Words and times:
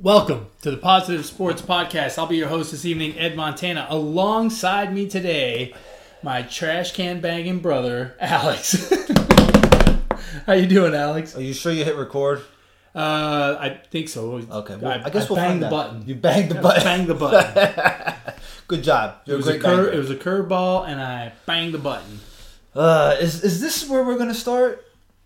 Welcome 0.00 0.46
to 0.62 0.70
the 0.70 0.76
Positive 0.76 1.24
Sports 1.24 1.62
Podcast. 1.62 2.18
I'll 2.18 2.26
be 2.26 2.36
your 2.36 2.48
host 2.48 2.72
this 2.72 2.84
evening, 2.84 3.18
Ed 3.18 3.36
Montana. 3.36 3.86
Alongside 3.88 4.92
me 4.92 5.08
today, 5.08 5.74
my 6.22 6.42
trash 6.42 6.92
can 6.92 7.20
banging 7.20 7.60
brother, 7.60 8.16
Alex. 8.20 8.92
How 10.46 10.54
you 10.54 10.66
doing, 10.66 10.94
Alex? 10.94 11.36
Are 11.36 11.42
you 11.42 11.52
sure 11.52 11.72
you 11.72 11.84
hit 11.84 11.96
record? 11.96 12.42
Uh, 12.94 13.56
I 13.60 13.80
think 13.90 14.08
so. 14.08 14.32
Okay, 14.32 14.74
I, 14.74 14.76
well, 14.76 15.02
I, 15.04 15.10
guess 15.10 15.30
we'll 15.30 15.36
bang 15.36 15.60
the 15.60 15.66
out. 15.66 15.70
button. 15.70 16.04
You 16.06 16.14
banged 16.14 16.50
the 16.50 16.60
button. 16.60 16.82
Bang 16.84 17.06
the 17.06 17.14
button. 17.16 18.34
Good 18.68 18.84
job. 18.84 19.20
It 19.24 19.30
You're 19.30 19.36
was 19.38 19.48
a 19.48 19.56
a 19.56 19.60
banger. 19.60 19.90
It 19.90 19.98
was 19.98 20.10
a 20.10 20.16
curveball, 20.16 20.86
and 20.88 21.00
I 21.00 21.32
banged 21.46 21.74
the 21.74 21.78
button. 21.78 22.20
Uh, 22.74 23.16
is 23.20 23.42
is 23.44 23.60
this 23.60 23.88
where 23.88 24.02
we're 24.02 24.18
gonna 24.18 24.34
start? 24.34 24.84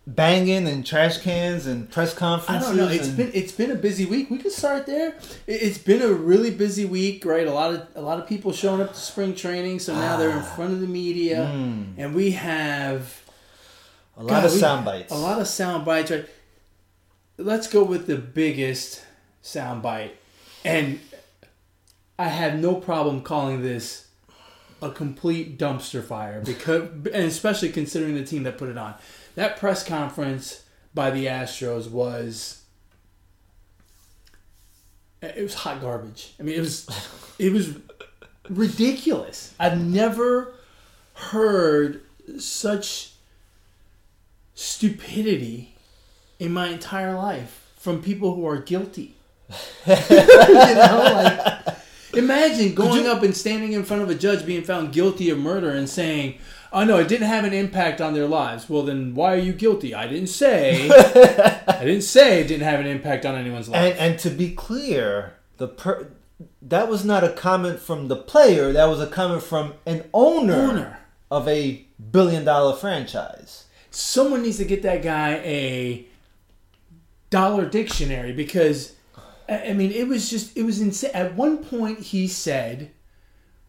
Banging 0.09 0.68
and 0.68 0.86
trash 0.86 1.18
cans 1.18 1.66
and 1.66 1.91
press 1.91 2.14
conferences. 2.14 2.64
I 2.64 2.68
don't 2.68 2.77
know. 2.77 2.88
It's 2.88 3.09
and- 3.09 3.16
been 3.16 3.30
it's 3.34 3.50
been 3.50 3.73
a 3.73 3.77
busy 3.77 4.06
week. 4.06 4.30
We 4.30 4.38
could 4.38 4.52
start 4.52 4.87
there. 4.87 5.16
It- 5.48 5.62
It's 5.62 5.79
been 5.79 6.01
a 6.01 6.12
really 6.12 6.52
busy 6.52 6.84
week, 6.84 7.24
right? 7.24 7.46
A 7.46 7.52
lot 7.52 7.74
of 7.74 7.88
a 7.96 8.01
lot 8.01 8.20
of 8.20 8.29
people 8.29 8.52
showing 8.52 8.80
up 8.80 8.92
to 8.92 9.01
spring 9.01 9.34
training, 9.34 9.80
so 9.80 9.95
now 9.95 10.16
they're 10.16 10.30
in 10.30 10.38
ah. 10.38 10.55
front 10.55 10.73
of 10.73 10.80
the 10.80 10.87
media, 10.87 11.51
mm. 11.52 11.95
and 11.98 12.15
we 12.15 12.30
have 12.32 13.20
a 14.16 14.23
lot 14.23 14.30
God, 14.30 14.45
of 14.45 14.51
sound 14.52 14.84
bites. 14.84 15.12
A 15.12 15.16
lot 15.16 15.41
of 15.41 15.48
sound 15.48 15.84
bites, 15.84 16.10
right? 16.12 16.29
Let's 17.37 17.68
go 17.68 17.82
with 17.82 18.07
the 18.07 18.16
biggest 18.16 19.04
sound 19.43 19.82
bite. 19.82 20.16
And 20.65 21.01
I 22.18 22.29
have 22.29 22.59
no 22.59 22.77
problem 22.77 23.23
calling 23.23 23.62
this 23.62 24.07
a 24.80 24.91
complete 24.91 25.59
dumpster 25.59 26.04
fire 26.04 26.41
because 26.41 26.82
and 27.12 27.24
especially 27.24 27.70
considering 27.70 28.15
the 28.15 28.24
team 28.24 28.45
that 28.45 28.57
put 28.59 28.68
it 28.68 28.79
on. 28.79 28.95
That 29.36 29.58
press 29.58 29.84
conference 29.84 30.64
by 30.95 31.10
the 31.10 31.26
Astros 31.26 31.90
was 31.90 32.62
it 35.22 35.42
was 35.42 35.54
hot 35.54 35.80
garbage. 35.80 36.34
I 36.40 36.43
mean, 36.43 36.56
it 36.56 36.60
was 36.60 36.88
it 37.38 37.52
was 37.52 37.76
ridiculous. 38.48 39.54
I've 39.60 39.78
never 39.80 40.54
heard 41.15 42.02
such 42.38 43.12
stupidity 44.54 45.74
in 46.38 46.52
my 46.52 46.68
entire 46.68 47.15
life 47.15 47.73
from 47.76 48.02
people 48.02 48.34
who 48.34 48.46
are 48.46 48.59
guilty. 48.59 49.16
you 49.87 49.95
know, 49.95 51.10
like 51.15 51.76
imagine 52.15 52.74
going 52.74 53.06
up 53.06 53.23
and 53.23 53.37
standing 53.37 53.73
in 53.73 53.84
front 53.84 54.02
of 54.02 54.10
a 54.10 54.15
judge 54.15 54.45
being 54.46 54.65
found 54.65 54.93
guilty 54.93 55.30
of 55.30 55.38
murder 55.38 55.71
and 55.71 55.88
saying, 55.88 56.38
"Oh 56.77 56.85
no, 56.85 56.99
it 56.99 57.09
didn't 57.09 57.27
have 57.29 57.45
an 57.45 57.52
impact 57.52 58.01
on 58.01 58.15
their 58.15 58.27
lives." 58.27 58.69
Well, 58.71 58.82
then 58.82 59.15
why 59.15 59.35
are 59.35 59.38
you 59.49 59.52
guilty? 59.52 59.95
I 59.95 60.07
didn't 60.07 60.29
say. 60.29 60.88
I 61.68 61.85
didn't 61.85 62.02
say 62.02 62.41
it 62.41 62.49
didn't 62.49 62.63
have 62.73 62.80
an 62.80 62.87
impact 62.87 63.24
on 63.27 63.35
anyone's 63.35 63.68
life. 63.68 63.80
and 63.80 63.99
and 63.99 64.19
to 64.21 64.31
be 64.31 64.50
clear, 64.55 65.34
the 65.56 65.69
per- 65.69 66.09
that 66.62 66.88
was 66.88 67.05
not 67.05 67.25
a 67.25 67.31
comment 67.33 67.81
from 67.81 68.09
the 68.09 68.16
player. 68.16 68.72
That 68.72 68.87
was 68.87 69.00
a 69.00 69.06
comment 69.06 69.43
from 69.43 69.75
an 69.87 70.05
owner, 70.12 70.55
Owner. 70.55 70.99
of 71.31 71.49
a 71.49 71.87
billion 72.12 72.44
dollar 72.44 72.77
franchise. 72.77 73.65
someone 73.91 74.43
needs 74.43 74.59
to 74.59 74.65
get 74.65 74.83
that 74.83 75.03
guy 75.03 75.37
a 75.44 76.06
dollar 77.31 77.66
dictionary 77.66 78.33
because 78.33 78.94
I 79.49 79.71
I 79.71 79.72
mean 79.72 79.91
it 79.93 80.06
was 80.09 80.28
just 80.31 80.56
it 80.56 80.62
was 80.65 80.81
insane. 80.81 81.11
At 81.15 81.34
one 81.34 81.59
point 81.59 81.99
he 82.00 82.28
said 82.28 82.91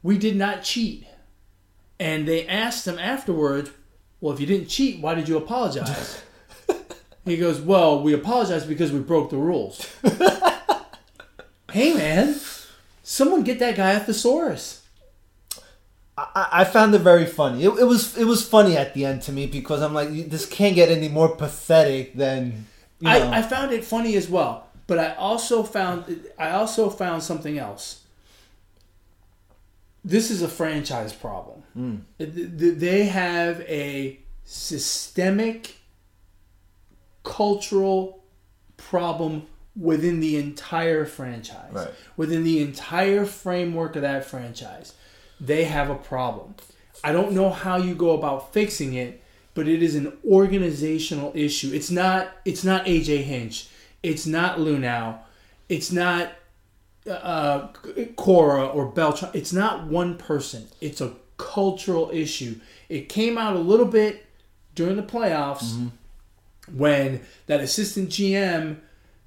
we 0.04 0.18
did 0.18 0.36
not 0.36 0.64
cheat. 0.64 1.06
And 2.00 2.28
they 2.28 2.48
asked 2.48 2.88
him 2.88 3.00
afterwards, 3.00 3.72
"Well, 4.22 4.34
if 4.34 4.40
you 4.40 4.46
didn't 4.46 4.68
cheat, 4.68 5.02
why 5.02 5.16
did 5.16 5.28
you 5.28 5.38
apologize?" 5.38 6.22
he 7.26 7.38
goes, 7.38 7.60
"Well, 7.60 8.02
we 8.02 8.14
apologized 8.14 8.68
because 8.68 8.92
we 8.92 9.00
broke 9.00 9.30
the 9.30 9.38
rules." 9.38 9.88
hey 11.72 11.94
man, 11.94 12.36
someone 13.04 13.44
get 13.44 13.60
that 13.60 13.76
guy 13.76 13.92
a 13.92 14.00
thesaurus. 14.00 14.84
I, 16.18 16.48
I 16.52 16.64
found 16.64 16.96
it 16.96 17.00
very 17.00 17.26
funny. 17.26 17.64
It, 17.64 17.70
it 17.80 17.84
was 17.84 18.18
it 18.18 18.26
was 18.26 18.48
funny 18.48 18.76
at 18.76 18.94
the 18.94 19.06
end 19.06 19.22
to 19.24 19.32
me 19.32 19.46
because 19.46 19.82
I'm 19.82 19.94
like, 19.94 20.10
this 20.30 20.46
can't 20.46 20.76
get 20.76 20.90
any 20.90 21.10
more 21.10 21.36
pathetic 21.36 22.16
than 22.16 22.66
you 23.00 23.10
know. 23.10 23.30
I, 23.30 23.40
I 23.40 23.42
found 23.44 23.72
it 23.72 23.86
funny 23.86 24.16
as 24.16 24.28
well, 24.28 24.68
but 24.88 24.98
I 24.98 25.14
also 25.14 25.64
found 25.64 26.28
I 26.40 26.52
also 26.52 26.90
found 26.90 27.22
something 27.22 27.58
else. 27.58 28.04
This 30.06 30.32
is 30.32 30.42
a 30.42 30.48
franchise 30.48 31.14
problem. 31.14 31.64
Hmm. 31.74 31.96
Th- 32.20 32.76
They 32.78 33.06
have 33.06 33.62
a 33.62 34.20
systemic 34.46 35.76
cultural 37.24 38.24
problem 38.78 39.44
within 39.76 40.20
the 40.20 40.38
entire 40.38 41.06
franchise, 41.06 41.72
Right. 41.72 41.90
within 42.16 42.44
the 42.44 42.62
entire 42.62 43.26
framework 43.26 43.96
of 43.96 44.02
that 44.02 44.26
franchise. 44.26 44.94
They 45.40 45.66
have 45.66 45.90
a 45.90 45.96
problem. 45.96 46.56
I 47.04 47.12
don't 47.12 47.34
know 47.34 47.50
how 47.52 47.78
you 47.78 47.94
go 47.94 48.12
about 48.12 48.54
fixing 48.54 48.94
it, 48.94 49.22
but 49.54 49.68
it 49.68 49.84
is 49.84 49.94
an 49.96 50.14
organizational 50.26 51.32
issue. 51.36 51.72
It's 51.74 51.92
not. 51.92 52.30
It's 52.46 52.64
not 52.64 52.86
AJ 52.88 53.24
Hinch. 53.24 53.68
It's 54.02 54.26
not 54.26 54.58
Luhnow. 54.58 55.20
It's 55.70 55.92
not 55.92 56.32
uh, 57.08 57.70
Cora 58.16 58.68
or 58.68 58.88
Beltran. 58.88 59.32
It's 59.34 59.54
not 59.54 59.88
one 59.88 60.18
person. 60.18 60.68
It's 60.82 61.02
a 61.02 61.14
cultural 61.38 62.10
issue. 62.12 62.60
It 62.90 63.10
came 63.10 63.38
out 63.38 63.56
a 63.56 63.60
little 63.60 63.86
bit 63.86 64.26
during 64.76 64.96
the 64.96 65.04
playoffs 65.04 65.90
when 66.72 67.22
that 67.48 67.62
assistant 67.62 68.10
GM 68.10 68.78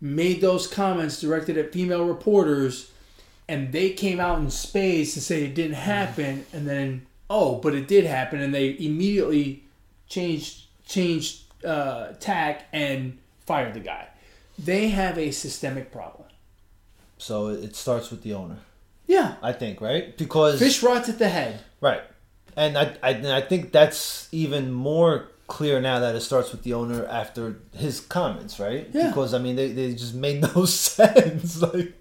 made 0.01 0.41
those 0.41 0.67
comments 0.67 1.21
directed 1.21 1.59
at 1.59 1.73
female 1.73 2.05
reporters, 2.05 2.91
and 3.49 3.73
they 3.73 3.91
came 3.91 4.21
out 4.21 4.39
in 4.39 4.51
spades 4.51 5.15
to 5.15 5.21
say 5.21 5.45
it 5.45 5.55
didn't 5.55 5.75
happen, 5.75 6.47
and 6.53 6.67
then 6.67 7.07
oh, 7.29 7.57
but 7.57 7.75
it 7.75 7.87
did 7.87 8.05
happen, 8.05 8.41
and 8.41 8.55
they 8.55 8.77
immediately 8.79 9.65
changed 10.09 10.65
changed 10.87 11.43
uh, 11.65 12.13
tack 12.21 12.67
and 12.73 13.19
fired 13.47 13.75
the 13.75 13.81
guy. 13.81 14.09
They 14.59 14.89
have 14.89 15.19
a 15.19 15.31
systemic 15.31 15.93
problem. 15.93 16.20
So 17.21 17.49
it 17.49 17.77
starts 17.77 18.11
with 18.11 18.23
the 18.23 18.33
owner, 18.35 18.59
Yeah, 19.07 19.35
I 19.43 19.53
think, 19.53 19.81
right? 19.81 20.17
Because 20.17 20.59
fish 20.59 20.83
rots 20.83 21.09
at 21.09 21.19
the 21.19 21.29
head. 21.29 21.61
right, 21.81 22.03
and 22.57 22.77
I, 22.77 22.97
I 23.03 23.11
and 23.11 23.29
I 23.29 23.41
think 23.43 23.71
that's 23.73 24.29
even 24.33 24.73
more 24.73 25.29
clear 25.47 25.81
now 25.81 25.99
that 26.01 26.15
it 26.15 26.21
starts 26.23 26.53
with 26.53 26.63
the 26.63 26.73
owner 26.75 27.05
after 27.07 27.57
his 27.77 28.01
comments, 28.01 28.59
right? 28.61 28.89
Yeah. 28.93 29.09
Because 29.09 29.35
I 29.35 29.39
mean, 29.39 29.57
they, 29.57 29.73
they 29.73 29.93
just 29.95 30.15
made 30.15 30.41
no 30.55 30.65
sense, 30.65 31.61
like 31.61 31.93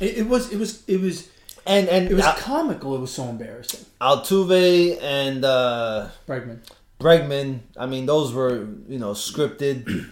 It, 0.00 0.18
it 0.18 0.26
was 0.28 0.52
it 0.52 0.58
was 0.58 0.82
it 0.88 1.00
was 1.00 1.28
and 1.64 1.88
and 1.88 2.10
it 2.10 2.14
was 2.14 2.24
Al- 2.24 2.34
comical. 2.34 2.94
It 2.96 3.00
was 3.00 3.12
so 3.12 3.24
embarrassing. 3.28 3.84
Altuve 4.00 4.98
and. 5.02 5.44
uh 5.44 6.08
Bregman. 6.28 6.58
Bregman, 6.98 7.60
I 7.78 7.86
mean, 7.86 8.06
those 8.06 8.32
were 8.32 8.66
you 8.88 8.98
know 8.98 9.12
scripted. 9.12 10.10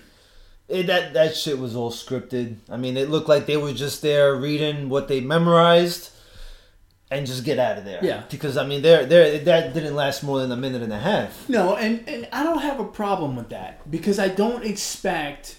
It, 0.68 0.86
that 0.86 1.12
that 1.14 1.36
shit 1.36 1.58
was 1.58 1.76
all 1.76 1.90
scripted. 1.90 2.56
I 2.70 2.76
mean, 2.76 2.96
it 2.96 3.10
looked 3.10 3.28
like 3.28 3.46
they 3.46 3.56
were 3.56 3.72
just 3.72 4.02
there 4.02 4.34
reading 4.34 4.88
what 4.88 5.08
they 5.08 5.20
memorized, 5.20 6.10
and 7.10 7.26
just 7.26 7.44
get 7.44 7.58
out 7.58 7.78
of 7.78 7.84
there. 7.84 8.00
Yeah. 8.02 8.24
Because 8.30 8.56
I 8.56 8.66
mean, 8.66 8.82
there 8.82 9.04
there 9.04 9.38
that 9.38 9.74
didn't 9.74 9.94
last 9.94 10.22
more 10.22 10.40
than 10.40 10.50
a 10.52 10.56
minute 10.56 10.82
and 10.82 10.92
a 10.92 10.98
half. 10.98 11.48
No, 11.48 11.76
and, 11.76 12.08
and 12.08 12.28
I 12.32 12.42
don't 12.42 12.62
have 12.62 12.80
a 12.80 12.84
problem 12.84 13.36
with 13.36 13.50
that 13.50 13.90
because 13.90 14.18
I 14.18 14.28
don't 14.28 14.64
expect 14.64 15.58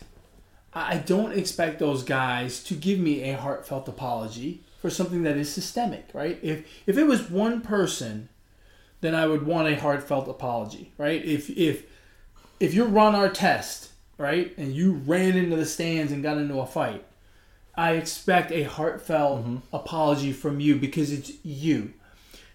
I 0.75 0.97
don't 0.97 1.31
expect 1.31 1.79
those 1.79 2.03
guys 2.03 2.61
to 2.65 2.73
give 2.73 2.99
me 2.99 3.29
a 3.29 3.37
heartfelt 3.37 3.87
apology 3.87 4.63
for 4.81 4.89
something 4.89 5.23
that 5.23 5.37
is 5.37 5.51
systemic, 5.51 6.09
right? 6.13 6.37
If 6.41 6.65
if 6.85 6.97
it 6.97 7.05
was 7.05 7.29
one 7.29 7.61
person, 7.61 8.27
then 8.99 9.15
I 9.15 9.25
would 9.25 9.45
want 9.45 9.69
a 9.69 9.79
heartfelt 9.79 10.27
apology, 10.27 10.91
right? 10.97 11.23
If 11.23 11.49
if 11.49 11.85
if 12.59 12.73
you 12.73 12.83
Ron 12.85 13.13
Artest, 13.13 13.87
right, 14.17 14.53
and 14.57 14.73
you 14.73 14.93
ran 14.93 15.35
into 15.37 15.55
the 15.55 15.65
stands 15.65 16.11
and 16.11 16.23
got 16.23 16.37
into 16.37 16.59
a 16.59 16.65
fight, 16.65 17.03
I 17.75 17.93
expect 17.93 18.51
a 18.51 18.63
heartfelt 18.63 19.45
apology 19.73 20.31
from 20.33 20.59
you 20.59 20.75
because 20.77 21.11
it's 21.11 21.31
you. 21.43 21.93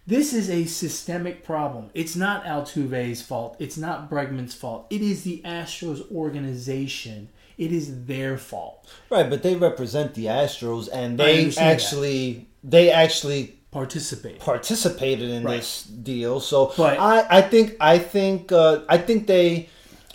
This 0.06 0.32
is 0.32 0.48
a 0.50 0.64
systemic 0.64 1.44
problem. 1.44 1.90
It's 1.94 2.16
not 2.16 2.44
Altuve's 2.44 3.22
fault. 3.22 3.54
It's 3.60 3.76
not 3.76 4.10
Bregman's 4.10 4.54
fault. 4.54 4.86
It 4.90 5.02
is 5.02 5.22
the 5.22 5.42
Astros 5.44 6.10
organization. 6.10 7.28
It 7.58 7.70
is 7.72 8.06
their 8.06 8.38
fault. 8.38 8.88
Right, 9.10 9.28
but 9.28 9.42
they 9.42 9.54
represent 9.54 10.14
the 10.14 10.24
Astros, 10.26 10.88
and 10.92 11.18
they 11.18 11.40
understand 11.40 11.68
that. 11.68 11.72
actually 11.84 12.48
they 12.64 12.90
actually 12.90 13.56
Participate. 13.70 14.40
participated 14.40 15.30
in 15.30 15.44
Right. 15.44 15.58
this 15.58 15.84
deal. 15.84 16.40
So 16.40 16.72
But- 16.76 16.98
I, 16.98 17.26
I 17.38 17.42
think 17.42 17.76
I 17.78 17.98
think 17.98 18.50
uh, 18.50 18.80
I 18.88 18.98
think 18.98 19.26
they 19.26 19.68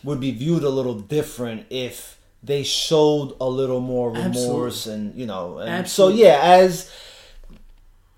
would 0.06 0.20
be 0.20 0.32
viewed 0.32 0.64
a 0.64 0.70
little 0.70 1.00
different 1.00 1.66
if 1.70 2.20
they 2.42 2.64
showed 2.64 3.36
a 3.42 3.50
little 3.50 3.82
more 3.82 4.12
remorse 4.12 4.86
and 4.88 5.14
you 5.16 5.26
know. 5.26 5.58
And 5.58 5.70
Absolutely. 5.70 6.22
So 6.22 6.24
yeah, 6.24 6.40
as 6.42 6.92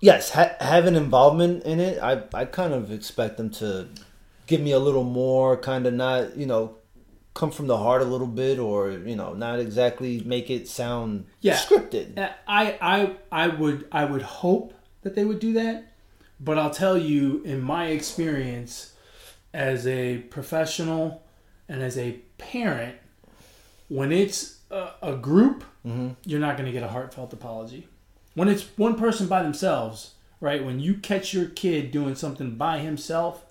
yes, 0.00 0.30
ha- 0.30 0.54
have 0.60 0.86
an 0.86 0.94
involvement 0.96 1.64
in 1.64 1.80
it. 1.80 1.98
I 2.02 2.22
I 2.34 2.44
kind 2.44 2.72
of 2.74 2.92
expect 2.92 3.36
them 3.38 3.50
to 3.62 3.88
give 4.46 4.60
me 4.60 4.72
a 4.72 4.78
little 4.78 5.04
more, 5.04 5.56
kind 5.56 5.86
of 5.86 5.94
not 5.94 6.36
you 6.36 6.46
know 6.46 6.76
come 7.34 7.50
from 7.52 7.68
the 7.68 7.78
heart 7.78 8.02
a 8.02 8.04
little 8.04 8.26
bit, 8.26 8.58
or 8.58 8.90
you 8.90 9.14
know, 9.16 9.32
not 9.32 9.60
exactly 9.60 10.20
make 10.24 10.50
it 10.50 10.68
sound 10.68 11.24
Yeah. 11.40 11.54
scripted. 11.56 12.18
Uh, 12.18 12.30
I, 12.48 12.76
I, 12.80 13.44
I 13.44 13.46
would, 13.48 13.86
I 13.92 14.04
would 14.06 14.22
hope 14.22 14.74
that 15.02 15.14
they 15.14 15.24
would 15.24 15.38
do 15.38 15.52
that, 15.52 15.92
but 16.40 16.58
I'll 16.58 16.72
tell 16.72 16.98
you, 16.98 17.40
in 17.44 17.60
my 17.60 17.86
experience, 17.86 18.92
as 19.54 19.86
a 19.86 20.18
professional 20.18 21.22
and 21.68 21.82
as 21.82 21.96
a 21.98 22.12
parent, 22.38 22.96
when 23.88 24.12
it's 24.12 24.58
a, 24.70 24.90
a 25.02 25.14
group, 25.16 25.64
Mm-hmm. 25.86 26.08
you're 26.26 26.40
not 26.40 26.56
going 26.58 26.66
to 26.66 26.72
get 26.72 26.82
a 26.82 26.88
heartfelt 26.88 27.32
apology. 27.32 27.88
When 28.34 28.48
it's 28.48 28.64
one 28.76 28.96
person 28.96 29.26
by 29.26 29.42
themselves, 29.42 30.14
right? 30.38 30.62
When 30.62 30.80
you 30.80 30.94
catch 30.94 31.32
your 31.32 31.46
kid 31.46 31.92
doing 31.92 32.14
something 32.14 32.56
by 32.56 32.80
himself, 32.80 33.46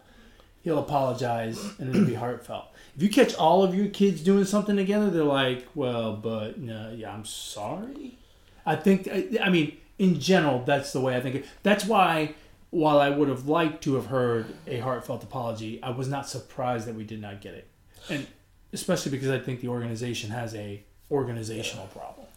he'll 0.62 0.78
apologize 0.78 1.58
and 1.80 1.90
it'll 1.90 2.06
be 2.06 2.14
heartfelt. 2.26 2.66
If 2.96 3.02
you 3.02 3.10
catch 3.10 3.34
all 3.34 3.64
of 3.64 3.74
your 3.74 3.88
kids 3.88 4.22
doing 4.22 4.46
something 4.46 4.76
together, 4.76 5.10
they're 5.10 5.24
like, 5.24 5.66
"Well, 5.74 6.16
but 6.16 6.60
no, 6.60 6.94
yeah, 6.96 7.12
I'm 7.12 7.26
sorry." 7.26 8.20
I 8.68 8.76
think, 8.76 9.08
I- 9.08 9.30
I 9.42 9.50
mean, 9.50 9.78
in 9.98 10.20
general, 10.20 10.62
that's 10.64 10.92
the 10.94 11.02
way 11.02 11.16
I 11.16 11.22
think. 11.22 11.36
It. 11.38 11.46
That's 11.64 11.86
why, 11.86 12.36
while 12.70 13.00
I 13.00 13.10
would 13.10 13.30
have 13.30 13.48
liked 13.48 13.84
to 13.86 13.96
have 13.96 14.08
heard 14.08 14.54
a 14.68 14.78
heartfelt 14.80 15.24
apology, 15.24 15.82
I 15.82 15.90
was 15.90 16.08
not 16.08 16.30
surprised 16.30 16.88
that 16.88 16.94
we 16.96 17.04
did 17.04 17.22
not 17.22 17.42
get 17.42 17.56
it, 17.56 17.68
and 18.10 18.28
especially 18.74 19.12
because 19.12 19.30
I 19.30 19.40
think 19.40 19.62
the 19.62 19.68
organization 19.70 20.30
has 20.32 20.54
a 20.56 20.84
organizational 21.12 21.88
problem. 21.88 22.28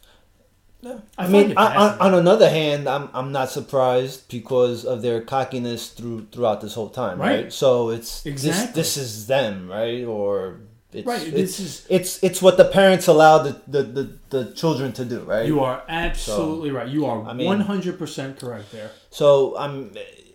Yeah. 0.81 0.99
I 1.17 1.25
I, 1.25 1.27
mean, 1.27 1.51
it 1.51 1.57
on, 1.57 1.65
on, 1.67 1.71
fascinating. 1.73 2.01
on 2.01 2.13
another 2.19 2.49
hand, 2.49 2.89
I'm 2.89 3.09
I'm 3.13 3.31
not 3.31 3.49
surprised 3.51 4.27
because 4.29 4.83
of 4.83 5.01
their 5.03 5.21
cockiness 5.21 5.89
through 5.89 6.27
throughout 6.31 6.61
this 6.61 6.73
whole 6.73 6.89
time, 6.89 7.19
right? 7.19 7.43
Right. 7.43 7.53
So 7.53 7.89
it's 7.91 8.25
Exactly. 8.25 8.73
this, 8.73 8.95
this 8.95 8.97
is 8.97 9.27
them, 9.27 9.69
right? 9.69 10.03
Or 10.05 10.61
it's, 10.91 11.05
Right, 11.07 11.21
It's, 11.21 11.31
this 11.57 11.59
is- 11.59 11.85
it's 11.89 12.23
it's 12.23 12.41
what 12.41 12.57
the 12.57 12.65
parents 12.65 13.05
allow 13.07 13.37
the 13.43 13.61
the, 13.67 13.83
the, 13.83 14.09
the 14.29 14.53
children 14.53 14.91
to 14.93 15.05
do, 15.05 15.19
right? 15.19 15.45
You 15.45 15.59
are 15.59 15.83
absolutely 15.87 16.71
right. 16.71 16.87
You 16.87 17.05
are 17.05 17.19
one 17.19 17.61
hundred 17.61 17.99
percent 17.99 18.39
correct 18.39 18.71
there. 18.71 18.89
So 19.11 19.55
I'm. 19.57 19.91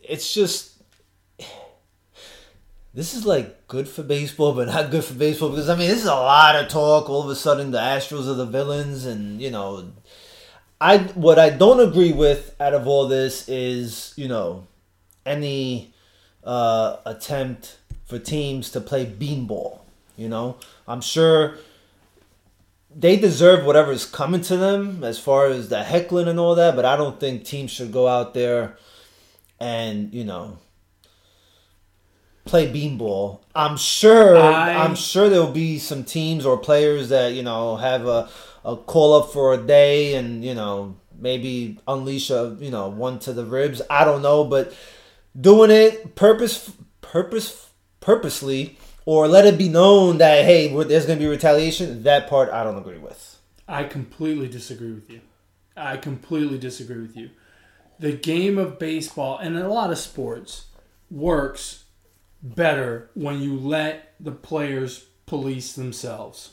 It's 0.09 0.33
just. 0.33 0.76
This 2.97 3.13
is 3.13 3.27
like 3.27 3.69
good 3.69 3.87
for 3.87 4.03
baseball, 4.03 4.55
but 4.55 4.69
not 4.69 4.91
good 4.91 5.05
for 5.05 5.13
baseball 5.13 5.51
because 5.51 5.69
I 5.69 5.77
mean 5.77 5.91
this 5.91 6.01
is 6.01 6.07
a 6.07 6.15
lot 6.15 6.57
of 6.57 6.69
talk. 6.69 7.11
All 7.11 7.23
of 7.23 7.29
a 7.29 7.37
sudden, 7.37 7.71
the 7.71 7.79
Astros 7.79 8.27
are 8.27 8.33
the 8.33 8.47
villains, 8.47 9.05
and 9.05 9.39
you 9.39 9.51
know, 9.51 9.93
I 10.81 11.01
what 11.15 11.39
I 11.39 11.51
don't 11.51 11.87
agree 11.87 12.13
with 12.13 12.57
out 12.59 12.73
of 12.73 12.87
all 12.87 13.07
this 13.07 13.51
is 13.51 14.15
you 14.17 14.29
know, 14.29 14.67
any 15.27 15.93
uh, 16.43 16.97
attempt 17.05 17.77
for 18.07 18.19
teams 18.19 18.71
to 18.71 18.81
play 18.81 19.05
beanball. 19.05 19.81
You 20.17 20.31
know, 20.31 20.57
I'm 20.89 21.03
sure 21.03 21.59
they 22.99 23.19
deserve 23.19 23.67
whatever 23.67 23.93
is 23.93 24.07
coming 24.07 24.41
to 24.41 24.57
them 24.57 25.05
as 25.05 25.19
far 25.19 25.49
as 25.49 25.69
the 25.69 25.85
heckling 25.85 26.29
and 26.29 26.41
all 26.41 26.55
that, 26.55 26.75
but 26.75 26.87
I 26.87 26.97
don't 26.97 27.21
think 27.21 27.45
teams 27.45 27.71
should 27.71 27.93
go 27.93 28.09
out 28.09 28.33
there 28.33 28.79
and 29.61 30.15
you 30.15 30.25
know 30.25 30.57
play 32.47 32.71
beanball. 32.73 33.41
I'm 33.55 33.77
sure 33.77 34.37
I- 34.37 34.75
I'm 34.85 34.95
sure 34.95 35.29
there'll 35.29 35.51
be 35.53 35.79
some 35.79 36.05
teams 36.05 36.47
or 36.47 36.57
players 36.57 37.09
that 37.11 37.33
you 37.35 37.43
know 37.43 37.77
have 37.77 38.07
a 38.07 38.29
a 38.65 38.77
call 38.77 39.15
up 39.15 39.31
for 39.33 39.53
a 39.55 39.59
day 39.59 40.15
and 40.15 40.45
you 40.45 40.55
know 40.55 40.97
maybe 41.19 41.79
unleash 41.87 42.31
a 42.31 42.57
you 42.61 42.71
know 42.71 42.89
one 42.89 43.19
to 43.21 43.33
the 43.33 43.45
ribs. 43.45 43.83
I 43.91 44.05
don't 44.05 44.23
know, 44.23 44.45
but 44.45 44.73
doing 45.39 45.71
it 45.71 46.15
purpose 46.15 46.73
purpose 47.01 47.69
purposely 48.01 48.79
or 49.05 49.29
let 49.29 49.47
it 49.47 49.57
be 49.59 49.69
known 49.69 50.19
that 50.19 50.45
hey 50.45 50.69
there's 50.85 51.07
going 51.07 51.19
to 51.19 51.25
be 51.25 51.29
retaliation. 51.29 52.03
That 52.05 52.29
part 52.29 52.51
I 52.51 52.65
don't 52.65 52.79
agree 52.79 52.99
with. 52.99 53.39
I 53.69 53.85
completely 53.85 54.49
disagree 54.49 54.93
with 54.93 55.11
you. 55.11 55.21
I 55.77 55.97
completely 55.97 56.57
disagree 56.59 57.01
with 57.03 57.17
you. 57.17 57.31
The 57.99 58.13
game 58.13 58.59
of 58.59 58.79
baseball 58.79 59.39
and 59.39 59.57
a 59.57 59.69
lot 59.69 59.91
of 59.91 59.99
sports 59.99 60.67
works 61.11 61.85
better 62.43 63.11
when 63.15 63.41
you 63.41 63.57
let 63.57 64.15
the 64.21 64.33
players 64.33 65.07
police 65.27 65.73
themselves. 65.73 66.53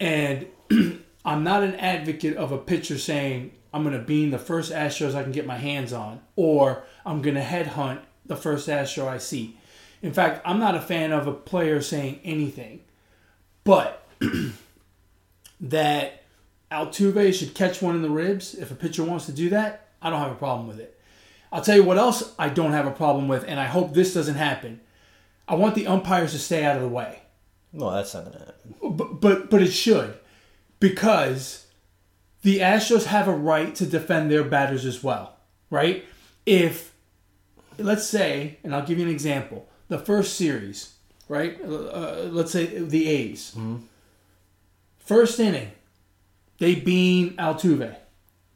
And 0.00 0.46
I'm 1.24 1.44
not 1.44 1.62
an 1.62 1.76
advocate 1.76 2.36
of 2.36 2.52
a 2.52 2.58
pitcher 2.58 2.98
saying, 2.98 3.52
I'm 3.72 3.84
going 3.84 3.96
to 3.96 4.04
bean 4.04 4.30
the 4.30 4.38
first 4.38 4.72
Astros 4.72 5.14
I 5.14 5.22
can 5.22 5.32
get 5.32 5.46
my 5.46 5.56
hands 5.56 5.92
on, 5.92 6.20
or 6.36 6.84
I'm 7.06 7.22
going 7.22 7.36
to 7.36 7.42
headhunt 7.42 8.00
the 8.26 8.36
first 8.36 8.68
Astro 8.68 9.08
I 9.08 9.18
see. 9.18 9.56
In 10.02 10.12
fact, 10.12 10.42
I'm 10.44 10.58
not 10.58 10.74
a 10.74 10.80
fan 10.80 11.12
of 11.12 11.26
a 11.26 11.32
player 11.32 11.80
saying 11.80 12.20
anything. 12.24 12.80
But 13.64 14.04
that 15.60 16.24
Altuve 16.70 17.32
should 17.32 17.54
catch 17.54 17.80
one 17.80 17.94
in 17.94 18.02
the 18.02 18.10
ribs 18.10 18.54
if 18.54 18.70
a 18.70 18.74
pitcher 18.74 19.04
wants 19.04 19.26
to 19.26 19.32
do 19.32 19.50
that, 19.50 19.88
I 20.00 20.10
don't 20.10 20.20
have 20.20 20.32
a 20.32 20.36
problem 20.36 20.66
with 20.66 20.80
it. 20.80 20.91
I'll 21.52 21.62
tell 21.62 21.76
you 21.76 21.84
what 21.84 21.98
else 21.98 22.34
I 22.38 22.48
don't 22.48 22.72
have 22.72 22.86
a 22.86 22.90
problem 22.90 23.28
with, 23.28 23.44
and 23.46 23.60
I 23.60 23.66
hope 23.66 23.92
this 23.92 24.14
doesn't 24.14 24.36
happen. 24.36 24.80
I 25.46 25.54
want 25.54 25.74
the 25.74 25.86
umpires 25.86 26.32
to 26.32 26.38
stay 26.38 26.64
out 26.64 26.76
of 26.76 26.82
the 26.82 26.88
way. 26.88 27.20
No, 27.72 27.90
that's 27.90 28.14
not 28.14 28.24
going 28.24 28.38
to 28.38 28.44
happen. 28.46 28.74
But, 28.96 29.20
but 29.20 29.50
but 29.50 29.62
it 29.62 29.72
should 29.72 30.14
because 30.80 31.66
the 32.42 32.58
Astros 32.58 33.04
have 33.04 33.28
a 33.28 33.34
right 33.34 33.74
to 33.76 33.86
defend 33.86 34.30
their 34.30 34.44
batters 34.44 34.84
as 34.84 35.02
well, 35.04 35.36
right? 35.70 36.04
If 36.46 36.92
let's 37.78 38.06
say, 38.06 38.58
and 38.64 38.74
I'll 38.74 38.84
give 38.84 38.98
you 38.98 39.04
an 39.04 39.10
example, 39.10 39.68
the 39.88 39.98
first 39.98 40.36
series, 40.36 40.94
right? 41.28 41.58
Uh, 41.62 42.28
let's 42.30 42.52
say 42.52 42.66
the 42.66 43.08
A's, 43.08 43.56
first 44.98 45.38
inning, 45.40 45.72
they 46.58 46.74
bean 46.74 47.36
Altuve, 47.36 47.96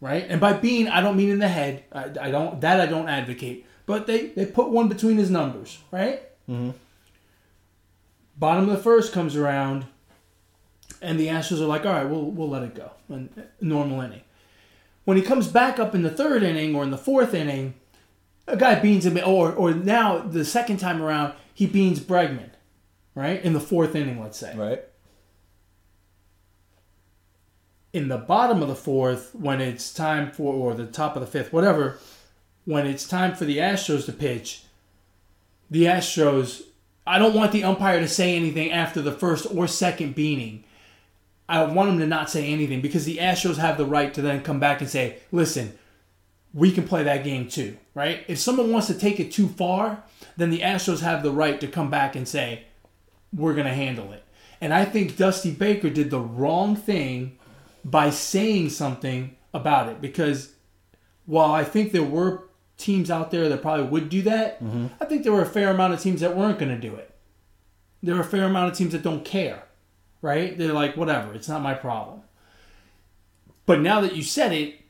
right? 0.01 0.27
And 0.29 0.41
by 0.41 0.53
bean, 0.53 0.89
I 0.89 1.01
don't 1.01 1.17
mean 1.17 1.31
in 1.31 1.39
the 1.39 1.49
head. 1.49 1.85
I, 1.93 2.11
I 2.21 2.31
don't 2.31 2.61
that 2.61 2.81
I 2.81 2.87
don't 2.87 3.09
advocate, 3.09 3.67
but 3.87 4.07
they 4.07 4.27
they 4.29 4.47
put 4.47 4.71
one 4.71 4.89
between 4.89 5.17
his 5.17 5.31
numbers, 5.31 5.79
right? 5.91 6.23
Mm-hmm. 6.49 6.71
Bottom 8.39 8.69
of 8.69 8.77
the 8.77 8.83
first 8.83 9.13
comes 9.13 9.35
around, 9.35 9.87
and 11.01 11.19
the 11.19 11.29
Astros 11.29 11.61
are 11.61 11.67
like, 11.67 11.87
all 11.87 11.93
right, 11.93 12.05
we'll, 12.09 12.31
we'll 12.31 12.51
let 12.51 12.63
it 12.63 12.75
go. 12.75 12.91
And 13.09 13.31
uh, 13.37 13.43
normal 13.61 14.01
inning. 14.03 14.23
When 15.05 15.17
he 15.17 15.23
comes 15.23 15.47
back 15.47 15.79
up 15.79 15.95
in 15.95 16.03
the 16.03 16.11
third 16.11 16.43
inning 16.43 16.75
or 16.75 16.83
in 16.83 16.91
the 16.91 16.99
fourth 16.99 17.33
inning, 17.33 17.75
a 18.47 18.57
guy 18.57 18.79
beans 18.79 19.07
him, 19.07 19.19
or, 19.25 19.53
or 19.53 19.73
now 19.73 20.19
the 20.19 20.45
second 20.45 20.79
time 20.79 21.01
around, 21.01 21.33
he 21.55 21.67
beans 21.67 21.99
Bregman, 22.01 22.51
right? 23.15 23.43
In 23.43 23.53
the 23.55 23.61
fourth 23.61 23.95
inning, 23.95 24.21
let's 24.21 24.37
say. 24.37 24.55
Right? 24.55 24.85
In 27.97 28.09
the 28.09 28.19
bottom 28.19 28.61
of 28.61 28.69
the 28.69 28.75
fourth, 28.75 29.35
when 29.35 29.63
it's 29.63 29.91
time 29.91 30.31
for, 30.31 30.53
or 30.53 30.75
the 30.75 30.85
top 30.85 31.17
of 31.17 31.23
the 31.23 31.27
fifth, 31.27 31.51
whatever, 31.51 31.97
when 32.67 32.87
it's 32.87 33.09
time 33.09 33.35
for 33.35 33.47
the 33.47 33.57
Astros 33.57 34.05
to 34.05 34.13
pitch, 34.13 34.65
the 35.71 35.85
Astros, 35.85 36.61
I 37.07 37.19
don't 37.19 37.33
want 37.33 37.53
the 37.53 37.65
umpire 37.65 37.99
to 38.01 38.07
say 38.07 38.37
anything 38.37 38.71
after 38.71 39.01
the 39.01 39.13
first 39.13 39.47
or 39.51 39.67
second 39.67 40.15
beaning. 40.15 40.65
I 41.49 41.65
want 41.65 41.89
him 41.89 41.99
to 42.01 42.07
not 42.07 42.29
say 42.29 42.53
anything 42.53 42.83
because 42.83 43.07
the 43.07 43.17
Astros 43.17 43.57
have 43.57 43.79
the 43.79 43.87
right 43.87 44.13
to 44.13 44.21
then 44.21 44.43
come 44.43 44.61
back 44.61 44.83
and 44.83 44.91
say, 44.91 45.21
listen, 45.33 45.73
we 46.53 46.73
can 46.73 46.87
play 46.87 47.03
that 47.03 47.25
game 47.25 47.49
too, 47.49 47.79
right? 47.95 48.25
If 48.29 48.39
someone 48.39 48.71
wants 48.71 48.89
to 48.89 48.95
take 48.95 49.21
it 49.21 49.33
too 49.33 49.49
far, 49.49 50.03
then 50.37 50.51
the 50.51 50.61
Astros 50.61 51.01
have 51.01 51.23
the 51.23 51.33
right 51.33 51.59
to 51.63 51.67
come 51.67 51.89
back 51.89 52.15
and 52.15 52.29
say, 52.29 52.65
we're 53.33 53.55
going 53.55 53.67
to 53.67 53.73
handle 53.73 54.13
it. 54.13 54.23
And 54.61 54.75
I 54.75 54.85
think 54.85 55.17
Dusty 55.17 55.51
Baker 55.51 55.89
did 55.89 56.11
the 56.11 56.21
wrong 56.21 56.77
thing 56.77 57.39
by 57.87 58.11
saying 58.11 58.69
something 58.69 59.37
about 59.55 59.89
it 59.89 60.01
because 60.01 60.55
while 61.25 61.53
I 61.53 61.63
think 61.63 61.93
there 61.93 62.03
were 62.03 62.49
teams 62.77 63.13
out 63.13 63.31
there 63.31 63.49
that 63.49 63.63
probably 63.63 63.87
would 63.87 64.09
do 64.09 64.23
that, 64.23 64.63
mm-hmm. 64.63 64.89
I 65.01 65.05
think 65.05 65.23
there 65.23 65.33
were 65.33 65.43
a 65.43 65.47
fair 65.47 65.71
amount 65.71 65.95
of 65.95 66.01
teams 66.01 66.21
that 66.21 66.37
weren't 66.37 66.59
going 66.59 66.75
to 66.75 66.81
do 66.81 66.97
it. 66.97 67.15
There 68.03 68.17
were 68.17 68.23
a 68.23 68.25
fair 68.25 68.45
amount 68.45 68.73
of 68.73 68.77
teams 68.77 68.91
that 68.93 69.05
don't 69.05 69.25
care, 69.25 69.63
right? 70.21 70.59
They're 70.59 70.73
like, 70.73 70.97
whatever, 70.97 71.33
it's 71.33 71.49
not 71.49 71.63
my 71.63 71.75
problem. 71.75 72.23
But 73.67 73.81
now 73.81 74.01
that 74.01 74.17
you 74.17 74.23
said 74.25 74.53
it, 74.53 74.81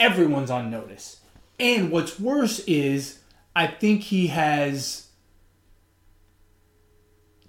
everyone's 0.00 0.50
on 0.50 0.70
notice. 0.70 1.20
And 1.60 1.90
what's 1.90 2.18
worse 2.18 2.60
is, 2.60 3.20
I 3.54 3.66
think 3.66 4.04
he 4.04 4.28
has 4.28 5.08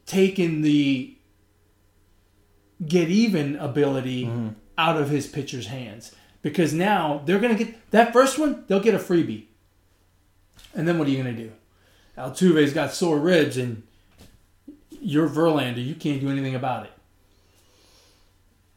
taken 0.05 0.61
the 0.61 1.16
get 2.85 3.09
even 3.09 3.55
ability 3.55 4.25
mm-hmm. 4.25 4.49
out 4.77 4.97
of 4.97 5.09
his 5.09 5.27
pitcher's 5.27 5.67
hands 5.67 6.13
because 6.41 6.73
now 6.73 7.21
they're 7.25 7.39
going 7.39 7.55
to 7.55 7.63
get 7.63 7.91
that 7.91 8.13
first 8.13 8.37
one, 8.37 8.63
they'll 8.67 8.79
get 8.79 8.95
a 8.95 8.99
freebie. 8.99 9.45
And 10.75 10.87
then 10.87 10.99
what 10.99 11.07
are 11.07 11.11
you 11.11 11.21
going 11.21 11.35
to 11.35 11.43
do? 11.43 11.51
Altuve's 12.17 12.73
got 12.73 12.93
sore 12.93 13.19
ribs 13.19 13.57
and 13.57 13.83
you're 15.01 15.29
Verlander. 15.29 15.83
You 15.83 15.95
can't 15.95 16.21
do 16.21 16.29
anything 16.29 16.55
about 16.55 16.85
it. 16.85 16.91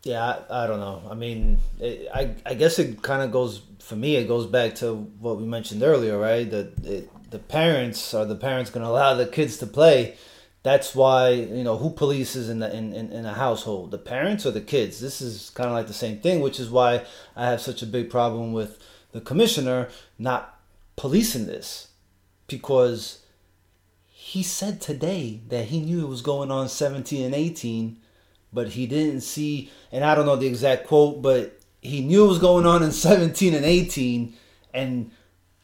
Yeah, 0.02 0.25
I, 0.25 0.64
I 0.64 0.66
don't 0.66 0.80
know. 0.80 1.02
I 1.11 1.14
mean, 1.14 1.59
it, 1.78 2.09
I 2.14 2.35
I 2.47 2.54
guess 2.54 2.78
it 2.78 3.02
kind 3.02 3.23
of 3.23 3.30
goes 3.30 3.61
for 3.80 3.97
me. 3.97 4.16
It 4.16 4.28
goes 4.28 4.47
back 4.47 4.76
to 4.76 4.95
what 4.95 5.37
we 5.37 5.45
mentioned 5.45 5.83
earlier, 5.83 6.19
right? 6.19 6.50
That 6.50 7.11
the 7.30 7.38
parents 7.38 8.14
are 8.14 8.25
the 8.25 8.35
parents 8.35 8.71
going 8.71 8.85
to 8.85 8.90
allow 8.90 9.14
the 9.14 9.26
kids 9.26 9.59
to 9.59 9.66
play. 9.66 10.16
That's 10.62 10.94
why 10.94 11.30
you 11.30 11.64
know 11.64 11.78
who 11.78 11.90
polices 11.90 12.50
in 12.50 12.58
the 12.58 12.74
in, 12.74 12.92
in, 12.92 13.10
in 13.12 13.24
a 13.24 13.32
household, 13.32 13.90
the 13.90 13.98
parents 13.98 14.44
or 14.44 14.50
the 14.50 14.60
kids. 14.60 15.00
This 15.00 15.20
is 15.20 15.50
kind 15.50 15.68
of 15.68 15.74
like 15.74 15.86
the 15.86 15.94
same 15.94 16.18
thing, 16.20 16.40
which 16.40 16.60
is 16.60 16.70
why 16.70 17.04
I 17.34 17.46
have 17.46 17.60
such 17.60 17.82
a 17.82 17.86
big 17.86 18.10
problem 18.10 18.52
with 18.52 18.78
the 19.12 19.20
commissioner 19.20 19.88
not 20.18 20.60
policing 20.96 21.46
this, 21.46 21.88
because 22.46 23.22
he 24.06 24.42
said 24.42 24.80
today 24.80 25.40
that 25.48 25.66
he 25.66 25.80
knew 25.80 26.04
it 26.04 26.08
was 26.08 26.22
going 26.22 26.50
on 26.50 26.68
17 26.68 27.24
and 27.24 27.34
18, 27.34 27.96
but 28.52 28.68
he 28.68 28.86
didn't 28.86 29.22
see, 29.22 29.70
and 29.90 30.04
I 30.04 30.14
don't 30.14 30.26
know 30.26 30.36
the 30.36 30.46
exact 30.46 30.86
quote, 30.86 31.22
but 31.22 31.58
he 31.80 32.02
knew 32.02 32.26
it 32.26 32.28
was 32.28 32.38
going 32.38 32.66
on 32.66 32.82
in 32.82 32.92
17 32.92 33.54
and 33.54 33.64
18, 33.64 34.34
and 34.74 35.10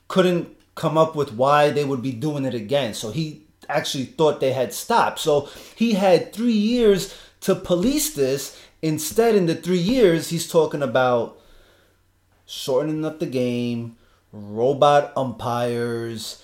couldn't 0.08 0.56
come 0.74 0.96
up 0.96 1.14
with 1.14 1.32
why 1.32 1.70
they 1.70 1.84
would 1.84 2.02
be 2.02 2.12
doing 2.12 2.44
it 2.44 2.54
again. 2.54 2.94
So 2.94 3.10
he 3.10 3.45
actually 3.68 4.04
thought 4.06 4.40
they 4.40 4.52
had 4.52 4.73
stopped. 4.73 5.18
So 5.18 5.49
he 5.76 5.92
had 5.94 6.32
three 6.32 6.52
years 6.52 7.14
to 7.42 7.54
police 7.54 8.14
this. 8.14 8.61
Instead, 8.82 9.35
in 9.35 9.46
the 9.46 9.54
three 9.54 9.78
years, 9.78 10.28
he's 10.30 10.49
talking 10.49 10.82
about 10.82 11.38
shortening 12.46 13.04
up 13.04 13.18
the 13.18 13.26
game, 13.26 13.96
robot 14.32 15.12
umpires, 15.16 16.42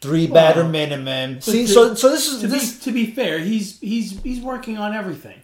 three 0.00 0.26
batter 0.26 0.62
Well, 0.62 0.70
minimum. 0.70 1.34
But 1.34 1.44
See, 1.44 1.66
to- 1.66 1.72
so 1.72 1.94
so 1.94 2.10
this 2.10 2.26
is 2.28 2.40
To 2.40 2.48
this. 2.48 2.74
be 2.78 2.84
to 2.84 2.92
be 2.92 3.06
fair, 3.12 3.38
he's 3.38 3.78
he's 3.80 4.20
he's 4.22 4.40
working 4.40 4.78
on 4.78 4.94
everything. 4.94 5.40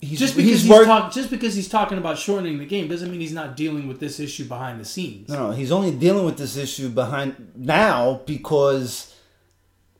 He's, 0.00 0.18
Just 0.18 0.34
because 0.34 0.50
he's 0.50 0.62
he's, 0.62 0.70
work- 0.70 0.86
talk, 0.86 1.12
just 1.12 1.30
because 1.30 1.54
he's 1.54 1.68
talking 1.68 1.96
about 1.96 2.18
shortening 2.18 2.58
the 2.58 2.66
game 2.66 2.88
doesn't 2.88 3.08
mean 3.08 3.20
he's 3.20 3.32
not 3.32 3.56
dealing 3.56 3.86
with 3.86 4.00
this 4.00 4.18
issue 4.18 4.44
behind 4.46 4.80
the 4.80 4.84
scenes. 4.84 5.28
No, 5.28 5.50
no, 5.50 5.50
he's 5.52 5.70
only 5.70 5.92
dealing 5.92 6.24
with 6.24 6.36
this 6.38 6.56
issue 6.56 6.88
behind 6.88 7.52
now 7.54 8.20
because 8.26 9.11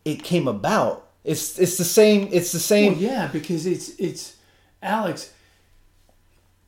it 0.04 0.22
came 0.22 0.48
about. 0.48 1.08
It's 1.24 1.58
it's 1.58 1.78
the 1.78 1.84
same. 1.84 2.28
It's 2.32 2.52
the 2.52 2.58
same. 2.58 2.94
Well, 2.94 3.02
yeah, 3.02 3.28
because 3.32 3.66
it's 3.66 3.90
it's 3.98 4.36
Alex. 4.82 5.32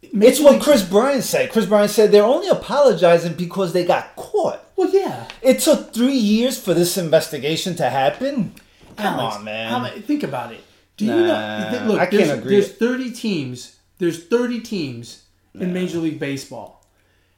It's 0.02 0.38
what 0.40 0.60
Kris 0.62 0.82
Bryant 0.82 1.24
said. 1.24 1.50
Kris 1.50 1.66
Bryant 1.66 1.90
said 1.90 2.12
they're 2.12 2.22
only 2.22 2.48
apologizing 2.48 3.34
because 3.34 3.72
they 3.72 3.84
got 3.84 4.14
caught. 4.16 4.60
Well, 4.76 4.90
yeah. 4.90 5.28
It 5.42 5.60
took 5.60 5.94
three 5.94 6.16
years 6.16 6.60
for 6.60 6.74
this 6.74 6.96
investigation 6.98 7.74
to 7.76 7.88
happen. 7.88 8.54
Come 8.96 9.18
Alex, 9.18 9.36
on, 9.36 9.44
man. 9.44 9.82
Many, 9.82 10.00
think 10.02 10.22
about 10.22 10.52
it. 10.52 10.60
Do 10.96 11.06
you 11.06 11.10
Nah, 11.10 11.70
know? 11.72 11.84
Look, 11.86 12.00
I 12.00 12.06
can't 12.06 12.26
there's, 12.26 12.30
agree. 12.38 12.52
There's 12.52 12.72
30 12.72 13.12
teams. 13.12 13.76
There's 13.98 14.24
30 14.24 14.60
teams 14.60 15.24
in 15.54 15.72
Major 15.72 15.98
League 15.98 16.18
Baseball. 16.20 16.84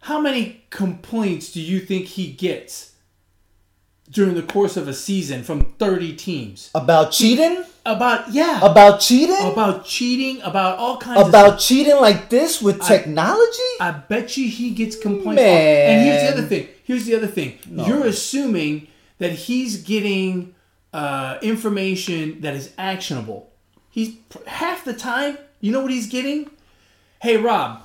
How 0.01 0.21
many 0.21 0.65
complaints 0.71 1.53
do 1.53 1.61
you 1.61 1.81
think 1.81 2.07
he 2.07 2.33
gets 2.33 2.93
during 4.11 4.35
the 4.35 4.43
course 4.43 4.77
of 4.77 4.89
a 4.89 4.95
season 4.95 5.43
from 5.43 5.65
30 5.79 6.15
teams 6.17 6.71
About 6.75 7.13
cheating? 7.13 7.65
about 7.85 8.33
yeah 8.33 8.61
About 8.65 9.01
cheating? 9.01 9.37
about 9.53 9.85
cheating 9.85 10.41
about 10.43 10.79
all 10.79 10.97
kinds 10.99 11.21
of 11.21 11.29
About 11.29 11.59
cheating 11.59 11.97
like 11.97 12.29
this 12.31 12.61
with 12.63 12.81
technology? 12.83 13.71
I 13.81 13.91
bet 13.93 14.37
you 14.37 14.49
he 14.49 14.71
gets 14.71 14.97
complaints. 14.97 15.41
Man. 15.43 15.91
And 15.91 16.07
here's 16.09 16.23
the 16.23 16.33
other 16.39 16.49
thing. 16.49 16.69
Here's 16.85 17.05
the 17.07 17.15
other 17.17 17.27
thing. 17.27 17.59
You're 17.71 18.07
assuming 18.07 18.89
that 19.19 19.33
he's 19.33 19.83
getting 19.83 20.55
uh, 20.93 21.39
information 21.43 22.41
that 22.43 22.55
is 22.55 22.73
actionable. 22.79 23.51
He's 23.91 24.17
half 24.47 24.85
the 24.85 24.93
time. 24.95 25.39
You 25.61 25.73
know 25.73 25.81
what 25.83 25.91
he's 25.91 26.07
getting? 26.09 26.51
Hey 27.23 27.37
Rob, 27.39 27.83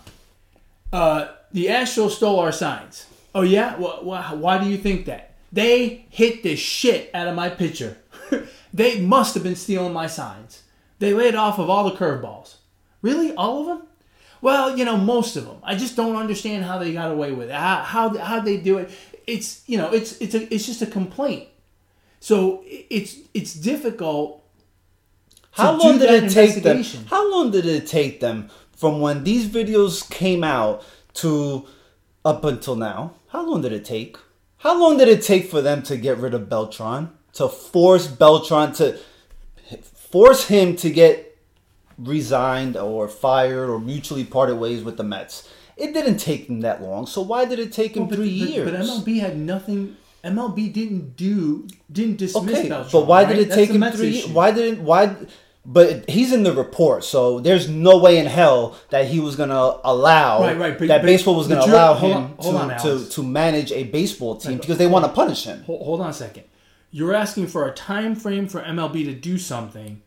uh, 0.91 1.27
the 1.51 1.67
Astros 1.67 2.11
stole 2.11 2.39
our 2.39 2.51
signs. 2.51 3.05
Oh 3.33 3.41
yeah. 3.41 3.75
Wh- 3.75 4.03
why 4.37 4.57
do 4.57 4.69
you 4.69 4.77
think 4.77 5.05
that? 5.05 5.30
They 5.51 6.05
hit 6.09 6.43
the 6.43 6.55
shit 6.55 7.09
out 7.13 7.27
of 7.27 7.35
my 7.35 7.49
pitcher. 7.49 7.97
they 8.73 9.01
must 9.01 9.33
have 9.33 9.43
been 9.43 9.55
stealing 9.55 9.93
my 9.93 10.07
signs. 10.07 10.63
They 10.99 11.13
laid 11.13 11.35
off 11.35 11.59
of 11.59 11.69
all 11.69 11.89
the 11.89 11.97
curveballs. 11.97 12.55
Really, 13.01 13.33
all 13.35 13.61
of 13.61 13.67
them? 13.67 13.87
Well, 14.41 14.77
you 14.77 14.85
know, 14.85 14.97
most 14.97 15.35
of 15.35 15.45
them. 15.45 15.57
I 15.63 15.75
just 15.75 15.95
don't 15.95 16.15
understand 16.15 16.63
how 16.63 16.77
they 16.77 16.93
got 16.93 17.11
away 17.11 17.31
with 17.31 17.49
it. 17.49 17.55
How 17.55 17.77
how 17.81 18.17
how 18.17 18.39
they 18.39 18.57
do 18.57 18.77
it. 18.79 18.91
It's 19.27 19.67
you 19.67 19.77
know, 19.77 19.91
it's 19.91 20.19
it's 20.19 20.33
a 20.33 20.53
it's 20.53 20.65
just 20.65 20.81
a 20.81 20.87
complaint. 20.87 21.47
So 22.19 22.63
it's 22.65 23.17
it's 23.33 23.53
difficult. 23.53 24.43
How 25.51 25.77
long 25.77 25.99
did 25.99 26.23
it 26.23 26.31
take 26.31 26.63
them? 26.63 26.83
How 27.07 27.29
long 27.29 27.51
did 27.51 27.65
it 27.65 27.85
take 27.85 28.19
them 28.19 28.49
from 28.75 29.01
when 29.01 29.23
these 29.23 29.47
videos 29.47 30.09
came 30.09 30.43
out 30.43 30.83
to 31.15 31.65
up 32.23 32.45
until 32.45 32.75
now? 32.75 33.15
How 33.27 33.45
long 33.45 33.61
did 33.61 33.73
it 33.73 33.85
take? 33.85 34.17
How 34.61 34.79
long 34.79 34.97
did 34.97 35.07
it 35.07 35.21
take 35.23 35.49
for 35.49 35.61
them 35.61 35.81
to 35.83 35.97
get 35.97 36.17
rid 36.17 36.33
of 36.33 36.47
Beltran? 36.49 37.09
To 37.33 37.47
force 37.47 38.07
Beltran 38.07 38.73
to 38.73 38.97
force 40.11 40.47
him 40.47 40.75
to 40.77 40.89
get 40.89 41.37
resigned 41.97 42.75
or 42.77 43.07
fired 43.07 43.69
or 43.69 43.79
mutually 43.79 44.23
parted 44.25 44.55
ways 44.57 44.83
with 44.83 44.97
the 44.97 45.03
Mets? 45.03 45.49
It 45.77 45.93
didn't 45.93 46.17
take 46.17 46.47
them 46.47 46.61
that 46.61 46.81
long. 46.81 47.07
So 47.07 47.21
why 47.21 47.45
did 47.45 47.57
it 47.59 47.71
take 47.71 47.95
him 47.95 48.07
But, 48.07 48.15
three 48.17 48.39
but- 48.39 48.49
years? 48.49 48.69
but 48.71 48.79
MLB 48.79 49.19
had 49.19 49.37
nothing. 49.37 49.95
MLB 50.23 50.71
didn't 50.71 51.15
do 51.17 51.67
didn't 51.91 52.17
dismiss 52.17 52.59
Okay, 52.59 52.69
Beltran, 52.69 52.91
but 52.91 53.07
why 53.07 53.23
right? 53.23 53.29
did 53.29 53.39
it 53.39 53.49
That's 53.49 53.55
take 53.55 53.69
him 53.71 53.91
three? 53.91 54.19
issue. 54.19 54.29
Why 54.29 54.51
didn't 54.51 54.83
why? 54.83 55.15
But 55.63 56.09
he's 56.09 56.33
in 56.33 56.41
the 56.41 56.53
report, 56.53 57.03
so 57.03 57.39
there's 57.39 57.69
no 57.69 57.99
way 57.99 58.17
in 58.17 58.25
hell 58.25 58.75
that 58.89 59.05
he 59.05 59.19
was 59.19 59.35
gonna 59.35 59.75
allow 59.83 60.41
Right, 60.41 60.57
right, 60.57 60.77
but- 60.77 60.87
that 60.87 61.01
but- 61.01 61.05
baseball 61.05 61.35
was 61.35 61.47
gonna 61.47 61.63
allow 61.65 61.93
him 61.93 62.17
on, 62.17 62.37
to, 62.37 62.47
on, 62.49 62.79
to 62.81 63.09
to 63.09 63.23
manage 63.23 63.71
a 63.71 63.83
baseball 63.83 64.37
team 64.37 64.53
Right, 64.53 64.61
because 64.61 64.79
they 64.79 64.87
want 64.87 65.05
to 65.05 65.11
punish 65.11 65.43
him. 65.45 65.63
Hold, 65.65 65.83
hold 65.83 66.01
on 66.01 66.09
a 66.09 66.13
second. 66.13 66.45
You're 66.89 67.13
asking 67.13 67.47
for 67.47 67.67
a 67.67 67.73
time 67.73 68.15
frame 68.15 68.47
for 68.47 68.61
MLB 68.61 69.05
to 69.05 69.13
do 69.13 69.37
something, 69.37 70.01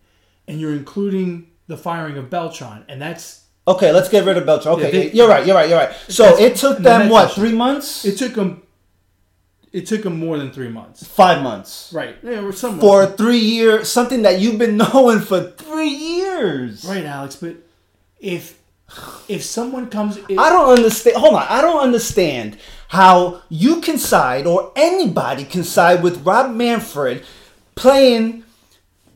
and 0.48 0.60
you're 0.60 0.72
including 0.74 1.46
the 1.68 1.76
firing 1.76 2.18
of 2.18 2.28
Beltran, 2.30 2.84
and 2.88 3.00
that's 3.00 3.42
Okay, 3.66 3.92
let's 3.92 4.08
get 4.10 4.26
rid 4.26 4.36
of 4.36 4.44
Beltran. 4.44 4.74
Okay, 4.74 4.84
Yeah, 4.84 4.90
they- 4.90 5.10
you're 5.12 5.28
right. 5.28 5.46
You're 5.46 5.56
right. 5.56 5.68
You're 5.68 5.78
right. 5.78 5.94
So 6.08 6.36
it 6.36 6.56
took 6.56 6.78
them 6.78 7.08
what 7.08 7.32
three 7.32 7.52
months? 7.52 8.04
it 8.04 8.18
took 8.18 8.34
them. 8.34 8.62
It 9.74 9.86
took 9.88 10.04
him 10.06 10.20
more 10.20 10.38
than 10.38 10.52
three 10.52 10.68
months. 10.68 11.04
Five 11.04 11.42
months 11.42 11.90
Right. 11.92 12.16
Yeah, 12.22 12.44
or 12.44 12.52
some 12.52 12.78
for 12.78 13.06
three 13.06 13.38
years. 13.38 13.90
Something 13.90 14.22
that 14.22 14.38
you've 14.40 14.56
been 14.56 14.76
knowing 14.84 15.18
for 15.20 15.40
three 15.50 15.88
years. 15.88 16.84
right, 16.84 17.04
Alex. 17.04 17.34
But 17.36 17.56
if 18.20 18.58
if 19.26 19.42
someone 19.42 19.88
comes, 19.90 20.16
if, 20.28 20.38
I 20.38 20.48
don't 20.50 20.78
understand. 20.78 21.16
Hold 21.16 21.34
on. 21.34 21.46
I 21.48 21.60
don't 21.60 21.82
understand 21.82 22.56
how 22.88 23.42
you 23.48 23.80
can 23.80 23.98
side 23.98 24.46
or 24.46 24.70
anybody 24.76 25.44
can 25.44 25.64
side 25.64 26.04
with 26.04 26.24
Rob 26.24 26.54
Manfred 26.54 27.24
playing 27.74 28.44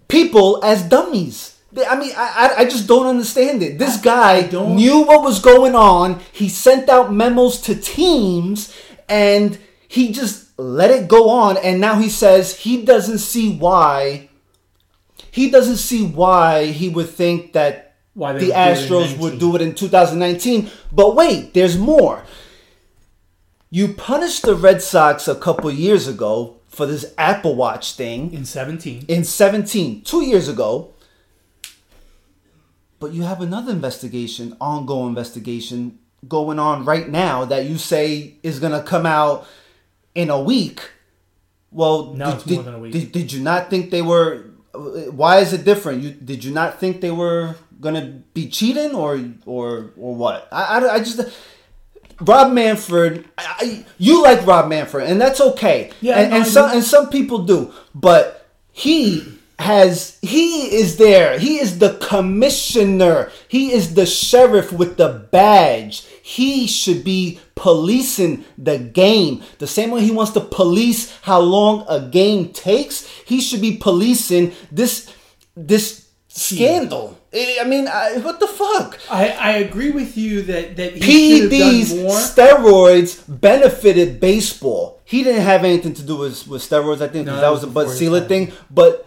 people 0.09 0.61
as 0.65 0.83
dummies. 0.83 1.55
I 1.89 1.97
mean, 2.01 2.13
I, 2.17 2.55
I, 2.57 2.61
I 2.63 2.65
just 2.65 2.89
don't 2.89 3.07
understand 3.07 3.63
it. 3.63 3.79
This 3.79 3.99
guy 4.01 4.43
don't- 4.43 4.75
knew 4.75 5.03
what 5.03 5.23
was 5.23 5.39
going 5.41 5.77
on. 5.77 6.19
He 6.33 6.49
sent 6.49 6.89
out 6.89 7.13
memos 7.13 7.61
to 7.63 7.77
teams 7.77 8.75
and 9.09 9.57
he 9.87 10.11
just 10.13 10.48
let 10.59 10.91
it 10.91 11.09
go 11.09 11.31
on. 11.31 11.57
And 11.57 11.81
now 11.81 11.99
he 11.99 12.11
says 12.11 12.57
he 12.59 12.85
doesn't 12.85 13.19
see 13.19 13.57
why. 13.57 14.29
He 15.31 15.51
doesn't 15.51 15.77
see 15.77 16.05
why 16.05 16.67
he 16.67 16.89
would 16.89 17.09
think 17.09 17.53
that 17.53 17.95
Why 18.15 18.33
the 18.33 18.39
would 18.39 18.47
do 18.47 18.53
it 18.53 18.57
in 18.57 18.75
Astros 18.75 19.19
would 19.19 19.39
do 19.39 19.57
it 19.57 19.63
in 19.63 19.75
2019. 19.75 20.71
But 20.93 21.15
wait, 21.15 21.55
there's 21.55 21.79
more. 21.79 22.25
You 23.71 23.93
punished 23.95 24.43
the 24.43 24.55
Red 24.55 24.83
Sox 24.83 25.29
a 25.29 25.35
couple 25.35 25.71
years 25.71 26.09
ago 26.09 26.57
for 26.67 26.87
this 26.87 27.15
Apple 27.19 27.55
Watch 27.55 27.95
thing 27.95 28.33
in 28.33 28.45
seventeen, 28.45 29.05
in 29.09 29.25
17, 29.25 30.03
two 30.03 30.23
years 30.23 30.49
ago. 30.49 30.95
But 32.99 33.13
you 33.13 33.23
have 33.23 33.41
another 33.41 33.71
investigation, 33.71 34.57
ongoing 34.61 35.11
investigation 35.11 35.99
going 36.27 36.59
on 36.59 36.85
right 36.85 37.09
now 37.09 37.45
that 37.45 37.67
you 37.67 37.79
say 37.79 38.35
is 38.43 38.59
going 38.59 38.73
to 38.73 38.83
come 38.83 39.07
out 39.07 39.47
in 40.19 40.31
a 40.31 40.41
week. 40.41 40.81
Well, 41.71 42.15
No, 42.15 42.27
did, 42.27 42.35
it's 42.35 42.47
more 42.47 42.57
did- 42.57 42.67
than 42.67 42.75
a 42.75 42.79
week. 42.79 42.93
Did, 42.93 43.13
did 43.13 43.33
you 43.33 43.41
not 43.41 43.71
think 43.71 43.91
they 43.91 44.03
were? 44.03 44.45
Why 45.21 45.39
is 45.39 45.53
it 45.53 45.65
different? 45.65 46.03
You 46.03 46.11
did 46.11 46.45
you 46.45 46.53
not 46.53 46.79
think 46.81 47.01
they 47.01 47.11
were 47.11 47.55
gonna 47.81 48.05
be 48.35 48.49
cheating 48.49 48.95
or 48.95 49.13
or 49.47 49.93
or 49.97 50.15
what? 50.15 50.49
I, 50.53 50.63
I, 50.79 50.95
I 50.95 50.99
just 50.99 51.21
Rob 52.21 52.53
Manfred. 52.53 53.25
I, 53.39 53.85
you 53.99 54.23
like 54.23 54.45
Rob 54.47 54.69
Manfred, 54.69 55.09
and 55.09 55.21
that's 55.21 55.41
okay. 55.41 55.91
Yeah, 56.01 56.19
and, 56.19 56.31
no, 56.31 56.37
and 56.37 56.47
some 56.47 56.71
and 56.73 56.85
some 56.85 57.09
people 57.11 57.39
do, 57.45 57.73
but 57.95 58.49
he 58.73 59.25
has 59.59 60.19
he 60.23 60.75
is 60.75 60.97
there. 60.99 61.39
He 61.39 61.59
is 61.59 61.79
the 61.79 61.95
commissioner. 62.01 63.31
He 63.49 63.73
is 63.73 63.95
the 63.95 64.07
sheriff 64.07 64.73
with 64.73 64.97
the 64.97 65.27
badge. 65.33 66.07
He 66.23 66.67
should 66.67 67.03
be 67.05 67.41
policing 67.59 68.45
the 68.57 68.79
game. 68.79 69.43
The 69.59 69.67
same 69.67 69.91
way 69.91 70.01
he 70.01 70.13
wants 70.13 70.33
to 70.33 70.41
police 70.41 71.15
how 71.23 71.41
long 71.41 71.85
a 71.89 72.01
game 72.01 72.53
takes, 72.53 73.05
he 73.27 73.41
should 73.41 73.61
be 73.61 73.77
policing 73.77 74.53
this 74.71 75.13
this 75.57 76.09
scandal. 76.29 77.19
I 77.35 77.65
mean, 77.67 77.89
I, 77.89 78.19
what 78.19 78.41
the 78.41 78.47
fuck? 78.47 78.99
I, 79.11 79.29
I 79.29 79.51
agree 79.59 79.91
with 79.91 80.17
you 80.17 80.43
that 80.43 80.77
that 80.77 80.93
he 80.95 81.43
PEDs, 81.43 81.91
done 81.91 82.05
more. 82.05 82.17
steroids 82.17 83.25
benefited 83.29 84.21
baseball. 84.21 85.03
He 85.05 85.25
didn't 85.25 85.43
have 85.43 85.65
anything 85.65 85.95
to 85.95 86.03
do 86.03 86.17
with, 86.17 86.47
with 86.47 86.63
steroids, 86.63 87.01
I 87.01 87.09
think, 87.09 87.27
No, 87.27 87.41
that 87.41 87.51
was 87.51 87.65
a 87.65 87.67
Bud 87.67 87.89
Selig 87.91 88.29
thing. 88.29 88.53
But 88.71 89.07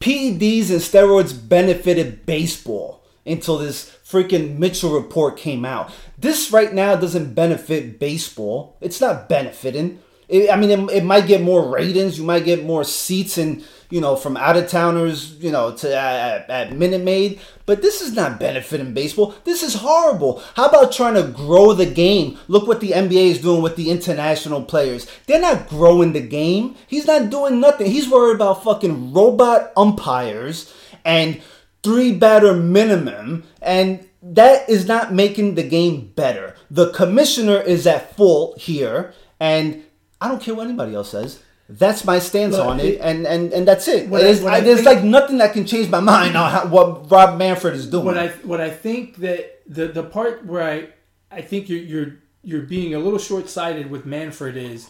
PEDs 0.00 0.70
and 0.70 0.80
steroids 0.80 1.32
benefited 1.48 2.24
baseball 2.24 3.04
until 3.26 3.58
this 3.58 3.94
freaking 4.08 4.58
Mitchell 4.58 4.94
report 4.94 5.36
came 5.36 5.64
out. 5.64 5.92
This 6.20 6.50
right 6.50 6.74
now 6.74 6.96
doesn't 6.96 7.34
benefit 7.34 8.00
baseball. 8.00 8.76
It's 8.80 9.00
not 9.00 9.28
benefiting. 9.28 10.00
It, 10.28 10.50
I 10.50 10.56
mean, 10.56 10.70
it, 10.70 10.96
it 10.96 11.04
might 11.04 11.26
get 11.26 11.40
more 11.40 11.70
ratings. 11.70 12.18
You 12.18 12.24
might 12.24 12.44
get 12.44 12.64
more 12.64 12.84
seats 12.84 13.38
and 13.38 13.64
you 13.88 14.00
know 14.00 14.16
from 14.16 14.36
out 14.36 14.56
of 14.56 14.68
towners, 14.68 15.36
you 15.36 15.50
know, 15.50 15.74
to 15.76 15.96
at, 15.96 16.50
at 16.50 16.76
Minute 16.76 17.02
Maid. 17.02 17.40
But 17.66 17.82
this 17.82 18.02
is 18.02 18.12
not 18.12 18.40
benefiting 18.40 18.92
baseball. 18.92 19.34
This 19.44 19.62
is 19.62 19.74
horrible. 19.74 20.42
How 20.54 20.66
about 20.68 20.92
trying 20.92 21.14
to 21.14 21.32
grow 21.32 21.72
the 21.72 21.86
game? 21.86 22.36
Look 22.48 22.66
what 22.66 22.80
the 22.80 22.90
NBA 22.90 23.30
is 23.30 23.40
doing 23.40 23.62
with 23.62 23.76
the 23.76 23.90
international 23.90 24.62
players. 24.62 25.06
They're 25.26 25.40
not 25.40 25.68
growing 25.68 26.12
the 26.12 26.20
game. 26.20 26.74
He's 26.86 27.06
not 27.06 27.30
doing 27.30 27.60
nothing. 27.60 27.90
He's 27.90 28.10
worried 28.10 28.34
about 28.34 28.64
fucking 28.64 29.14
robot 29.14 29.72
umpires 29.76 30.72
and 31.04 31.40
three 31.82 32.12
batter 32.12 32.54
minimum, 32.54 33.44
and 33.62 34.07
that 34.34 34.68
is 34.68 34.86
not 34.86 35.12
making 35.12 35.54
the 35.54 35.62
game 35.62 36.12
better. 36.14 36.54
The 36.70 36.90
commissioner 36.92 37.60
is 37.60 37.86
at 37.86 38.14
fault 38.16 38.58
here, 38.58 39.14
and 39.40 39.82
I 40.20 40.28
don't 40.28 40.42
care 40.42 40.54
what 40.54 40.66
anybody 40.66 40.94
else 40.94 41.10
says. 41.10 41.40
That's 41.70 42.04
my 42.04 42.18
stance 42.18 42.56
Look, 42.56 42.66
on 42.66 42.80
it, 42.80 42.86
it- 42.94 43.00
and, 43.00 43.26
and, 43.26 43.52
and 43.52 43.68
that's 43.68 43.86
it. 43.88 44.08
What 44.08 44.20
I- 44.20 44.24
There's, 44.24 44.40
what 44.42 44.52
I 44.54 44.60
there's 44.60 44.82
think- 44.82 44.96
like 44.96 45.04
nothing 45.04 45.38
that 45.38 45.52
can 45.52 45.66
change 45.66 45.88
my 45.90 46.00
mind 46.00 46.36
on 46.36 46.50
how, 46.50 46.66
what 46.66 47.10
Rob 47.10 47.38
Manfred 47.38 47.74
is 47.74 47.86
doing. 47.86 48.04
what 48.06 48.16
I 48.18 48.28
what 48.42 48.60
I 48.60 48.70
think 48.70 49.16
that 49.16 49.60
the 49.66 49.88
the 49.88 50.02
part 50.02 50.46
where 50.46 50.62
I 50.62 50.88
I 51.30 51.42
think 51.42 51.68
you're 51.68 51.78
you're 51.80 52.16
you're 52.42 52.62
being 52.62 52.94
a 52.94 52.98
little 52.98 53.18
short 53.18 53.48
sighted 53.50 53.90
with 53.90 54.06
Manfred 54.06 54.56
is 54.56 54.88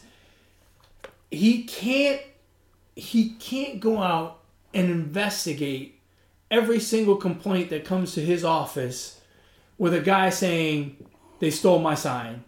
he 1.30 1.64
can't 1.64 2.20
he 2.94 3.30
can't 3.34 3.80
go 3.80 4.00
out 4.00 4.40
and 4.74 4.90
investigate 4.90 6.00
every 6.50 6.78
single 6.80 7.16
complaint 7.16 7.70
that 7.70 7.84
comes 7.84 8.14
to 8.14 8.20
his 8.20 8.44
office 8.44 9.17
with 9.78 9.94
a 9.94 10.00
guy 10.00 10.30
saying 10.30 10.96
they 11.40 11.50
stole 11.50 11.78
my 11.78 11.94
sign, 11.94 12.44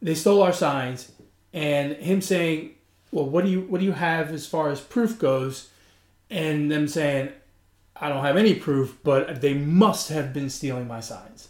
they 0.00 0.14
stole 0.14 0.42
our 0.42 0.52
signs, 0.52 1.12
and 1.52 1.92
him 1.94 2.20
saying, 2.20 2.72
well, 3.12 3.26
what 3.26 3.44
do 3.44 3.50
you 3.50 3.60
what 3.62 3.78
do 3.78 3.84
you 3.84 3.92
have 3.92 4.32
as 4.32 4.46
far 4.46 4.70
as 4.70 4.80
proof 4.80 5.18
goes, 5.18 5.68
and 6.30 6.70
them 6.70 6.88
saying, 6.88 7.30
I 7.96 8.08
don't 8.08 8.24
have 8.24 8.36
any 8.36 8.54
proof, 8.54 8.98
but 9.04 9.40
they 9.40 9.54
must 9.54 10.08
have 10.08 10.32
been 10.32 10.50
stealing 10.50 10.88
my 10.88 11.00
signs. 11.00 11.48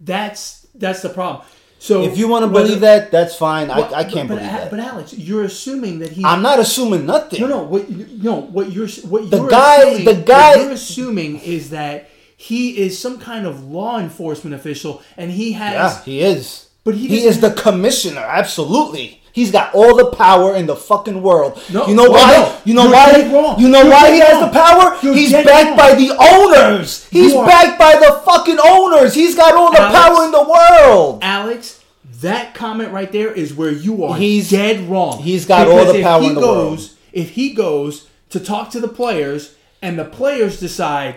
That's 0.00 0.66
that's 0.74 1.02
the 1.02 1.08
problem. 1.10 1.46
So 1.78 2.02
if 2.04 2.16
you 2.16 2.28
want 2.28 2.44
to 2.46 2.50
believe 2.50 2.80
that, 2.80 3.10
that's 3.10 3.36
fine. 3.36 3.68
well, 3.68 3.94
I, 3.94 3.98
I 3.98 4.04
can't 4.04 4.26
but, 4.28 4.36
believe 4.36 4.50
but, 4.50 4.58
that. 4.58 4.70
But 4.70 4.80
Alex, 4.80 5.12
you're 5.12 5.44
assuming 5.44 5.98
that 5.98 6.12
he. 6.12 6.24
I'm 6.24 6.40
not 6.40 6.58
assuming 6.58 7.04
nothing. 7.04 7.40
No, 7.42 7.46
no. 7.46 7.62
What 7.64 7.90
you- 7.90 8.08
no? 8.22 8.40
What 8.40 8.72
you're 8.72 8.88
what 8.88 9.30
The 9.30 9.36
you're 9.36 9.48
guy- 9.50 10.02
the 10.02 10.14
guy- 10.14 10.56
what 10.56 10.62
you're 10.64 10.72
assuming 10.72 11.40
is 11.40 11.70
that 11.70 12.08
he 12.48 12.76
is 12.78 12.98
some 12.98 13.18
kind 13.18 13.46
of 13.46 13.64
law 13.64 13.98
enforcement 13.98 14.54
official, 14.54 15.02
and 15.16 15.30
he 15.30 15.52
has. 15.52 15.74
Yeah, 15.74 16.02
he 16.04 16.20
is. 16.20 16.68
But 16.84 16.94
he 16.94 17.08
he 17.08 17.24
is 17.26 17.40
the 17.40 17.52
commissioner. 17.52 18.20
Absolutely. 18.20 19.20
He's 19.32 19.50
got 19.50 19.74
all 19.74 19.96
the 19.96 20.10
power 20.12 20.54
in 20.54 20.66
the 20.66 20.76
fucking 20.76 21.20
world. 21.22 21.60
No, 21.72 21.86
you 21.88 21.94
know 21.96 22.08
why? 22.10 22.30
no. 22.32 22.58
You 22.66 22.74
know 22.74 22.88
why? 22.90 23.56
You 23.58 23.68
know 23.68 23.82
You're 23.82 23.90
why 23.90 24.12
he 24.12 24.20
has 24.20 24.34
wrong. 24.34 24.52
the 24.52 24.52
power? 24.52 24.98
You're 25.02 25.14
He's 25.14 25.32
backed 25.32 25.68
wrong. 25.70 25.76
by 25.76 25.94
the 25.94 26.10
owners. 26.34 27.04
He's 27.08 27.32
backed 27.34 27.78
by 27.78 27.94
the 27.96 28.20
fucking 28.24 28.58
owners. 28.62 29.12
He's 29.14 29.34
got 29.34 29.54
all 29.56 29.72
the 29.72 29.80
Alex- 29.80 29.98
power 29.98 30.24
in 30.26 30.30
the 30.30 30.44
world. 30.54 31.18
Alex, 31.22 31.82
that 32.20 32.54
comment 32.54 32.92
right 32.92 33.10
there 33.10 33.32
is 33.32 33.52
where 33.54 33.72
you 33.72 34.04
are 34.04 34.16
He's- 34.16 34.50
dead 34.50 34.88
wrong. 34.88 35.20
he's 35.22 35.46
got 35.46 35.66
all 35.66 35.78
Because 35.78 35.92
the 35.94 35.98
if 35.98 36.04
power 36.04 36.20
he 36.22 36.28
in 36.28 36.34
the 36.36 36.40
goes, 36.40 36.78
world. 36.80 36.90
If 37.12 37.30
he 37.30 37.54
goes 37.54 38.06
to 38.30 38.38
talk 38.38 38.70
to 38.70 38.78
the 38.80 38.88
players 38.88 39.54
and 39.82 39.98
the 39.98 40.04
players 40.04 40.60
decide, 40.60 41.16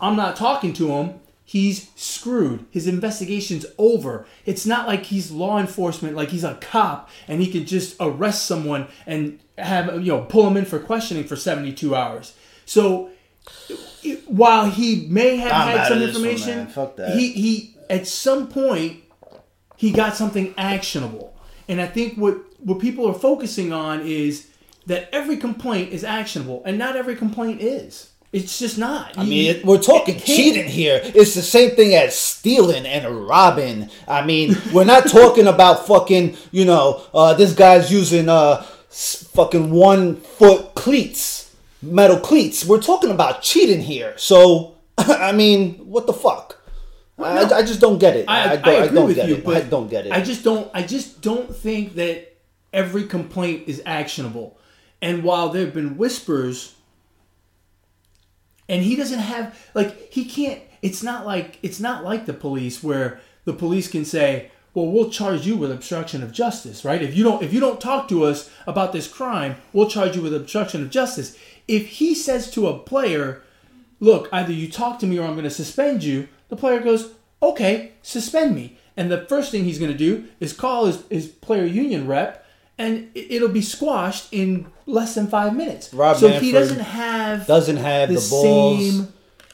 I'm 0.00 0.16
not 0.16 0.36
talking 0.36 0.72
to 0.74 0.88
him, 0.88 1.20
he's 1.44 1.90
screwed. 1.96 2.66
His 2.70 2.86
investigation's 2.86 3.66
over. 3.78 4.26
It's 4.44 4.66
not 4.66 4.86
like 4.86 5.06
he's 5.06 5.30
law 5.30 5.58
enforcement, 5.58 6.14
like 6.14 6.28
he's 6.28 6.44
a 6.44 6.54
cop 6.56 7.08
and 7.26 7.40
he 7.40 7.50
can 7.50 7.64
just 7.64 7.96
arrest 8.00 8.46
someone 8.46 8.86
and 9.06 9.40
have 9.56 9.94
you 9.94 10.12
know 10.12 10.22
pull 10.22 10.46
him 10.46 10.56
in 10.56 10.64
for 10.64 10.78
questioning 10.78 11.24
for 11.24 11.36
72 11.36 11.94
hours. 11.94 12.34
So 12.66 13.10
while 14.26 14.70
he 14.70 15.06
may 15.08 15.36
have 15.36 15.52
I'm 15.52 15.76
had 15.76 15.88
some 15.88 16.00
one, 16.00 16.08
information. 16.08 16.66
Fuck 16.68 16.96
that. 16.96 17.16
he 17.16 17.32
he 17.32 17.76
at 17.88 18.06
some 18.06 18.48
point 18.48 19.02
he 19.76 19.90
got 19.92 20.14
something 20.14 20.54
actionable. 20.58 21.34
And 21.68 21.80
I 21.80 21.86
think 21.86 22.16
what 22.16 22.38
what 22.60 22.78
people 22.78 23.08
are 23.08 23.14
focusing 23.14 23.72
on 23.72 24.02
is 24.02 24.48
that 24.86 25.08
every 25.14 25.36
complaint 25.36 25.92
is 25.92 26.02
actionable, 26.04 26.62
and 26.64 26.78
not 26.78 26.96
every 26.96 27.14
complaint 27.14 27.60
is. 27.60 28.10
It's 28.32 28.58
just 28.58 28.76
not. 28.76 29.16
I 29.16 29.24
mean, 29.24 29.56
it- 29.56 29.64
we're 29.64 29.78
talking 29.80 30.18
cheating 30.20 30.68
here. 30.68 31.00
It's 31.02 31.34
the 31.34 31.42
same 31.42 31.70
thing 31.70 31.94
as 31.94 32.14
stealing 32.16 32.84
and 32.84 33.26
robbing. 33.26 33.88
I 34.06 34.24
mean, 34.24 34.56
we're 34.72 34.84
not 34.84 35.08
talking 35.08 35.46
about 35.54 35.86
fucking, 35.86 36.36
you 36.52 36.64
know, 36.66 37.02
uh, 37.14 37.34
this 37.34 37.54
guy's 37.54 37.90
using 37.90 38.28
uh, 38.28 38.62
fucking 38.90 39.70
one 39.70 40.16
foot 40.16 40.74
cleats, 40.74 41.54
metal 41.80 42.18
cleats. 42.18 42.66
We're 42.66 42.82
talking 42.82 43.10
about 43.10 43.40
cheating 43.40 43.80
here. 43.80 44.12
So, 44.18 44.74
I 44.98 45.32
mean, 45.32 45.74
what 45.76 46.06
the 46.06 46.12
fuck? 46.12 46.56
I, 47.18 47.44
I 47.46 47.62
just 47.62 47.80
don't 47.80 47.98
get 47.98 48.14
it. 48.14 48.26
I, 48.28 48.52
I, 48.52 48.56
don't, 48.56 48.68
I 48.68 48.72
agree 48.84 48.94
don't 48.94 49.06
with 49.08 49.16
get 49.16 49.28
you, 49.28 49.34
it. 49.36 49.44
but 49.44 49.56
I 49.56 49.60
don't 49.62 49.88
get 49.88 50.06
it. 50.06 50.12
I 50.12 50.20
just 50.20 50.44
don't. 50.44 50.70
I 50.72 50.82
just 50.82 51.20
don't 51.20 51.52
think 51.54 51.94
that 51.96 52.36
every 52.72 53.04
complaint 53.06 53.64
is 53.66 53.82
actionable. 53.86 54.56
And 55.02 55.24
while 55.24 55.48
there 55.48 55.64
have 55.64 55.74
been 55.74 55.96
whispers, 55.96 56.74
and 58.68 58.82
he 58.82 58.96
doesn't 58.96 59.18
have 59.18 59.58
like 59.74 60.12
he 60.12 60.24
can't. 60.24 60.60
It's 60.82 61.02
not 61.02 61.26
like 61.26 61.58
it's 61.62 61.80
not 61.80 62.04
like 62.04 62.26
the 62.26 62.34
police 62.34 62.82
where 62.82 63.20
the 63.44 63.52
police 63.52 63.88
can 63.88 64.04
say, 64.04 64.50
"Well, 64.74 64.86
we'll 64.86 65.10
charge 65.10 65.46
you 65.46 65.56
with 65.56 65.72
obstruction 65.72 66.22
of 66.22 66.32
justice," 66.32 66.84
right? 66.84 67.02
If 67.02 67.16
you 67.16 67.24
don't 67.24 67.42
if 67.42 67.52
you 67.52 67.60
don't 67.60 67.80
talk 67.80 68.08
to 68.08 68.24
us 68.24 68.50
about 68.66 68.92
this 68.92 69.08
crime, 69.08 69.56
we'll 69.72 69.88
charge 69.88 70.16
you 70.16 70.22
with 70.22 70.34
obstruction 70.34 70.82
of 70.82 70.90
justice. 70.90 71.36
If 71.66 71.86
he 71.86 72.14
says 72.14 72.50
to 72.52 72.66
a 72.66 72.78
player, 72.78 73.42
look, 74.00 74.28
either 74.32 74.52
you 74.52 74.70
talk 74.70 74.98
to 75.00 75.06
me 75.06 75.18
or 75.18 75.24
I'm 75.24 75.32
going 75.34 75.44
to 75.44 75.50
suspend 75.50 76.02
you. 76.04 76.28
The 76.48 76.56
player 76.56 76.80
goes, 76.80 77.12
okay, 77.42 77.92
suspend 78.02 78.54
me. 78.54 78.78
And 78.96 79.10
the 79.10 79.26
first 79.26 79.50
thing 79.50 79.64
he's 79.64 79.78
going 79.78 79.92
to 79.92 79.98
do 79.98 80.26
is 80.40 80.52
call 80.52 80.86
his, 80.86 81.04
his 81.08 81.28
player 81.28 81.64
union 81.64 82.06
rep, 82.06 82.44
and 82.78 83.08
it- 83.14 83.26
it'll 83.34 83.48
be 83.48 83.62
squashed 83.62 84.26
in 84.32 84.66
less 84.86 85.14
than 85.14 85.26
five 85.26 85.54
minutes. 85.54 85.92
Rob 85.92 86.16
so 86.16 86.28
he 86.28 86.52
doesn't 86.52 86.80
have 86.80 87.46
doesn't 87.46 87.76
have 87.78 88.08
the, 88.08 88.14
the 88.14 88.28
balls 88.30 89.02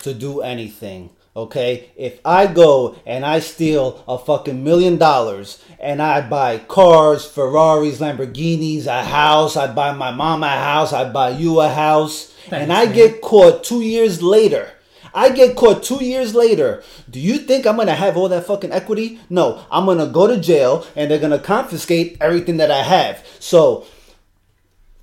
to 0.01 0.15
do 0.15 0.41
anything. 0.43 1.11
Okay, 1.37 1.91
if 1.97 2.21
I 2.25 2.47
go 2.47 2.95
and 3.05 3.27
I 3.27 3.41
steal 3.41 4.05
a 4.07 4.17
fucking 4.17 4.63
million 4.63 4.99
dollars 4.99 5.59
and 5.81 6.01
I 6.01 6.21
buy 6.21 6.59
cars, 6.59 7.25
Ferraris, 7.25 7.99
Lamborghinis, 7.99 8.87
a 8.87 9.03
house, 9.03 9.57
I 9.57 9.67
buy 9.67 9.91
my 9.93 10.13
mom 10.13 10.45
a 10.45 10.49
house, 10.51 10.93
I 10.93 11.11
buy 11.11 11.31
you 11.31 11.59
a 11.61 11.69
house, 11.69 12.33
and 12.53 12.73
I 12.73 12.85
man. 12.85 12.95
get 12.95 13.21
caught 13.21 13.65
two 13.65 13.81
years 13.81 14.23
later. 14.23 14.69
I 15.15 15.31
get 15.31 15.55
caught 15.57 15.83
two 15.85 16.05
years 16.05 16.35
later. 16.35 16.83
Do 17.09 17.21
you 17.21 17.39
think 17.39 17.67
I'm 17.67 17.77
gonna 17.77 17.95
have 17.95 18.17
all 18.17 18.29
that 18.31 18.47
fucking 18.47 18.73
equity? 18.73 19.21
No, 19.31 19.65
I'm 19.71 19.87
gonna 19.87 20.07
go 20.09 20.27
to 20.27 20.37
jail 20.39 20.85
and 20.97 21.11
they're 21.11 21.19
gonna 21.21 21.39
confiscate 21.39 22.17
everything 22.21 22.57
that 22.57 22.71
I 22.73 22.83
have. 22.83 23.25
So 23.39 23.87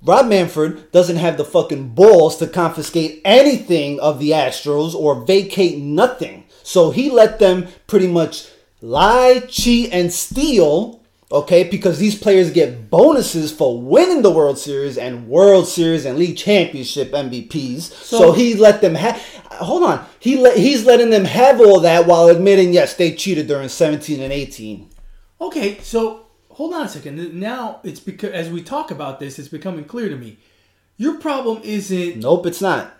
Rob 0.04 0.26
Manfred 0.26 0.90
doesn't 0.92 1.16
have 1.16 1.36
the 1.36 1.44
fucking 1.44 1.90
balls 1.90 2.36
to 2.38 2.46
confiscate 2.46 3.22
anything 3.24 4.00
of 4.00 4.18
the 4.18 4.30
Astros 4.30 4.94
or 4.94 5.24
vacate 5.24 5.78
nothing. 5.78 6.44
So 6.62 6.90
he 6.90 7.08
let 7.10 7.38
them 7.38 7.68
pretty 7.86 8.08
much 8.08 8.48
lie, 8.80 9.42
cheat, 9.48 9.90
and 9.92 10.12
steal. 10.12 11.00
Okay, 11.30 11.64
because 11.64 11.98
these 11.98 12.18
players 12.18 12.50
get 12.50 12.90
bonuses 12.90 13.50
for 13.50 13.80
winning 13.80 14.20
the 14.20 14.30
World 14.30 14.58
Series 14.58 14.98
and 14.98 15.28
World 15.28 15.66
Series 15.66 16.04
and 16.04 16.18
League 16.18 16.36
Championship 16.36 17.12
MVPs. 17.12 17.90
So, 18.04 18.18
So- 18.18 18.32
he 18.32 18.54
let 18.54 18.82
them 18.82 18.94
have. 18.96 19.22
Hold 19.58 19.84
on, 19.84 20.06
he 20.18 20.36
let 20.36 20.56
he's 20.56 20.84
letting 20.84 21.10
them 21.10 21.24
have 21.24 21.60
all 21.60 21.80
that 21.80 22.06
while 22.06 22.28
admitting 22.28 22.72
yes 22.72 22.94
they 22.94 23.14
cheated 23.14 23.46
during 23.46 23.68
17 23.68 24.20
and 24.20 24.32
18. 24.32 24.90
Okay, 25.40 25.78
so 25.80 26.26
hold 26.50 26.74
on 26.74 26.86
a 26.86 26.88
second. 26.88 27.34
Now 27.34 27.80
it's 27.82 28.00
because 28.00 28.32
as 28.32 28.50
we 28.50 28.62
talk 28.62 28.90
about 28.90 29.20
this, 29.20 29.38
it's 29.38 29.48
becoming 29.48 29.84
clear 29.84 30.08
to 30.08 30.16
me. 30.16 30.38
Your 30.96 31.18
problem 31.18 31.60
isn't 31.64 32.18
Nope, 32.18 32.46
it's 32.46 32.60
not. 32.60 32.94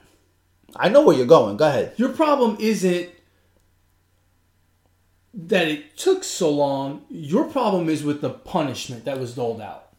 I 0.75 0.89
know 0.89 1.03
where 1.03 1.17
you're 1.17 1.27
going. 1.27 1.57
Go 1.57 1.69
ahead. 1.69 1.93
your 1.97 2.09
problem 2.11 2.57
isn't 2.59 3.11
that 5.35 5.69
it 5.69 5.97
took 5.97 6.25
so 6.25 6.51
long. 6.51 7.03
Your 7.09 7.45
problem 7.45 7.89
is 7.89 8.03
with 8.03 8.21
the 8.21 8.31
punishment 8.31 9.05
that 9.05 9.19
was 9.19 9.35
doled 9.35 9.61
out. 9.61 9.91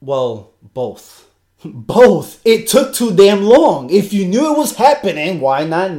Well, 0.00 0.54
both. 0.62 1.29
Both. 1.64 2.40
It 2.44 2.68
took 2.68 2.94
too 2.94 3.14
damn 3.14 3.42
long. 3.44 3.90
If 3.90 4.12
you 4.12 4.26
knew 4.26 4.52
it 4.52 4.58
was 4.58 4.76
happening, 4.76 5.40
why 5.40 5.64
not 5.64 5.90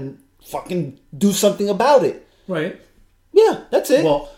fucking 0.43 0.99
do 1.17 1.31
something 1.31 1.69
about 1.69 2.03
it? 2.03 2.27
Right. 2.47 2.79
Yeah, 3.31 3.61
that's 3.69 3.89
it. 3.91 4.03
Well, 4.03 4.29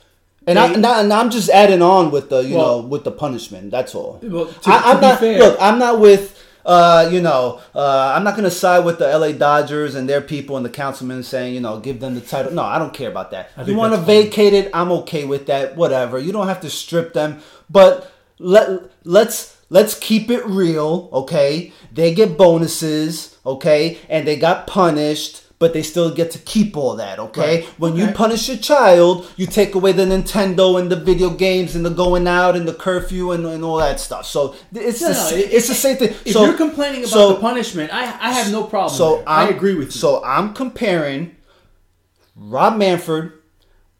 and, 0.46 0.60
I, 0.60 0.68
they- 0.68 0.74
and, 0.76 0.86
I, 0.86 1.02
and 1.02 1.14
I'm 1.14 1.30
just 1.30 1.50
adding 1.50 1.82
on 1.82 2.12
with 2.12 2.30
the 2.30 2.40
you 2.42 2.56
Well- 2.58 2.82
know 2.82 2.88
with 2.88 3.04
the 3.06 3.12
punishment. 3.12 3.72
That's 3.72 3.96
all. 3.96 4.20
Well, 4.22 4.48
to- 4.48 4.70
I, 4.70 4.92
I'm 4.92 4.98
be 4.98 5.02
not 5.08 5.20
fair- 5.20 5.40
look. 5.40 5.58
I'm 5.62 5.80
not 5.80 6.00
with 6.00 6.40
uh, 6.66 7.10
you 7.12 7.20
know, 7.20 7.60
uh, 7.76 8.14
I'm 8.16 8.24
not 8.24 8.36
gonna 8.38 8.50
side 8.52 8.86
with 8.86 8.98
the 9.00 9.08
LA 9.18 9.34
Dodgers 9.34 9.96
and 9.96 10.08
their 10.08 10.22
people 10.22 10.56
and 10.56 10.66
the 10.66 10.70
councilmen 10.70 11.22
saying, 11.24 11.54
you 11.54 11.60
know, 11.60 11.80
give 11.80 12.00
them 12.00 12.16
the 12.16 12.22
title. 12.22 12.54
No, 12.54 12.64
I 12.64 12.80
don't 12.80 12.94
care 12.94 13.10
about 13.10 13.32
that. 13.32 13.50
I 13.58 13.64
You 13.64 13.76
want 13.76 13.94
to 13.94 14.00
vacate 14.00 14.54
it? 14.54 14.70
I'm 14.74 14.90
okay 14.92 15.26
with 15.26 15.48
that. 15.48 15.76
Whatever. 15.76 16.20
You 16.20 16.32
don't 16.32 16.48
have 16.48 16.62
to 16.62 16.70
strip 16.70 17.14
them, 17.14 17.40
but 17.70 18.12
let 18.40 18.92
let's 19.04 19.53
let's 19.74 19.94
keep 20.08 20.30
it 20.30 20.44
real, 20.46 21.10
okay? 21.22 21.74
They 21.92 22.14
get 22.14 22.38
bonuses, 22.38 23.38
okay, 23.46 23.98
and 24.10 24.22
they 24.28 24.38
got 24.38 24.68
punished. 24.68 25.40
But 25.60 25.72
they 25.72 25.84
still 25.84 26.14
get 26.14 26.30
to 26.32 26.40
keep 26.40 26.76
all 26.76 26.98
that, 26.98 27.20
okay? 27.20 27.62
Right. 27.62 27.66
When 27.80 27.96
you 27.96 28.08
punish 28.24 28.50
your 28.50 28.58
child, 28.58 29.16
you 29.38 29.46
take 29.48 29.76
away 29.76 29.94
the 29.94 30.04
Nintendo 30.04 30.78
and 30.78 30.92
the 30.92 30.98
video 31.10 31.30
games 31.30 31.74
and 31.76 31.86
the 31.86 31.90
going 32.04 32.28
out 32.28 32.58
and 32.58 32.68
the 32.68 32.74
curfew 32.74 33.32
and, 33.32 33.46
and 33.46 33.64
all 33.64 33.78
that 33.78 33.98
stuff. 34.02 34.26
So 34.26 34.56
it's 34.74 35.00
No, 35.02 35.08
the, 35.08 35.14
no, 35.14 35.20
s- 35.22 35.32
it- 35.32 35.54
it's 35.54 35.68
the 35.70 35.74
same 35.86 35.96
thing. 35.96 36.10
If 36.26 36.34
so 36.34 36.44
you're 36.46 36.58
complaining 36.58 37.04
about 37.04 37.14
so- 37.20 37.34
the 37.36 37.40
punishment, 37.40 37.94
I 37.94 38.04
I 38.28 38.32
have 38.34 38.52
no 38.52 38.64
problem. 38.74 38.94
so. 38.98 39.24
I 39.26 39.48
agree 39.56 39.76
with 39.76 39.90
you. 39.96 40.02
So 40.04 40.22
I'm 40.26 40.54
comparing 40.54 41.22
Rob 42.36 42.76
Manfred 42.78 43.32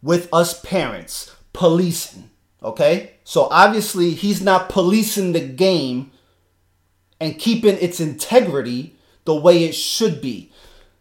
with 0.02 0.28
us 0.34 0.60
parents 0.60 1.32
policing. 1.54 2.30
Okay, 2.64 3.12
so 3.24 3.48
obviously 3.52 4.12
he's 4.12 4.42
not 4.42 4.70
policing 4.70 5.34
the 5.34 5.42
game 5.42 6.12
and 7.20 7.38
keeping 7.38 7.78
its 7.80 8.00
integrity 8.00 8.96
the 9.26 9.36
way 9.36 9.66
it 9.66 9.74
should 9.76 10.22
be. 10.22 10.52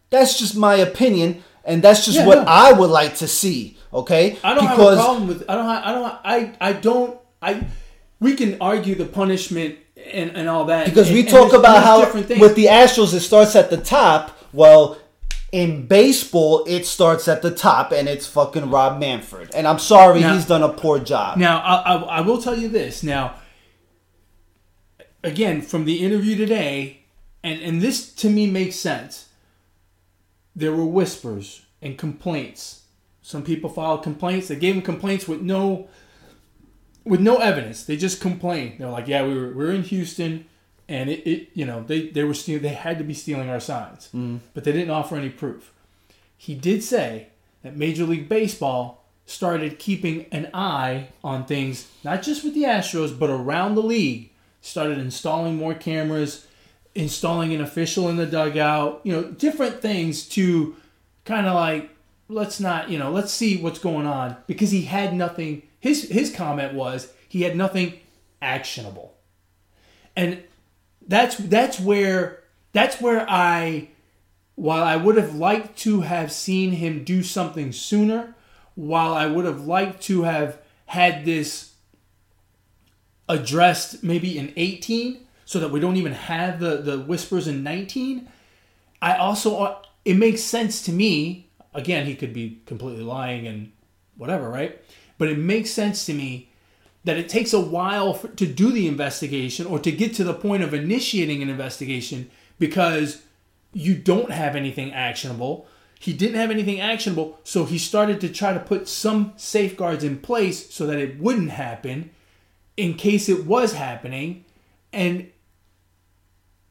That's 0.09 0.37
just 0.37 0.55
my 0.55 0.75
opinion, 0.75 1.43
and 1.63 1.81
that's 1.81 2.05
just 2.05 2.17
Yeah, 2.17 2.27
what 2.27 2.39
no. 2.39 2.45
I 2.47 2.73
would 2.73 2.89
like 2.89 3.15
to 3.17 3.27
see. 3.27 3.77
Okay, 3.93 4.37
I 4.43 4.53
don't 4.55 4.65
have 4.65 4.79
a 4.79 4.95
problem 4.95 5.27
with. 5.27 5.43
I 5.49 5.55
don't. 5.55 5.65
ha- 5.65 5.81
I 5.85 5.91
don't. 5.93 6.19
I. 6.61 6.69
I 6.69 6.73
don't. 6.73 7.19
I. 7.41 7.65
We 8.19 8.35
can 8.35 8.57
argue 8.61 8.95
the 8.95 9.05
punishment 9.05 9.77
and, 10.11 10.35
and 10.35 10.49
all 10.49 10.65
that 10.65 10.85
because 10.85 11.07
and- 11.07 11.15
we 11.15 11.23
talk 11.23 11.53
about 11.53 11.83
how 11.83 11.99
different 12.03 12.27
things. 12.27 12.41
with 12.41 12.55
the 12.55 12.65
Astros 12.65 13.13
it 13.13 13.21
starts 13.21 13.55
at 13.55 13.69
the 13.69 13.77
top. 13.77 14.37
Well, 14.51 14.97
in 15.53 15.85
baseball 15.85 16.65
it 16.67 16.83
starts 16.83 17.27
at 17.27 17.43
the 17.43 17.51
top, 17.51 17.91
and 17.91 18.09
it's 18.09 18.25
fucking 18.25 18.71
Rob 18.71 18.99
Manfred. 18.99 19.53
And 19.53 19.67
I'm 19.67 19.77
sorry, 19.77 20.19
Now- 20.19 20.33
he's 20.33 20.47
done 20.47 20.63
a 20.63 20.73
poor 20.73 20.97
job. 20.99 21.37
Now, 21.37 21.59
I, 21.59 21.75
I, 21.75 21.95
I 22.17 22.21
will 22.21 22.41
tell 22.41 22.57
you 22.57 22.67
this. 22.67 23.03
Now, 23.03 23.35
again, 25.23 25.61
from 25.61 25.85
the 25.85 26.03
interview 26.03 26.35
today, 26.35 27.03
and, 27.43 27.61
and 27.61 27.81
this 27.81 28.11
to 28.15 28.29
me 28.31 28.49
makes 28.49 28.75
sense. 28.75 29.29
There 30.55 30.73
were 30.73 30.85
whispers 30.85 31.61
and 31.83 31.99
complaints. 31.99 32.85
Some 33.21 33.43
people 33.43 33.69
filed 33.69 34.01
complaints. 34.01 34.47
They 34.47 34.55
gave 34.55 34.73
them 34.73 34.83
complaints 34.83 35.27
with 35.27 35.41
no 35.41 35.87
with 37.05 37.19
no 37.19 37.37
evidence. 37.37 37.83
They 37.83 37.97
just 37.97 38.21
complained. 38.21 38.79
They're 38.79 38.89
like, 38.89 39.07
"Yeah, 39.07 39.25
we 39.25 39.33
were 39.35 39.49
we 39.49 39.65
were 39.65 39.71
in 39.71 39.83
Houston, 39.83 40.45
and 40.87 41.09
it, 41.09 41.27
it 41.27 41.49
you 41.53 41.65
know 41.65 41.83
they 41.83 42.09
they 42.09 42.23
were 42.23 42.33
steal, 42.33 42.59
they 42.59 42.69
had 42.69 42.97
to 42.97 43.03
be 43.03 43.13
stealing 43.13 43.49
our 43.49 43.59
signs, 43.59 44.09
mm. 44.13 44.39
but 44.53 44.63
they 44.63 44.71
didn't 44.71 44.91
offer 44.91 45.15
any 45.15 45.29
proof." 45.29 45.71
He 46.37 46.55
did 46.55 46.83
say 46.83 47.27
that 47.61 47.77
Major 47.77 48.05
League 48.05 48.27
Baseball 48.27 49.03
started 49.25 49.79
keeping 49.79 50.25
an 50.31 50.49
eye 50.53 51.07
on 51.23 51.45
things, 51.45 51.87
not 52.03 52.21
just 52.21 52.43
with 52.43 52.53
the 52.53 52.63
Astros, 52.63 53.17
but 53.17 53.29
around 53.29 53.75
the 53.75 53.81
league. 53.83 54.29
Started 54.61 54.97
installing 54.97 55.57
more 55.57 55.73
cameras, 55.73 56.47
installing 56.95 57.53
an 57.53 57.59
official 57.59 58.07
in 58.07 58.15
the 58.15 58.25
dugout, 58.25 59.01
you 59.03 59.11
know, 59.11 59.23
different 59.23 59.81
things 59.81 60.25
to 60.29 60.75
kind 61.25 61.47
of 61.47 61.53
like 61.53 61.89
let's 62.29 62.59
not, 62.59 62.89
you 62.89 62.97
know, 62.97 63.11
let's 63.11 63.31
see 63.31 63.61
what's 63.61 63.79
going 63.79 64.07
on 64.07 64.37
because 64.47 64.71
he 64.71 64.83
had 64.83 65.13
nothing. 65.13 65.63
His 65.79 66.09
his 66.09 66.33
comment 66.33 66.73
was 66.73 67.11
he 67.27 67.41
had 67.41 67.55
nothing 67.55 67.99
actionable, 68.41 69.15
and 70.15 70.43
that's 71.07 71.37
that's 71.37 71.79
where 71.79 72.43
that's 72.71 72.99
where 73.01 73.29
I 73.29 73.89
while 74.55 74.83
I 74.83 74.95
would 74.95 75.17
have 75.17 75.35
liked 75.35 75.77
to 75.79 76.01
have 76.01 76.31
seen 76.31 76.73
him 76.73 77.03
do 77.03 77.23
something 77.23 77.71
sooner, 77.71 78.35
while 78.75 79.13
I 79.13 79.25
would 79.25 79.45
have 79.45 79.65
liked 79.65 80.03
to 80.03 80.23
have 80.23 80.59
had 80.85 81.25
this 81.25 81.73
addressed 83.27 84.03
maybe 84.03 84.37
in 84.37 84.53
18 84.55 85.25
so 85.45 85.59
that 85.59 85.71
we 85.71 85.79
don't 85.79 85.95
even 85.97 86.13
have 86.13 86.59
the, 86.59 86.77
the 86.77 86.99
whispers 86.99 87.47
in 87.47 87.63
19, 87.63 88.27
I 89.01 89.15
also, 89.17 89.57
uh, 89.57 89.81
it 90.05 90.15
makes 90.15 90.41
sense 90.41 90.81
to 90.83 90.91
me. 90.91 91.49
Again, 91.73 92.05
he 92.05 92.15
could 92.15 92.33
be 92.33 92.61
completely 92.65 93.03
lying 93.03 93.47
and 93.47 93.71
whatever, 94.17 94.49
right? 94.49 94.79
But 95.17 95.29
it 95.29 95.37
makes 95.37 95.71
sense 95.71 96.05
to 96.05 96.13
me 96.13 96.49
that 97.03 97.17
it 97.17 97.29
takes 97.29 97.53
a 97.53 97.59
while 97.59 98.13
for, 98.13 98.29
to 98.29 98.45
do 98.45 98.71
the 98.71 98.87
investigation 98.87 99.65
or 99.65 99.79
to 99.79 99.91
get 99.91 100.13
to 100.15 100.23
the 100.23 100.33
point 100.33 100.63
of 100.63 100.73
initiating 100.73 101.41
an 101.41 101.49
investigation 101.49 102.29
because 102.59 103.21
you 103.73 103.95
don't 103.95 104.31
have 104.31 104.55
anything 104.55 104.93
actionable. 104.93 105.67
He 105.99 106.13
didn't 106.13 106.35
have 106.35 106.51
anything 106.51 106.79
actionable, 106.79 107.39
so 107.43 107.65
he 107.65 107.77
started 107.77 108.21
to 108.21 108.29
try 108.29 108.53
to 108.53 108.59
put 108.59 108.87
some 108.87 109.33
safeguards 109.35 110.03
in 110.03 110.19
place 110.19 110.73
so 110.73 110.85
that 110.87 110.99
it 110.99 111.19
wouldn't 111.19 111.51
happen 111.51 112.11
in 112.75 112.95
case 112.95 113.29
it 113.29 113.45
was 113.45 113.73
happening. 113.73 114.45
And 114.91 115.31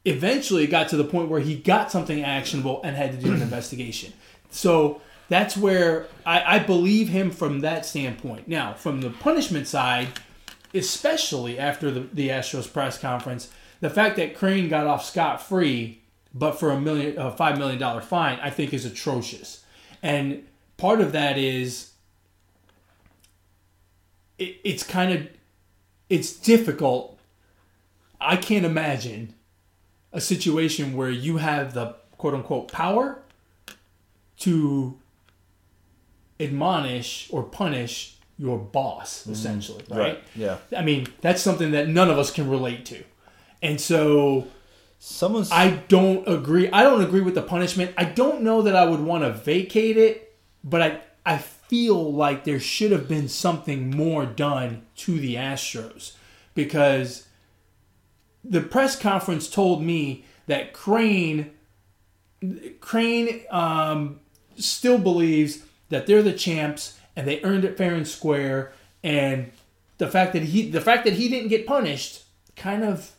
eventually 0.05 0.63
it 0.63 0.67
got 0.67 0.89
to 0.89 0.97
the 0.97 1.03
point 1.03 1.29
where 1.29 1.39
he 1.39 1.55
got 1.55 1.91
something 1.91 2.23
actionable 2.23 2.81
and 2.83 2.95
had 2.95 3.11
to 3.11 3.17
do 3.17 3.33
an 3.33 3.41
investigation. 3.41 4.13
So 4.49 5.01
that's 5.33 5.57
where 5.57 6.05
I, 6.25 6.57
I 6.57 6.59
believe 6.59 7.09
him 7.09 7.31
from 7.31 7.61
that 7.61 7.87
standpoint. 7.87 8.47
Now, 8.47 8.73
from 8.73 9.01
the 9.01 9.09
punishment 9.09 9.67
side, 9.67 10.09
especially 10.75 11.57
after 11.57 11.89
the, 11.89 12.01
the 12.01 12.29
Astros 12.29 12.71
press 12.71 12.99
conference, 12.99 13.49
the 13.79 13.89
fact 13.89 14.15
that 14.17 14.35
Crane 14.35 14.69
got 14.69 14.85
off 14.85 15.03
scot 15.03 15.41
free, 15.41 16.01
but 16.35 16.59
for 16.59 16.69
a 16.69 16.79
million, 16.79 17.17
a 17.17 17.31
five 17.31 17.57
million 17.57 17.79
dollar 17.79 18.01
fine, 18.01 18.39
I 18.41 18.51
think 18.51 18.73
is 18.73 18.85
atrocious. 18.85 19.63
And 20.03 20.45
part 20.77 21.01
of 21.01 21.13
that 21.13 21.37
is 21.39 21.93
it, 24.37 24.57
it's 24.63 24.83
kind 24.83 25.13
of 25.13 25.27
it's 26.09 26.31
difficult. 26.31 27.17
I 28.21 28.37
can't 28.37 28.65
imagine 28.65 29.33
a 30.11 30.21
situation 30.21 30.95
where 30.95 31.09
you 31.09 31.37
have 31.37 31.73
the 31.73 31.95
quote 32.17 32.35
unquote 32.35 32.71
power 32.71 33.17
to 34.39 34.99
admonish 36.43 37.27
or 37.31 37.43
punish 37.43 38.15
your 38.37 38.57
boss, 38.57 39.27
essentially, 39.27 39.83
right? 39.89 40.21
Yeah. 40.35 40.57
I 40.75 40.81
mean, 40.81 41.07
that's 41.21 41.41
something 41.41 41.71
that 41.71 41.87
none 41.87 42.09
of 42.09 42.17
us 42.17 42.31
can 42.31 42.49
relate 42.49 42.85
to. 42.87 43.03
And 43.61 43.79
so 43.79 44.47
Someone's. 45.05 45.51
I 45.51 45.71
don't 45.89 46.25
agree. 46.29 46.71
I 46.71 46.81
don't 46.81 47.03
agree 47.03 47.19
with 47.19 47.35
the 47.35 47.41
punishment. 47.41 47.93
I 47.97 48.05
don't 48.05 48.41
know 48.41 48.61
that 48.61 48.73
I 48.73 48.85
would 48.85 49.01
want 49.01 49.25
to 49.25 49.33
vacate 49.33 49.97
it, 49.97 50.33
but 50.63 50.81
I 50.81 51.01
I 51.25 51.39
feel 51.39 52.13
like 52.13 52.45
there 52.45 52.59
should 52.59 52.91
have 52.91 53.09
been 53.09 53.27
something 53.27 53.89
more 53.89 54.25
done 54.25 54.83
to 54.95 55.19
the 55.19 55.35
Astros 55.35 56.13
because 56.55 57.27
the 58.45 58.61
press 58.61 58.97
conference 58.97 59.49
told 59.49 59.83
me 59.83 60.23
that 60.47 60.71
Crane 60.71 61.51
Crane 62.79 63.41
um, 63.51 64.21
still 64.55 64.97
believes 64.97 65.63
that 65.93 66.07
they're 66.07 66.23
the 66.23 66.33
champs 66.33 66.97
and 67.15 67.27
they 67.27 67.41
earned 67.43 67.63
it 67.63 67.77
fair 67.77 67.93
and 67.93 68.07
square. 68.07 68.73
And 69.03 69.51
the 69.97 70.07
fact 70.07 70.33
that 70.33 70.43
he 70.43 70.69
the 70.69 70.81
fact 70.81 71.05
that 71.05 71.13
he 71.13 71.29
didn't 71.29 71.49
get 71.49 71.65
punished 71.65 72.23
kind 72.55 72.83
of 72.83 73.11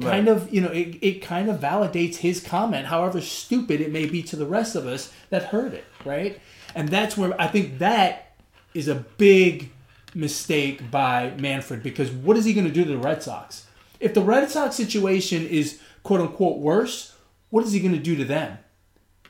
kind 0.00 0.26
of 0.26 0.52
you 0.52 0.60
know 0.60 0.70
it, 0.70 0.98
it 1.02 1.22
kind 1.22 1.50
of 1.50 1.60
validates 1.60 2.16
his 2.16 2.42
comment 2.42 2.86
however 2.86 3.20
stupid 3.20 3.78
it 3.78 3.92
may 3.92 4.06
be 4.06 4.22
to 4.22 4.36
the 4.36 4.46
rest 4.46 4.74
of 4.74 4.86
us 4.86 5.12
that 5.28 5.44
heard 5.44 5.74
it 5.74 5.84
right? 6.04 6.40
And 6.74 6.88
that's 6.88 7.16
where 7.16 7.38
i 7.40 7.46
think 7.46 7.78
that 7.78 8.34
is 8.72 8.88
a 8.88 8.94
big 8.94 9.70
mistake 10.14 10.90
by 10.90 11.34
manfred 11.38 11.82
because 11.82 12.10
what 12.10 12.38
is 12.38 12.46
he 12.46 12.54
going 12.54 12.66
to 12.66 12.72
do 12.72 12.84
to 12.84 12.90
the 12.90 12.98
red 12.98 13.22
sox? 13.22 13.66
If 14.00 14.14
the 14.14 14.22
red 14.22 14.50
sox 14.50 14.76
situation 14.76 15.46
is 15.46 15.78
quote 16.02 16.22
unquote 16.22 16.58
worse 16.58 17.14
what 17.50 17.64
is 17.64 17.72
he 17.72 17.80
going 17.80 17.92
to 17.92 18.00
do 18.00 18.16
to 18.16 18.24
them 18.24 18.58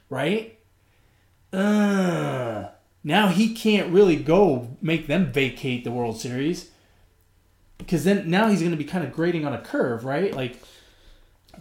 right? 0.09 0.59
Uh, 1.53 2.69
now 3.05 3.29
he 3.29 3.55
can't 3.55 3.93
really 3.93 4.17
go 4.17 4.77
make 4.81 5.07
them 5.07 5.33
vacate 5.33 5.85
the 5.85 5.91
world 5.91 6.21
series 6.21 6.71
because 7.79 8.05
then 8.05 8.31
now 8.31 8.49
he's 8.49 8.61
going 8.61 8.71
to 8.71 8.77
be 8.77 8.85
kind 8.85 9.05
of 9.05 9.13
grading 9.13 9.45
on 9.45 9.53
a 9.53 9.61
curve, 9.61 10.05
right? 10.05 10.35
Like 10.35 10.61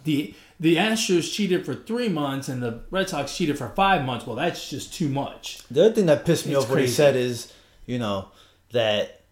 the 0.04 0.34
the 0.60 0.76
Astros 0.76 1.32
cheated 1.32 1.66
for 1.66 1.74
three 1.74 2.08
months 2.08 2.48
and 2.48 2.62
the 2.62 2.82
Red 2.90 3.08
Sox 3.08 3.36
cheated 3.36 3.58
for 3.58 3.68
five 3.70 4.04
months. 4.04 4.26
Well, 4.26 4.36
that's 4.36 4.70
just 4.70 4.94
too 4.94 5.08
much. 5.08 5.60
The 5.70 5.86
other 5.86 5.94
thing 5.94 6.06
that 6.06 6.24
pissed 6.24 6.46
me 6.46 6.54
It's 6.54 6.64
off 6.64 6.70
what 6.70 6.80
he 6.80 6.86
said 6.86 7.16
is, 7.16 7.52
you 7.86 7.98
know, 7.98 8.28
that 8.70 9.22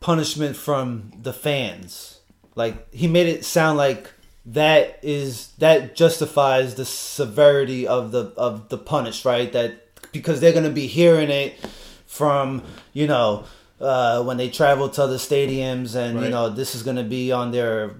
punishment 0.00 0.56
from 0.56 1.12
the 1.22 1.32
fans. 1.32 2.18
Like 2.56 2.92
he 2.92 3.06
made 3.06 3.28
it 3.28 3.44
sound 3.44 3.78
like 3.78 4.10
that 4.46 4.98
is 5.02 5.52
that 5.58 5.94
justifies 5.94 6.74
the 6.74 6.84
severity 6.84 7.86
of 7.86 8.10
the 8.10 8.32
of 8.36 8.68
the 8.68 8.78
punish, 8.78 9.24
right? 9.24 9.52
That 9.52 9.89
because 10.12 10.40
they're 10.40 10.52
gonna 10.52 10.70
be 10.70 10.86
hearing 10.86 11.30
it 11.30 11.58
from, 12.06 12.62
you 12.92 13.06
know, 13.06 13.44
uh, 13.80 14.22
when 14.22 14.36
they 14.36 14.48
travel 14.50 14.88
to 14.90 15.02
other 15.02 15.16
stadiums 15.16 15.94
and 15.94 16.20
you 16.20 16.28
know, 16.28 16.48
this 16.50 16.74
is 16.74 16.82
gonna 16.82 17.04
be 17.04 17.32
on 17.32 17.50
their 17.50 17.94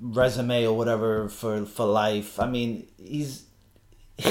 resume 0.00 0.66
or 0.66 0.76
whatever 0.76 1.28
for 1.28 1.64
for 1.64 1.86
life. 1.86 2.38
I 2.40 2.46
mean, 2.46 2.86
he's. 3.02 3.44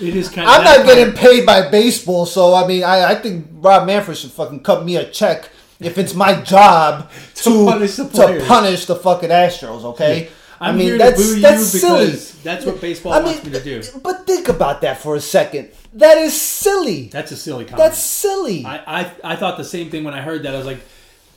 It 0.00 0.14
is 0.14 0.28
kind. 0.28 0.48
of 0.48 0.54
I'm 0.54 0.62
not 0.64 0.76
part- 0.84 0.86
getting 0.86 1.14
paid 1.14 1.44
by 1.44 1.68
baseball, 1.68 2.24
so 2.24 2.54
I 2.54 2.64
mean, 2.64 2.84
I, 2.84 3.10
I 3.10 3.14
think 3.16 3.48
Rob 3.54 3.86
Manfred 3.88 4.16
should 4.16 4.30
fucking 4.30 4.62
cut 4.62 4.84
me 4.84 4.94
a 4.96 5.10
check 5.10 5.50
if 5.80 5.98
it's 5.98 6.14
my 6.14 6.40
job 6.42 7.10
to, 7.34 7.42
To 7.42 7.64
punish 7.66 7.96
the 7.96 8.08
to 8.08 8.44
punish 8.46 8.86
the 8.86 8.94
fucking 8.94 9.30
Astros. 9.30 9.82
Okay, 9.84 10.30
I'm 10.62 10.74
I 10.74 10.78
mean 10.78 10.98
that's 10.98 11.40
that's 11.40 11.64
silly. 11.66 12.10
that's 12.42 12.66
what 12.66 12.80
baseball 12.80 13.12
I 13.14 13.20
wants 13.20 13.42
me 13.44 13.50
to 13.52 13.62
do. 13.64 13.82
but 14.02 14.26
think 14.26 14.48
about 14.48 14.82
that 14.82 14.98
for 14.98 15.14
a 15.16 15.20
second. 15.20 15.70
That 15.94 16.18
is 16.18 16.38
silly. 16.38 17.08
That's 17.08 17.32
a 17.32 17.36
silly 17.36 17.64
comment. 17.64 17.78
That's 17.78 17.98
silly. 17.98 18.64
I, 18.66 19.00
I 19.00 19.12
I 19.24 19.36
thought 19.36 19.56
the 19.56 19.64
same 19.64 19.90
thing 19.90 20.04
when 20.04 20.12
I 20.14 20.20
heard 20.20 20.42
that. 20.42 20.54
I 20.54 20.58
was 20.58 20.66
like, 20.66 20.80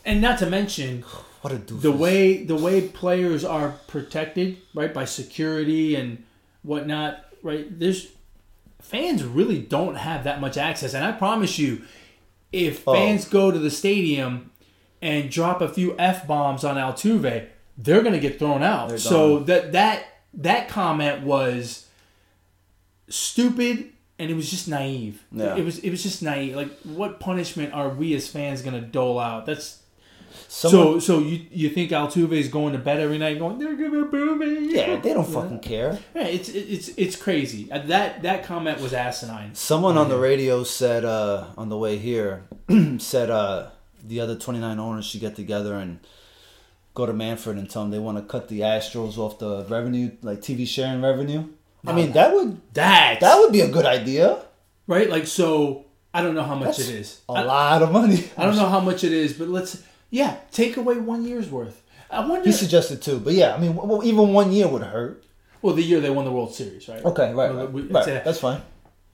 and 0.05 0.21
not 0.21 0.39
to 0.39 0.45
mention 0.45 1.01
what 1.41 1.53
a 1.53 1.57
doofus. 1.57 1.81
the 1.81 1.91
way 1.91 2.43
the 2.43 2.55
way 2.57 2.81
players 2.87 3.45
are 3.45 3.75
protected, 3.87 4.57
right, 4.73 4.93
by 4.93 5.05
security 5.05 5.95
and 5.95 6.23
whatnot, 6.63 7.23
right? 7.41 7.65
There's 7.79 8.09
fans 8.81 9.23
really 9.23 9.59
don't 9.59 9.95
have 9.95 10.25
that 10.25 10.41
much 10.41 10.57
access, 10.57 10.93
and 10.93 11.05
I 11.05 11.13
promise 11.13 11.57
you, 11.57 11.83
if 12.51 12.85
Oh. 12.85 12.93
fans 12.93 13.25
go 13.25 13.51
to 13.51 13.57
the 13.59 13.71
stadium 13.71 14.51
and 15.01 15.29
drop 15.31 15.61
a 15.61 15.69
few 15.69 15.95
f 15.97 16.27
bombs 16.27 16.63
on 16.65 16.75
Altuve, 16.75 17.47
they're 17.77 18.01
gonna 18.03 18.19
get 18.19 18.39
thrown 18.39 18.63
out. 18.63 18.99
So 18.99 19.39
that 19.39 19.71
that 19.73 20.05
that 20.35 20.67
comment 20.69 21.23
was 21.23 21.87
stupid 23.09 23.89
and 24.19 24.29
it 24.31 24.35
was 24.35 24.49
just 24.49 24.67
naive. 24.67 25.23
Yeah. 25.31 25.55
It 25.55 25.65
was 25.65 25.79
it 25.79 25.89
was 25.89 26.03
just 26.03 26.21
naive. 26.21 26.55
Like 26.55 26.71
what 26.83 27.19
punishment 27.19 27.73
are 27.73 27.89
we 27.89 28.13
as 28.15 28.27
fans 28.27 28.61
gonna 28.61 28.81
dole 28.81 29.19
out? 29.19 29.45
That's 29.45 29.79
Someone- 30.47 30.99
so 30.99 31.19
so 31.19 31.19
you 31.19 31.45
you 31.51 31.69
think 31.69 31.91
Altuve 31.91 32.31
is 32.33 32.47
going 32.47 32.73
to 32.73 32.79
bed 32.79 32.99
every 32.99 33.17
night 33.17 33.37
going 33.39 33.57
they're 33.59 33.75
gonna 33.75 34.05
boo 34.05 34.35
me? 34.35 34.73
yeah, 34.75 34.99
they 34.99 35.13
don't 35.13 35.27
fucking 35.27 35.59
care. 35.59 35.99
Yeah, 36.15 36.23
it's 36.27 36.49
it's 36.49 36.89
it's 36.89 37.15
crazy. 37.15 37.71
Uh, 37.71 37.79
That 37.79 38.21
that 38.23 38.43
comment 38.43 38.79
was 38.81 38.93
asinine. 38.93 39.53
Someone 39.55 39.97
on 39.97 40.09
the 40.09 40.17
radio 40.17 40.63
said 40.63 41.05
uh, 41.05 41.45
on 41.57 41.69
the 41.69 41.77
way 41.77 41.97
here 41.97 42.43
said 42.97 43.29
uh, 43.29 43.69
the 44.03 44.19
other 44.21 44.35
29 44.35 44.79
owners 44.79 45.05
should 45.05 45.21
get 45.21 45.35
together 45.35 45.75
and 45.75 45.99
go 46.93 47.05
to 47.05 47.13
Manfred 47.13 47.57
and 47.57 47.69
tell 47.69 47.81
them 47.83 47.91
they 47.91 47.99
want 47.99 48.17
to 48.17 48.23
cut 48.23 48.47
the 48.49 48.61
Astros 48.61 49.17
off 49.17 49.39
the 49.39 49.65
revenue, 49.69 50.11
like 50.21 50.39
TV 50.41 50.67
sharing 50.67 51.01
revenue. 51.01 51.45
I 51.85 51.91
mean, 51.93 52.13
that 52.13 52.33
would 52.33 52.61
That 52.73 53.19
that 53.19 53.37
would 53.39 53.51
be 53.51 53.61
a 53.61 53.67
good 53.69 53.85
idea. 53.85 54.39
right. 54.87 55.09
Like 55.09 55.27
so, 55.27 55.85
I 56.13 56.21
don't 56.21 56.35
know 56.35 56.43
how 56.43 56.55
much 56.55 56.77
That's 56.77 56.89
it 56.89 56.95
is. 56.95 57.21
A 57.27 57.33
I, 57.33 57.41
lot 57.43 57.81
of 57.81 57.91
money. 57.91 58.23
I 58.37 58.45
don't 58.45 58.55
know 58.55 58.69
how 58.69 58.79
much 58.79 59.03
it 59.03 59.11
is, 59.11 59.33
but 59.33 59.49
let's 59.49 59.81
yeah 60.09 60.37
take 60.51 60.77
away 60.77 60.97
one 60.97 61.25
year's 61.25 61.49
worth. 61.49 61.81
I 62.09 62.25
wonder. 62.25 62.45
He 62.45 62.51
suggested 62.51 63.01
two, 63.01 63.19
but 63.19 63.33
yeah, 63.33 63.55
I 63.55 63.57
mean, 63.57 63.75
well, 63.75 64.03
even 64.05 64.33
one 64.33 64.51
year 64.53 64.67
would 64.67 64.83
hurt. 64.83 65.23
well, 65.63 65.73
the 65.73 65.81
year 65.81 65.99
they 65.99 66.11
won 66.11 66.25
the 66.25 66.31
World 66.31 66.53
Series, 66.53 66.87
right? 66.87 67.03
Okay, 67.03 67.33
right, 67.33 67.51
Well, 67.53 67.65
right, 67.65 67.71
we- 67.71 67.81
right. 67.83 68.07
a- 68.07 68.21
That's 68.23 68.39
fine. 68.39 68.61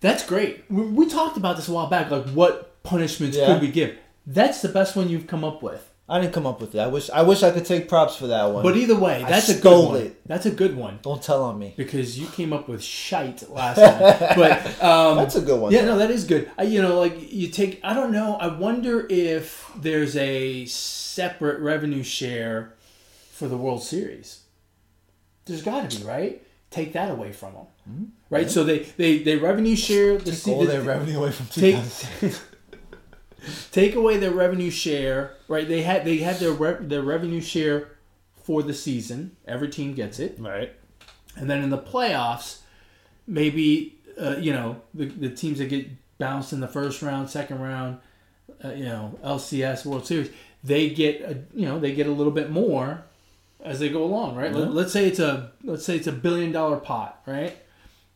That's 0.02 0.26
great. 0.26 0.66
We, 0.70 0.84
we 0.84 1.10
talked 1.10 1.38
about 1.38 1.56
this 1.56 1.70
a 1.70 1.72
while 1.72 1.88
back. 1.88 2.12
Like, 2.12 2.26
what 2.30 2.84
punishments 2.84 3.38
Yeah. 3.38 3.48
could 3.54 3.62
we 3.62 3.72
give? 3.72 3.96
That's 4.28 4.62
the 4.62 4.70
best 4.70 4.96
one 4.96 5.10
you've 5.10 5.28
come 5.28 5.44
up 5.44 5.64
with. 5.64 5.89
I 6.10 6.20
didn't 6.20 6.34
come 6.34 6.48
up 6.48 6.60
with 6.60 6.74
it. 6.74 6.80
I 6.80 6.88
wish 6.88 7.10
I 7.12 7.22
wish 7.22 7.44
I 7.44 7.52
could 7.52 7.66
take 7.66 7.88
props 7.88 8.16
for 8.16 8.28
that 8.28 8.46
one. 8.46 8.64
But 8.64 8.76
either 8.76 8.96
way, 8.98 9.24
I 9.24 9.30
that's 9.30 9.50
a 9.50 9.60
good 9.62 9.88
one. 9.90 9.98
it. 10.02 10.22
That's 10.28 10.46
a 10.48 10.52
good 10.52 10.76
one 10.76 11.00
don't 11.04 11.22
tell 11.22 11.44
on 11.44 11.60
me. 11.60 11.74
because 11.78 12.18
you 12.20 12.28
came 12.28 12.52
up 12.52 12.68
with 12.68 12.82
shite 12.84 13.48
last 13.52 13.78
time. 13.78 14.36
But 14.36 14.84
um, 14.84 15.18
That's 15.18 15.36
a 15.36 15.42
good 15.42 15.60
one. 15.62 15.72
Yeah, 15.72 15.86
no, 15.86 15.98
that 16.00 16.10
is 16.12 16.24
good. 16.24 16.50
I, 16.58 16.64
you 16.64 16.82
know, 16.82 17.00
like 17.00 17.32
you 17.32 17.48
take. 17.50 17.80
I 17.84 17.94
don't 17.94 18.12
know. 18.12 18.36
I 18.36 18.48
wonder 18.48 19.06
if 19.10 19.72
there's 19.76 20.16
a 20.18 20.66
separate 20.66 21.60
revenue 21.60 22.04
share 22.04 22.74
for 23.32 23.48
the 23.48 23.58
World 23.58 23.84
Series. 23.84 24.42
There's 25.46 25.62
got 25.62 25.90
to 25.90 26.00
be, 26.00 26.04
right? 26.06 26.42
Take 26.72 26.94
that 26.94 27.10
away 27.10 27.32
from 27.32 27.54
them, 27.86 28.12
right? 28.30 28.50
So 28.52 28.64
they 28.64 28.80
they 28.98 29.20
they 29.24 29.36
revenue 29.38 29.76
share 29.76 30.18
the, 30.20 30.32
se- 30.34 30.52
All 30.54 30.62
the- 30.62 30.68
their 30.74 30.82
revenue 30.82 31.18
away 31.20 31.32
from 31.32 31.48
take 31.48 31.76
2000. 31.76 32.40
take 33.72 33.96
away 33.96 34.18
their 34.18 34.32
revenue 34.32 34.72
share, 34.72 35.36
right? 35.48 35.68
They 35.68 35.82
had 35.82 36.06
they 36.06 36.18
had 36.18 36.38
their 36.38 36.52
re- 36.52 36.78
their 36.80 37.02
revenue 37.02 37.42
share 37.42 37.90
for 38.44 38.64
the 38.64 38.74
season. 38.74 39.36
Every 39.48 39.70
team 39.70 39.94
gets 39.94 40.20
it, 40.20 40.38
right. 40.40 40.74
and 41.36 41.50
then 41.50 41.64
in 41.64 41.70
the 41.70 41.78
playoffs, 41.78 42.60
maybe 43.28 43.98
uh, 44.20 44.38
you 44.38 44.52
know 44.52 44.82
the, 44.94 45.06
the 45.06 45.30
teams 45.30 45.60
that 45.60 45.70
get 45.70 45.88
bounced 46.18 46.54
in 46.54 46.60
the 46.60 46.68
first 46.68 47.02
round, 47.02 47.30
second 47.30 47.62
round, 47.62 48.00
uh, 48.64 48.70
you 48.70 48.86
know 48.86 49.18
LCS 49.24 49.86
World 49.86 50.06
Series, 50.06 50.30
they 50.64 50.90
get 50.90 51.22
a, 51.22 51.38
you 51.54 51.66
know 51.66 51.80
they 51.80 51.94
get 51.94 52.08
a 52.08 52.12
little 52.12 52.34
bit 52.34 52.50
more 52.50 53.04
as 53.62 53.80
they 53.80 53.90
go 53.90 54.04
along, 54.04 54.36
right? 54.36 54.54
Let, 54.54 54.74
let's 54.74 54.94
say 54.94 55.06
it's 55.06 55.20
a 55.20 55.52
let's 55.64 55.86
say 55.86 55.96
it's 55.96 56.08
a 56.08 56.12
billion 56.12 56.52
dollar 56.52 56.78
pot, 56.78 57.22
right? 57.26 57.58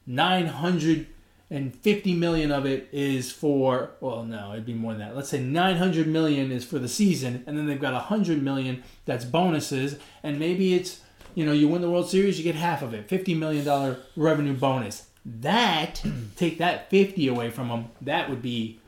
Nine 0.05 0.47
hundred 0.47 1.07
and 1.53 1.73
fifty 1.75 2.13
million 2.13 2.51
of 2.51 2.65
it 2.65 2.89
is 2.91 3.31
for 3.31 3.91
well, 4.01 4.23
no, 4.23 4.51
it'd 4.53 4.65
be 4.65 4.73
more 4.73 4.91
than 4.93 4.99
that. 5.01 5.15
Let's 5.15 5.29
say 5.29 5.39
nine 5.41 5.77
hundred 5.77 6.07
million 6.07 6.51
is 6.51 6.65
for 6.65 6.79
the 6.79 6.89
season, 6.89 7.43
and 7.47 7.57
then 7.57 7.67
they've 7.67 7.79
got 7.79 7.93
hundred 8.03 8.41
million 8.43 8.83
that's 9.05 9.23
bonuses, 9.25 9.97
and 10.23 10.39
maybe 10.39 10.73
it's 10.73 11.01
you 11.35 11.45
know 11.45 11.51
you 11.53 11.67
win 11.67 11.81
the 11.81 11.89
World 11.89 12.09
Series, 12.09 12.37
you 12.37 12.43
get 12.43 12.55
half 12.55 12.81
of 12.81 12.93
it, 12.93 13.07
fifty 13.07 13.33
million 13.35 13.63
dollar 13.63 13.99
revenue 14.15 14.53
bonus. 14.53 15.07
That 15.25 16.03
take 16.35 16.57
that 16.57 16.89
fifty 16.89 17.27
away 17.27 17.49
from 17.49 17.69
them, 17.69 17.85
that 18.01 18.29
would 18.29 18.41
be 18.41 18.79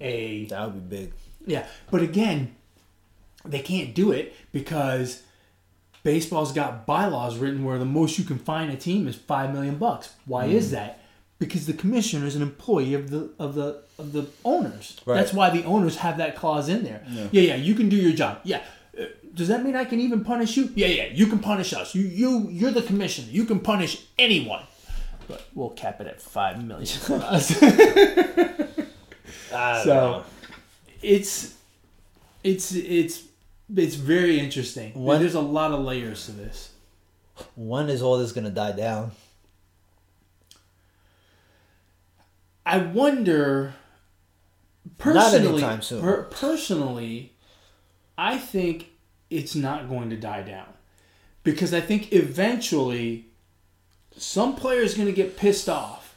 a 0.00 0.44
That 0.46 0.66
would 0.72 0.88
be 0.90 0.96
big. 0.96 1.12
yeah, 1.46 1.66
but 1.90 2.02
again, 2.02 2.54
they 3.44 3.60
can't 3.60 3.94
do 3.94 4.12
it 4.12 4.34
because 4.52 5.22
baseball's 6.02 6.52
got 6.52 6.86
bylaws 6.86 7.36
written 7.38 7.64
where 7.64 7.78
the 7.78 7.84
most 7.84 8.18
you 8.18 8.24
can 8.24 8.38
fine 8.38 8.70
a 8.70 8.76
team 8.76 9.06
is 9.08 9.16
five 9.16 9.52
million 9.52 9.76
bucks. 9.76 10.14
Why 10.26 10.46
Mm. 10.48 10.52
is 10.52 10.70
that? 10.70 10.99
Because 11.40 11.66
the 11.66 11.72
commissioner 11.72 12.26
is 12.26 12.36
an 12.36 12.42
employee 12.42 12.94
of 12.94 13.10
the 13.10 13.30
of 13.38 13.54
the 13.56 13.82
of 13.98 14.12
the 14.12 14.26
owners. 14.44 15.00
Right. 15.06 15.16
That's 15.16 15.32
why 15.32 15.50
the 15.50 15.64
owners 15.64 15.96
have 15.96 16.18
that 16.18 16.36
clause 16.36 16.68
in 16.68 16.84
there. 16.84 17.02
Yeah, 17.32 17.42
yeah, 17.42 17.54
you 17.56 17.74
can 17.74 17.88
do 17.88 17.96
your 17.96 18.12
job. 18.12 18.40
Yeah. 18.44 18.62
Uh, 18.96 19.06
Does 19.34 19.48
that 19.48 19.64
mean 19.64 19.74
I 19.74 19.84
can 19.86 19.98
even 20.00 20.22
punish 20.22 20.56
you? 20.58 20.70
Yeah, 20.74 20.88
yeah, 20.88 21.06
you 21.12 21.26
can 21.26 21.38
punish 21.40 21.72
us. 21.72 21.94
You 21.94 22.02
you 22.02 22.48
you're 22.50 22.70
the 22.70 22.82
commissioner. 22.82 23.28
You 23.32 23.44
can 23.46 23.58
punish 23.60 24.04
anyone. 24.18 24.62
But 25.28 25.46
we'll 25.54 25.70
cap 25.70 26.00
it 26.00 26.06
at 26.08 26.20
five 26.20 26.62
million 26.62 26.86
for 26.86 27.14
us. 27.16 27.50
So- 29.50 29.84
know. 29.84 30.24
it's 31.02 31.54
it's 32.44 32.72
it's 32.74 33.22
it's 33.74 33.94
very 33.94 34.38
interesting. 34.38 34.92
When- 34.94 35.20
There's 35.20 35.34
a 35.34 35.40
lot 35.40 35.72
of 35.72 35.80
layers 35.80 36.26
to 36.26 36.32
this. 36.32 36.70
when 37.56 37.88
is 37.88 38.02
all 38.02 38.18
this 38.18 38.32
gonna 38.32 38.50
die 38.50 38.72
down? 38.72 39.12
I 42.66 42.78
wonder 42.78 43.74
Not 44.84 44.98
personally 44.98 45.48
anytime 45.48 45.82
soon. 45.82 46.00
per- 46.02 46.22
personally 46.24 47.32
I 48.18 48.36
think 48.38 48.90
it's 49.30 49.54
not 49.54 49.88
going 49.88 50.10
to 50.10 50.16
die 50.16 50.42
down. 50.42 50.66
Because 51.42 51.72
I 51.72 51.80
think 51.80 52.12
eventually 52.12 53.26
some 54.16 54.54
player 54.56 54.80
is 54.80 54.94
going 54.94 55.06
to 55.06 55.12
get 55.12 55.36
pissed 55.38 55.68
off 55.68 56.14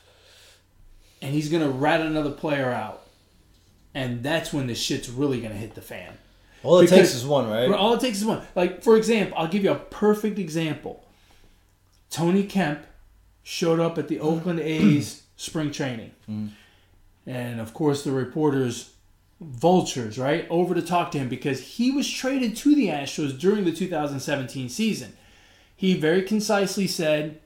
and 1.22 1.34
he's 1.34 1.50
going 1.50 1.64
to 1.64 1.70
rat 1.70 2.02
another 2.02 2.32
player 2.32 2.70
out. 2.72 3.02
And 3.96 4.22
that's 4.24 4.52
when 4.52 4.68
the 4.68 4.76
shit's 4.76 5.10
really 5.10 5.40
going 5.40 5.54
to 5.54 5.58
hit 5.58 5.76
the 5.76 5.82
fan. 5.82 6.18
All 6.64 6.80
it 6.80 6.84
Because- 6.84 6.98
takes 6.98 7.16
is 7.16 7.26
one, 7.26 7.50
right? 7.50 7.72
All 7.72 7.94
it 7.94 8.02
takes 8.02 8.18
is 8.18 8.26
one. 8.26 8.42
Like, 8.56 8.84
for 8.84 8.98
example, 8.98 9.38
I'll 9.38 9.48
give 9.48 9.64
you 9.64 9.72
a 9.72 9.76
perfect 9.76 10.40
example. 10.40 11.06
Tony 12.10 12.44
Kemp 12.44 12.86
showed 13.44 13.80
up 13.80 13.98
at 13.98 14.08
the 14.08 14.20
Oakland 14.20 14.60
A's 14.60 15.23
spring 15.36 15.72
training. 15.72 16.12
And 17.26 17.60
of 17.60 17.74
course, 17.74 18.04
the 18.04 18.12
reporters, 18.12 18.94
vultures, 19.40 20.18
right, 20.18 20.46
over 20.50 20.74
to 20.76 20.82
talk 20.82 21.12
to 21.12 21.18
him 21.20 21.30
because 21.30 21.62
he 21.62 21.92
was 21.92 22.10
traded 22.10 22.56
to 22.58 22.76
the 22.76 22.88
Astros 22.88 23.40
during 23.40 23.64
the 23.66 23.72
2017 23.72 24.70
season. 24.70 25.14
He 25.76 25.96
very 25.98 26.22
concisely 26.22 26.88
said, 26.88 27.40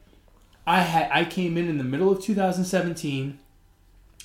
I 0.66 0.82
had 0.82 1.10
I 1.12 1.24
came 1.26 1.58
in 1.58 1.70
in 1.70 1.78
the 1.78 1.84
middle 1.84 2.12
of 2.12 2.22
2017 2.22 3.40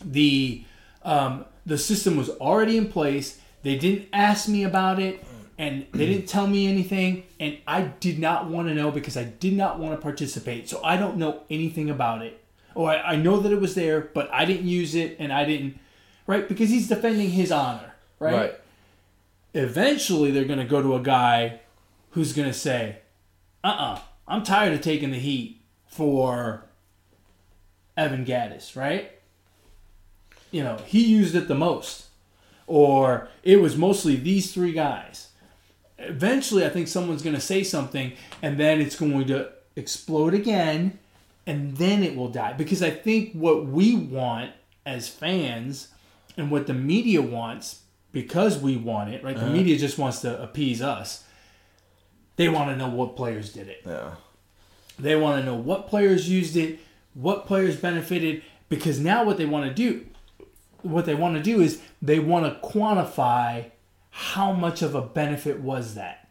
the 0.04 0.64
um, 1.04 1.44
the 1.66 1.78
system 1.78 2.16
was 2.16 2.30
already 2.30 2.76
in 2.76 2.88
place. 2.88 3.38
They 3.62 3.76
didn't 3.76 4.08
ask 4.12 4.48
me 4.48 4.64
about 4.64 4.98
it, 4.98 5.24
and 5.58 5.86
they 5.92 6.06
didn't 6.06 6.26
tell 6.28 6.46
me 6.46 6.66
anything, 6.66 7.24
and 7.38 7.58
I 7.66 7.82
did 7.82 8.18
not 8.18 8.48
want 8.48 8.68
to 8.68 8.74
know 8.74 8.90
because 8.90 9.16
I 9.16 9.24
did 9.24 9.54
not 9.54 9.78
want 9.78 9.94
to 9.94 10.02
participate. 10.02 10.68
So 10.68 10.80
I 10.82 10.96
don't 10.96 11.16
know 11.16 11.42
anything 11.50 11.90
about 11.90 12.22
it, 12.22 12.41
or 12.74 12.90
I, 12.90 13.12
I 13.12 13.16
know 13.16 13.40
that 13.40 13.52
it 13.52 13.60
was 13.60 13.74
there, 13.74 14.00
but 14.00 14.28
I 14.32 14.44
didn't 14.44 14.66
use 14.66 14.94
it, 14.94 15.16
and 15.18 15.32
I 15.32 15.44
didn't, 15.44 15.78
right? 16.26 16.48
Because 16.48 16.70
he's 16.70 16.88
defending 16.88 17.30
his 17.30 17.52
honor, 17.52 17.94
right? 18.18 18.34
Right. 18.34 18.54
Eventually, 19.54 20.30
they're 20.30 20.44
going 20.44 20.58
to 20.58 20.64
go 20.64 20.80
to 20.82 20.94
a 20.94 21.00
guy 21.00 21.60
who's 22.10 22.32
going 22.32 22.48
to 22.48 22.54
say, 22.54 22.98
"Uh-uh, 23.62 24.00
I'm 24.26 24.42
tired 24.42 24.72
of 24.72 24.80
taking 24.80 25.10
the 25.10 25.18
heat 25.18 25.60
for 25.86 26.64
Evan 27.96 28.24
Gattis, 28.24 28.76
right? 28.76 29.12
You 30.50 30.62
know, 30.62 30.78
he 30.86 31.04
used 31.04 31.34
it 31.34 31.48
the 31.48 31.54
most. 31.54 32.06
Or 32.66 33.28
it 33.42 33.60
was 33.60 33.76
mostly 33.76 34.16
these 34.16 34.52
three 34.54 34.72
guys. 34.72 35.28
eventually, 35.98 36.64
I 36.64 36.68
think 36.70 36.88
someone's 36.88 37.22
going 37.22 37.34
to 37.34 37.40
say 37.40 37.62
something, 37.62 38.12
and 38.40 38.58
then 38.58 38.80
it's 38.80 38.96
going 38.96 39.26
to 39.26 39.50
explode 39.76 40.34
again, 40.34 40.98
and 41.46 41.76
then 41.76 42.02
it 42.02 42.16
will 42.16 42.28
die. 42.28 42.52
Because 42.52 42.82
I 42.82 42.90
think 42.90 43.32
what 43.32 43.66
we 43.66 43.94
want 43.94 44.52
as 44.84 45.08
fans, 45.08 45.88
and 46.36 46.50
what 46.50 46.66
the 46.66 46.74
media 46.74 47.22
wants, 47.22 47.82
because 48.10 48.58
we 48.58 48.76
want 48.76 49.12
it, 49.12 49.22
right? 49.22 49.36
The 49.36 49.44
uh-huh. 49.44 49.52
media 49.52 49.78
just 49.78 49.98
wants 49.98 50.20
to 50.22 50.42
appease 50.42 50.82
us. 50.82 51.24
They 52.36 52.48
want 52.48 52.70
to 52.70 52.76
know 52.76 52.88
what 52.88 53.16
players 53.16 53.52
did 53.52 53.68
it. 53.68 53.82
Yeah. 53.86 54.12
They 54.98 55.16
want 55.16 55.40
to 55.40 55.46
know 55.46 55.56
what 55.56 55.88
players 55.88 56.28
used 56.28 56.56
it, 56.56 56.80
what 57.14 57.46
players 57.46 57.76
benefited, 57.76 58.42
because 58.68 58.98
now 58.98 59.24
what 59.24 59.36
they 59.36 59.44
want 59.44 59.66
to 59.68 59.74
do, 59.74 60.06
what 60.82 61.04
they 61.04 61.14
want 61.14 61.36
to 61.36 61.42
do 61.42 61.60
is 61.60 61.80
they 62.00 62.18
want 62.18 62.46
to 62.46 62.68
quantify 62.68 63.70
how 64.10 64.52
much 64.52 64.82
of 64.82 64.94
a 64.94 65.02
benefit 65.02 65.60
was 65.60 65.94
that. 65.94 66.21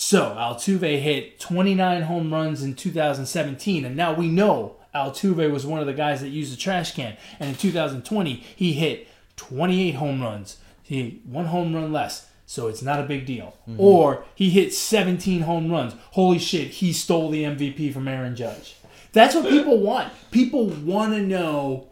So 0.00 0.36
Altuve 0.38 1.00
hit 1.00 1.40
29 1.40 2.02
home 2.02 2.32
runs 2.32 2.62
in 2.62 2.74
2017, 2.76 3.84
and 3.84 3.96
now 3.96 4.14
we 4.14 4.28
know 4.28 4.76
Altuve 4.94 5.50
was 5.50 5.66
one 5.66 5.80
of 5.80 5.86
the 5.86 5.92
guys 5.92 6.20
that 6.20 6.28
used 6.28 6.52
the 6.52 6.56
trash 6.56 6.94
can. 6.94 7.16
And 7.40 7.50
in 7.50 7.56
2020, 7.56 8.34
he 8.54 8.74
hit 8.74 9.08
28 9.38 9.96
home 9.96 10.22
runs. 10.22 10.58
He 10.84 11.20
one 11.24 11.46
home 11.46 11.74
run 11.74 11.92
less, 11.92 12.30
so 12.46 12.68
it's 12.68 12.80
not 12.80 13.00
a 13.00 13.02
big 13.02 13.26
deal. 13.26 13.56
Mm-hmm. 13.68 13.80
Or 13.80 14.24
he 14.36 14.50
hit 14.50 14.72
17 14.72 15.40
home 15.42 15.68
runs. 15.68 15.94
Holy 16.12 16.38
shit, 16.38 16.68
he 16.68 16.92
stole 16.92 17.28
the 17.28 17.42
MVP 17.42 17.92
from 17.92 18.06
Aaron 18.06 18.36
Judge. 18.36 18.76
That's 19.12 19.34
what 19.34 19.48
people 19.50 19.80
want. 19.80 20.12
People 20.30 20.66
want 20.68 21.12
to 21.14 21.20
know 21.22 21.88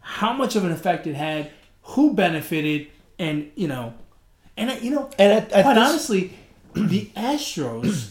how 0.00 0.32
much 0.32 0.56
of 0.56 0.64
an 0.64 0.72
effect 0.72 1.06
it 1.06 1.14
had, 1.14 1.52
who 1.82 2.12
benefited, 2.12 2.88
and 3.20 3.52
you 3.54 3.68
know, 3.68 3.94
and 4.56 4.82
you 4.82 4.90
know, 4.90 5.10
And 5.16 5.32
at- 5.32 5.52
at 5.52 5.62
quite 5.62 5.74
this- 5.74 5.88
honestly, 5.88 6.32
the 6.88 7.10
Astros 7.16 8.10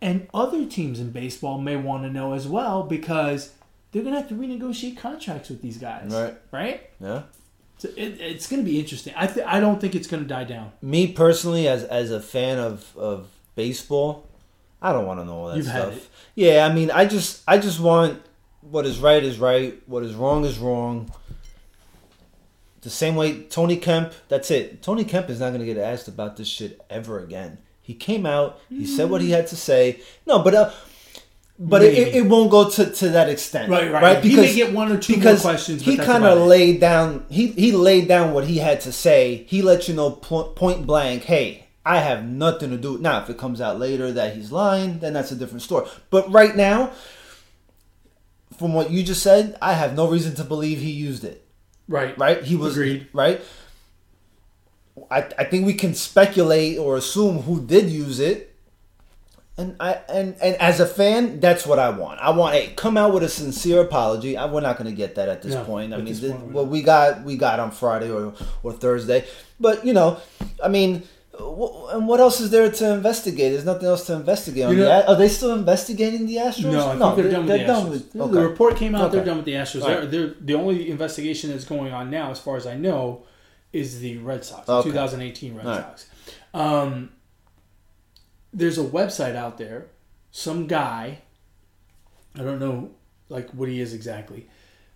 and 0.00 0.26
other 0.32 0.64
teams 0.64 1.00
in 1.00 1.10
baseball 1.10 1.58
may 1.58 1.76
want 1.76 2.04
to 2.04 2.10
know 2.10 2.32
as 2.32 2.48
well 2.48 2.82
because 2.82 3.52
they're 3.92 4.02
gonna 4.02 4.16
have 4.16 4.28
to 4.28 4.34
renegotiate 4.34 4.96
contracts 4.96 5.48
with 5.48 5.62
these 5.62 5.76
guys, 5.78 6.12
Right. 6.12 6.34
Right? 6.50 6.90
Yeah. 7.00 7.22
So 7.78 7.88
it, 7.96 8.20
it's 8.20 8.46
gonna 8.46 8.62
be 8.62 8.78
interesting. 8.78 9.14
I 9.16 9.26
th- 9.26 9.46
I 9.46 9.60
don't 9.60 9.80
think 9.80 9.94
it's 9.94 10.06
gonna 10.06 10.24
die 10.24 10.44
down. 10.44 10.72
Me 10.82 11.12
personally, 11.12 11.66
as 11.68 11.84
as 11.84 12.10
a 12.10 12.20
fan 12.20 12.58
of 12.58 12.96
of 12.96 13.28
baseball, 13.54 14.26
I 14.82 14.92
don't 14.92 15.06
want 15.06 15.20
to 15.20 15.24
know 15.24 15.34
all 15.34 15.48
that 15.48 15.56
You've 15.56 15.66
stuff. 15.66 16.08
Yeah, 16.34 16.66
I 16.66 16.72
mean, 16.72 16.90
I 16.90 17.04
just 17.04 17.42
I 17.46 17.58
just 17.58 17.80
want 17.80 18.22
what 18.62 18.86
is 18.86 18.98
right 18.98 19.22
is 19.22 19.38
right, 19.38 19.80
what 19.86 20.02
is 20.02 20.14
wrong 20.14 20.44
is 20.44 20.58
wrong. 20.58 21.12
The 22.82 22.90
same 22.90 23.14
way 23.14 23.42
Tony 23.42 23.76
Kemp, 23.76 24.12
that's 24.28 24.50
it. 24.50 24.82
Tony 24.82 25.04
Kemp 25.04 25.28
is 25.28 25.40
not 25.40 25.48
going 25.48 25.60
to 25.60 25.66
get 25.66 25.76
asked 25.76 26.08
about 26.08 26.36
this 26.36 26.48
shit 26.48 26.80
ever 26.88 27.18
again. 27.18 27.58
He 27.90 27.94
came 27.94 28.24
out, 28.24 28.60
he 28.68 28.86
said 28.86 29.10
what 29.10 29.20
he 29.20 29.30
had 29.32 29.46
to 29.48 29.56
say. 29.56 30.00
No, 30.26 30.38
but 30.44 30.54
uh, 30.54 30.70
but 31.58 31.82
it, 31.82 32.14
it 32.14 32.24
won't 32.26 32.50
go 32.50 32.70
to, 32.70 32.82
to 33.00 33.08
that 33.10 33.28
extent, 33.28 33.68
Right, 33.68 33.90
right. 33.92 34.02
right? 34.02 34.24
He 34.24 34.36
may 34.36 34.54
get 34.54 34.72
one 34.72 34.92
or 34.92 34.96
two 34.98 35.14
more 35.14 35.20
because 35.20 35.40
questions, 35.42 35.82
He 35.82 35.96
kind 35.96 36.24
of 36.24 36.38
it. 36.38 36.42
laid 36.42 36.80
down. 36.80 37.26
He 37.28 37.48
he 37.48 37.72
laid 37.72 38.06
down 38.06 38.32
what 38.32 38.44
he 38.44 38.58
had 38.58 38.80
to 38.82 38.92
say. 38.92 39.44
He 39.48 39.60
let 39.60 39.88
you 39.88 39.94
know 39.94 40.12
po- 40.12 40.50
point 40.62 40.86
blank. 40.86 41.24
Hey, 41.24 41.66
I 41.84 41.98
have 41.98 42.24
nothing 42.24 42.70
to 42.70 42.76
do. 42.78 42.96
Now, 42.98 43.22
if 43.22 43.28
it 43.28 43.38
comes 43.38 43.60
out 43.60 43.78
later 43.80 44.12
that 44.12 44.36
he's 44.36 44.52
lying, 44.52 45.00
then 45.00 45.12
that's 45.12 45.32
a 45.32 45.36
different 45.36 45.62
story. 45.62 45.88
But 46.10 46.30
right 46.30 46.54
now, 46.56 46.92
from 48.56 48.72
what 48.72 48.90
you 48.90 49.02
just 49.02 49.22
said, 49.22 49.56
I 49.60 49.72
have 49.74 49.94
no 49.96 50.08
reason 50.08 50.34
to 50.36 50.44
believe 50.44 50.78
he 50.78 50.90
used 50.92 51.24
it. 51.24 51.44
Right. 51.88 52.16
Right? 52.16 52.42
He 52.44 52.56
was 52.56 52.76
Agreed. 52.76 53.08
right. 53.12 53.40
I, 55.10 55.18
I 55.38 55.44
think 55.44 55.66
we 55.66 55.74
can 55.74 55.94
speculate 55.94 56.78
or 56.78 56.96
assume 56.96 57.42
who 57.42 57.60
did 57.64 57.90
use 57.90 58.20
it. 58.20 58.46
And 59.58 59.76
I 59.78 60.00
and, 60.08 60.36
and 60.40 60.56
as 60.56 60.80
a 60.80 60.86
fan, 60.86 61.40
that's 61.40 61.66
what 61.66 61.78
I 61.78 61.90
want. 61.90 62.20
I 62.20 62.30
want 62.30 62.54
hey, 62.54 62.72
come 62.76 62.96
out 62.96 63.12
with 63.12 63.22
a 63.22 63.28
sincere 63.28 63.82
apology. 63.82 64.36
I, 64.36 64.46
we're 64.46 64.60
not 64.60 64.78
going 64.78 64.88
to 64.88 64.96
get 64.96 65.16
that 65.16 65.28
at 65.28 65.42
this 65.42 65.54
No, 65.54 65.64
point. 65.64 65.92
I 65.92 65.98
mean, 65.98 66.06
this 66.06 66.20
point 66.20 66.44
what 66.44 66.68
we 66.68 66.82
got, 66.82 67.24
we 67.24 67.36
got 67.36 67.60
on 67.60 67.70
Friday 67.70 68.10
or 68.10 68.32
or 68.62 68.72
Thursday. 68.72 69.26
But 69.58 69.84
you 69.84 69.92
know, 69.92 70.18
I 70.64 70.68
mean, 70.68 71.02
and 71.38 72.08
what 72.08 72.20
else 72.20 72.40
is 72.40 72.50
there 72.50 72.70
to 72.70 72.92
investigate? 72.94 73.52
There's 73.52 73.64
nothing 73.64 73.86
else 73.86 74.06
to 74.06 74.14
investigate. 74.14 74.64
On 74.64 74.76
You 74.76 74.84
know- 74.84 75.02
are 75.06 75.16
they 75.16 75.28
still 75.28 75.52
investigating 75.54 76.26
the 76.26 76.36
Astros? 76.36 76.72
No, 76.72 76.88
I 76.90 77.14
think 77.14 77.16
they're, 77.16 77.66
done 77.66 77.90
with 77.90 78.12
the 78.12 78.18
Astros. 78.18 78.24
with- 78.24 78.32
The 78.32 78.48
report 78.48 78.76
came 78.76 78.94
out. 78.94 79.12
They're 79.12 79.24
done 79.24 79.38
with 79.38 79.46
the 79.46 79.54
Astros. 79.54 79.82
All 79.82 79.88
They're, 79.88 80.06
they're, 80.06 80.34
the 80.40 80.54
only 80.54 80.90
investigation 80.90 81.50
that's 81.50 81.64
going 81.64 81.92
on 81.92 82.10
now, 82.10 82.30
as 82.30 82.38
far 82.38 82.56
as 82.56 82.66
I 82.66 82.76
know, 82.76 83.24
is 83.72 84.00
the 84.00 84.18
Red 84.18 84.44
Sox, 84.44 84.68
Okay. 84.68 84.88
2018 84.90 85.54
Red 85.54 85.66
All 85.66 85.72
right. 85.72 85.82
Sox. 85.84 86.06
Um, 86.52 87.10
there's 88.52 88.78
a 88.78 88.84
website 88.84 89.36
out 89.36 89.58
there. 89.58 89.86
Some 90.32 90.66
guy, 90.66 91.22
I 92.34 92.38
don't 92.42 92.58
know 92.58 92.90
like 93.28 93.50
what 93.50 93.68
he 93.68 93.80
is 93.80 93.94
exactly, 93.94 94.48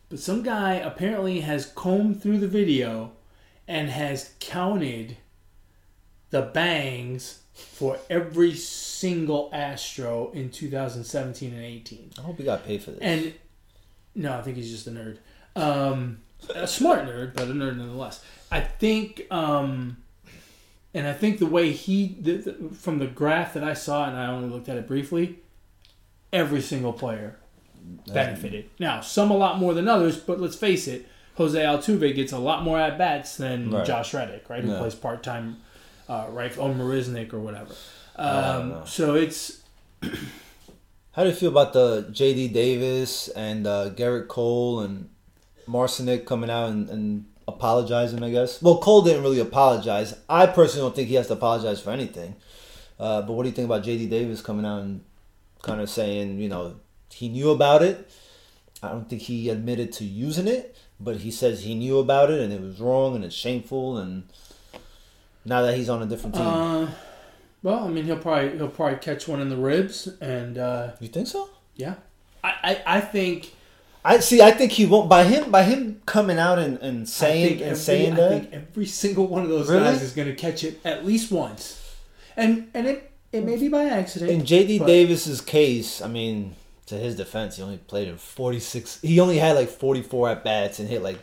but 0.08 0.18
some 0.18 0.42
guy 0.42 0.74
apparently 0.74 1.40
has 1.40 1.66
combed 1.66 2.22
through 2.22 2.38
the 2.38 2.48
video 2.48 3.12
and 3.66 3.88
has 3.90 4.32
counted 4.40 5.16
the 6.30 6.42
bangs 6.42 7.40
for 7.52 7.98
every 8.10 8.54
single 8.54 9.48
Astro 9.52 10.30
in 10.32 10.50
2017 10.50 11.52
and 11.54 11.64
18. 11.64 12.10
I 12.18 12.20
hope 12.22 12.38
he 12.38 12.44
got 12.44 12.64
paid 12.64 12.82
for 12.82 12.90
this. 12.90 13.00
And 13.00 13.34
no, 14.16 14.36
I 14.36 14.42
think 14.42 14.56
he's 14.56 14.70
just 14.70 14.86
a 14.88 14.90
nerd. 14.90 15.18
Um, 15.54 16.18
a 16.52 16.66
smart 16.66 17.06
nerd, 17.06 17.34
but 17.34 17.44
a 17.44 17.52
nerd 17.52 17.76
nonetheless. 17.76 18.22
I 18.54 18.60
think, 18.60 19.26
um, 19.30 19.96
and 20.94 21.06
I 21.08 21.12
think 21.12 21.38
the 21.40 21.46
way 21.46 21.72
he, 21.72 22.16
the, 22.20 22.36
the, 22.36 22.74
from 22.74 22.98
the 23.00 23.06
graph 23.06 23.54
that 23.54 23.64
I 23.64 23.74
saw, 23.74 24.06
and 24.06 24.16
I 24.16 24.26
only 24.26 24.48
looked 24.48 24.68
at 24.68 24.76
it 24.76 24.86
briefly, 24.86 25.40
every 26.32 26.60
single 26.60 26.92
player 26.92 27.36
benefited. 28.12 28.70
Now, 28.78 29.00
some 29.00 29.30
a 29.30 29.36
lot 29.36 29.58
more 29.58 29.74
than 29.74 29.88
others, 29.88 30.16
but 30.16 30.40
let's 30.40 30.56
face 30.56 30.86
it, 30.86 31.06
Jose 31.36 31.58
Altuve 31.60 32.14
gets 32.14 32.32
a 32.32 32.38
lot 32.38 32.62
more 32.62 32.78
at 32.78 32.96
bats 32.96 33.36
than 33.36 33.70
Right. 33.70 33.84
Josh 33.84 34.14
Reddick, 34.14 34.48
right? 34.48 34.62
Who 34.62 34.70
Yeah. 34.70 34.78
plays 34.78 34.94
part 34.94 35.22
time, 35.24 35.56
uh, 36.08 36.26
right? 36.30 36.56
Or 36.56 36.70
Marisnick 36.72 37.32
or 37.32 37.40
whatever. 37.40 37.74
Um, 38.16 38.82
so 38.86 39.16
it's 39.16 39.62
How 41.12 41.22
do 41.24 41.28
you 41.30 41.34
feel 41.34 41.50
about 41.50 41.72
the 41.72 42.08
J.D. 42.12 42.48
Davis 42.48 43.28
and 43.28 43.66
uh, 43.66 43.90
Gerrit 43.90 44.28
Cole 44.28 44.80
and 44.80 45.08
Marisnick 45.68 46.24
coming 46.24 46.50
out 46.50 46.70
and, 46.70 46.88
and 46.90 47.24
apologizing? 47.46 48.22
I 48.22 48.30
guess. 48.30 48.60
Well, 48.62 48.78
Cole 48.78 49.02
didn't 49.02 49.22
really 49.22 49.40
apologize. 49.40 50.14
I 50.28 50.46
personally 50.46 50.86
don't 50.86 50.96
think 50.96 51.08
he 51.08 51.14
has 51.14 51.26
to 51.28 51.34
apologize 51.34 51.80
for 51.80 51.90
anything. 51.90 52.36
Uh, 52.98 53.22
but 53.22 53.32
what 53.32 53.42
do 53.42 53.48
you 53.48 53.54
think 53.54 53.66
about 53.66 53.82
J.D. 53.82 54.06
Davis 54.06 54.40
coming 54.40 54.64
out 54.64 54.82
and 54.82 55.02
kind 55.62 55.80
of 55.80 55.90
saying, 55.90 56.38
you 56.38 56.48
know, 56.48 56.76
he 57.10 57.28
knew 57.28 57.50
about 57.50 57.82
it? 57.82 58.08
I 58.82 58.88
don't 58.88 59.08
think 59.08 59.22
he 59.22 59.48
admitted 59.48 59.92
to 59.94 60.04
using 60.04 60.46
it, 60.46 60.76
but 61.00 61.16
he 61.16 61.30
says 61.30 61.64
he 61.64 61.74
knew 61.74 61.98
about 61.98 62.30
it 62.30 62.40
and 62.40 62.52
it 62.52 62.60
was 62.60 62.80
wrong 62.80 63.16
and 63.16 63.24
it's 63.24 63.34
shameful. 63.34 63.96
And 63.98 64.24
now 65.44 65.62
that 65.62 65.76
he's 65.76 65.88
on 65.88 66.02
a 66.02 66.06
different 66.06 66.34
team, 66.36 66.44
Uh, 66.46 66.86
well, 67.62 67.84
I 67.84 67.88
mean, 67.88 68.04
he'll 68.04 68.18
probably 68.18 68.56
he'll 68.58 68.68
probably 68.68 68.98
catch 68.98 69.26
one 69.26 69.40
in 69.40 69.48
the 69.48 69.56
ribs, 69.56 70.06
and 70.20 70.58
uh, 70.58 70.92
you 71.00 71.08
think 71.08 71.26
so? 71.28 71.48
yeah, 71.76 71.94
I, 72.44 72.52
I 72.62 72.96
I 72.98 73.00
think 73.00 73.54
I 74.04 74.18
see. 74.20 74.42
I 74.42 74.50
think 74.50 74.72
he 74.72 74.84
won't 74.86 75.08
by 75.08 75.24
him 75.24 75.50
by 75.50 75.62
him 75.62 76.02
coming 76.06 76.38
out 76.38 76.58
and, 76.58 76.78
and 76.78 77.08
saying 77.08 77.54
and 77.54 77.62
every, 77.62 77.76
saying 77.76 78.14
that, 78.16 78.32
I 78.32 78.38
think 78.40 78.52
every 78.52 78.86
single 78.86 79.26
one 79.26 79.42
of 79.42 79.48
those 79.48 79.68
Really? 79.70 79.84
guys 79.84 80.02
is 80.02 80.12
going 80.12 80.28
to 80.28 80.34
catch 80.34 80.62
it 80.64 80.80
at 80.84 81.06
least 81.06 81.32
once, 81.32 81.96
and 82.36 82.68
and 82.74 82.86
it 82.86 83.10
it 83.32 83.44
may 83.44 83.56
be 83.56 83.68
by 83.68 83.84
accident. 83.84 84.30
In 84.30 84.42
JD 84.42 84.86
Davis's 84.86 85.40
case, 85.40 86.02
I 86.02 86.08
mean, 86.08 86.54
to 86.86 86.96
his 86.96 87.16
defense, 87.16 87.56
he 87.56 87.62
only 87.62 87.78
played 87.78 88.08
in 88.08 88.18
forty 88.18 88.60
six. 88.60 89.00
He 89.00 89.18
only 89.20 89.38
had 89.38 89.56
like 89.56 89.68
forty 89.70 90.02
four 90.02 90.28
at 90.28 90.44
bats 90.44 90.78
and 90.80 90.88
hit 90.88 91.02
like 91.02 91.18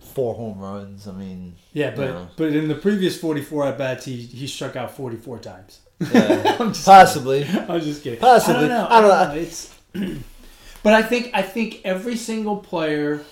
four 0.00 0.34
home 0.34 0.58
runs. 0.58 1.06
I 1.06 1.12
mean, 1.12 1.56
yeah, 1.74 1.90
but 1.94 2.08
Yeah. 2.08 2.26
but 2.36 2.52
in 2.54 2.68
the 2.68 2.74
previous 2.74 3.20
forty 3.20 3.42
four 3.42 3.66
at 3.66 3.76
bats, 3.76 4.06
he 4.06 4.16
he 4.16 4.46
struck 4.46 4.76
out 4.76 4.96
forty 4.96 5.16
four 5.16 5.38
times. 5.38 5.80
yeah, 6.00 6.56
I'm 6.60 6.72
possibly. 6.72 7.44
kidding. 7.44 7.70
I'm 7.70 7.80
just 7.82 8.02
kidding. 8.02 8.18
Possibly. 8.20 8.64
I 8.64 8.68
don't 8.68 8.68
know. 8.70 8.86
I 8.88 9.00
don't 9.02 9.34
know. 9.34 9.40
It's, 9.42 9.74
but 10.82 10.92
I 10.94 11.02
think 11.02 11.30
I 11.34 11.42
think 11.42 11.80
every 11.84 12.16
single 12.16 12.56
player, 12.56 13.24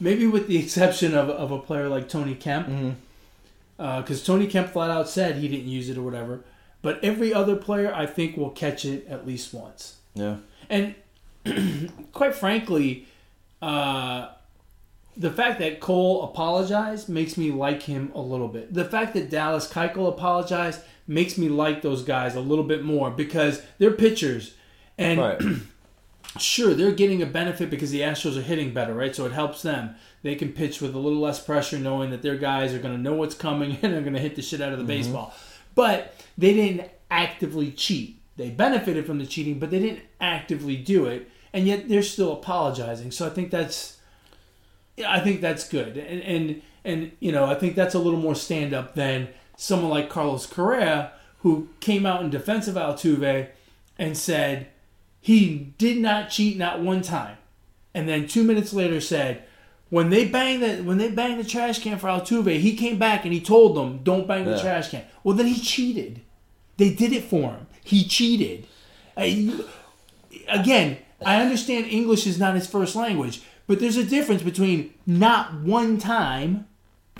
maybe 0.00 0.26
with 0.26 0.48
the 0.48 0.56
exception 0.62 1.14
of 1.14 1.28
of 1.30 1.50
a 1.50 1.58
player 1.58 1.88
like 1.88 2.08
Tony 2.08 2.34
Kemp, 2.34 2.96
because 3.76 4.22
Tony 4.22 4.46
Kemp 4.46 4.70
flat 4.70 4.90
out 4.90 5.08
said 5.08 5.36
he 5.36 5.48
didn't 5.48 5.68
use 5.68 5.88
it 5.88 5.98
or 5.98 6.02
whatever. 6.02 6.40
But 6.82 7.02
every 7.02 7.32
other 7.32 7.56
player, 7.56 7.94
I 7.94 8.04
think, 8.04 8.36
will 8.36 8.50
catch 8.50 8.84
it 8.84 9.06
at 9.08 9.26
least 9.26 9.54
once. 9.54 9.96
Yeah, 10.14 10.36
And 10.68 10.94
quite 12.12 12.34
frankly, 12.34 13.08
uh, 13.62 14.28
the 15.16 15.30
fact 15.30 15.60
that 15.60 15.80
Cole 15.80 16.24
apologized 16.24 17.08
makes 17.08 17.38
me 17.38 17.50
like 17.50 17.84
him 17.84 18.12
a 18.14 18.20
little 18.20 18.48
bit. 18.48 18.74
The 18.74 18.84
fact 18.84 19.14
that 19.14 19.30
Dallas 19.30 19.66
Keuchel 19.66 20.08
apologized 20.08 20.82
makes 21.06 21.38
me 21.38 21.48
like 21.48 21.82
those 21.82 22.02
guys 22.02 22.34
a 22.34 22.40
little 22.40 22.64
bit 22.64 22.84
more 22.84 23.10
because 23.10 23.62
they're 23.78 23.92
pitchers. 23.92 24.54
And 24.98 25.20
right. 25.20 25.40
sure, 26.38 26.74
they're 26.74 26.92
getting 26.92 27.22
a 27.22 27.26
benefit 27.26 27.70
because 27.70 27.90
the 27.90 28.00
Astros 28.00 28.36
are 28.36 28.42
hitting 28.42 28.72
better, 28.74 28.94
right? 28.94 29.14
So 29.14 29.26
it 29.26 29.32
helps 29.32 29.62
them. 29.62 29.94
They 30.22 30.34
can 30.34 30.52
pitch 30.52 30.80
with 30.80 30.94
a 30.94 30.98
little 30.98 31.20
less 31.20 31.42
pressure, 31.42 31.78
knowing 31.78 32.10
that 32.10 32.22
their 32.22 32.36
guys 32.36 32.72
are 32.74 32.78
going 32.78 32.94
to 32.94 33.00
know 33.00 33.14
what's 33.14 33.34
coming 33.34 33.78
and 33.82 33.92
they're 33.92 34.00
going 34.00 34.14
to 34.14 34.20
hit 34.20 34.36
the 34.36 34.42
shit 34.42 34.60
out 34.60 34.72
of 34.72 34.78
the 34.78 34.84
mm-hmm. 34.84 35.02
baseball. 35.02 35.34
but 35.74 36.14
they 36.36 36.54
didn't 36.54 36.90
actively 37.10 37.70
cheat. 37.70 38.20
They 38.36 38.50
benefited 38.50 39.06
from 39.06 39.18
the 39.18 39.26
cheating, 39.26 39.58
but 39.58 39.70
they 39.70 39.78
didn't 39.78 40.02
actively 40.20 40.76
do 40.76 41.06
it, 41.06 41.30
and 41.52 41.66
yet 41.66 41.88
they're 41.88 42.02
still 42.02 42.32
apologizing. 42.32 43.12
So 43.12 43.26
I 43.26 43.30
think 43.30 43.50
that's, 43.50 43.98
yeah, 44.96 45.12
I 45.12 45.20
think 45.20 45.40
that's 45.40 45.68
good, 45.68 45.96
and 45.96 46.22
and 46.22 46.62
and 46.84 47.12
you 47.20 47.30
know 47.30 47.44
I 47.44 47.54
think 47.54 47.76
that's 47.76 47.94
a 47.94 48.00
little 48.00 48.18
more 48.18 48.34
stand 48.34 48.74
up 48.74 48.96
than 48.96 49.28
someone 49.56 49.90
like 49.90 50.10
Carlos 50.10 50.46
Correa 50.46 51.12
who 51.44 51.68
came 51.78 52.06
out 52.06 52.22
in 52.22 52.30
defense 52.30 52.66
of 52.66 52.74
Altuve 52.74 53.48
and 53.98 54.16
said 54.16 54.66
he 55.24 55.72
did 55.78 55.96
not 55.96 56.28
cheat 56.28 56.58
not 56.58 56.82
one 56.82 57.00
time, 57.00 57.38
and 57.94 58.06
then 58.06 58.28
two 58.28 58.44
minutes 58.44 58.74
later 58.74 59.00
said. 59.00 59.42
When 59.90 60.10
they 60.10 60.26
banged 60.26 60.62
the 60.62 60.82
when 60.82 60.98
they 60.98 61.10
banged 61.10 61.38
the 61.38 61.48
trash 61.48 61.78
can 61.78 61.98
for 61.98 62.08
Altuve, 62.08 62.58
he 62.58 62.74
came 62.76 62.98
back 62.98 63.24
and 63.24 63.32
he 63.32 63.40
told 63.40 63.76
them, 63.76 64.00
"Don't 64.02 64.26
bang 64.26 64.44
the 64.44 64.52
Yeah. 64.56 64.60
trash 64.62 64.88
can." 64.88 65.02
Well, 65.22 65.36
then 65.36 65.46
he 65.46 65.60
cheated. 65.60 66.20
They 66.78 66.90
did 66.90 67.12
it 67.12 67.24
for 67.24 67.50
him. 67.52 67.66
He 67.84 68.02
cheated. 68.04 68.66
I- 69.16 69.52
again, 70.48 70.96
I 71.24 71.40
understand 71.40 71.86
English 71.86 72.26
is 72.26 72.38
not 72.38 72.54
his 72.56 72.66
first 72.66 72.96
language, 72.96 73.40
but 73.68 73.78
there's 73.78 73.96
a 73.96 74.04
difference 74.04 74.42
between 74.42 74.90
not 75.06 75.54
one 75.62 75.98
time, 75.98 76.66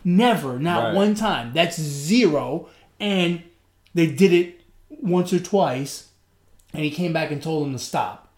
never, 0.05 0.59
not 0.59 0.85
Right. 0.85 0.95
one 0.95 1.15
time. 1.15 1.53
That's 1.55 1.81
zero, 1.81 2.69
and 2.99 3.43
they 3.95 4.07
did 4.09 4.33
it 4.33 4.61
once 4.91 5.33
or 5.33 5.39
twice, 5.39 6.09
and 6.75 6.85
he 6.85 6.91
came 6.91 7.13
back 7.13 7.31
and 7.31 7.43
told 7.43 7.67
him 7.67 7.73
to 7.73 7.79
stop. 7.79 8.33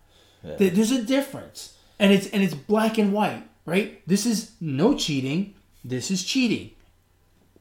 There- 0.44 0.70
There's 0.70 0.92
a 0.92 1.02
difference, 1.02 1.76
and 1.98 2.12
it's 2.12 2.28
and 2.28 2.42
it's 2.42 2.54
black 2.54 2.98
and 2.98 3.12
white, 3.12 3.42
right? 3.64 4.00
This 4.06 4.26
is 4.26 4.52
no 4.60 4.94
cheating. 4.96 5.54
This 5.84 6.10
is 6.10 6.22
cheating. 6.24 6.70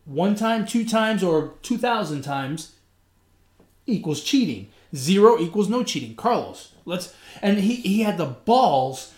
One 0.05 0.35
time, 0.35 0.65
two 0.67 0.85
times, 0.85 1.23
or 1.23 1.53
two 1.63 1.77
thousand 1.79 2.21
times 2.21 2.73
equals 3.87 4.21
cheating. 4.23 4.69
Zero 4.95 5.39
equals 5.39 5.67
no 5.69 5.83
cheating. 5.83 6.15
Carlos, 6.15 6.73
let's 6.85 7.13
and 7.41 7.57
he 7.59 7.75
he 7.77 8.01
had 8.01 8.17
the 8.17 8.25
balls 8.27 9.13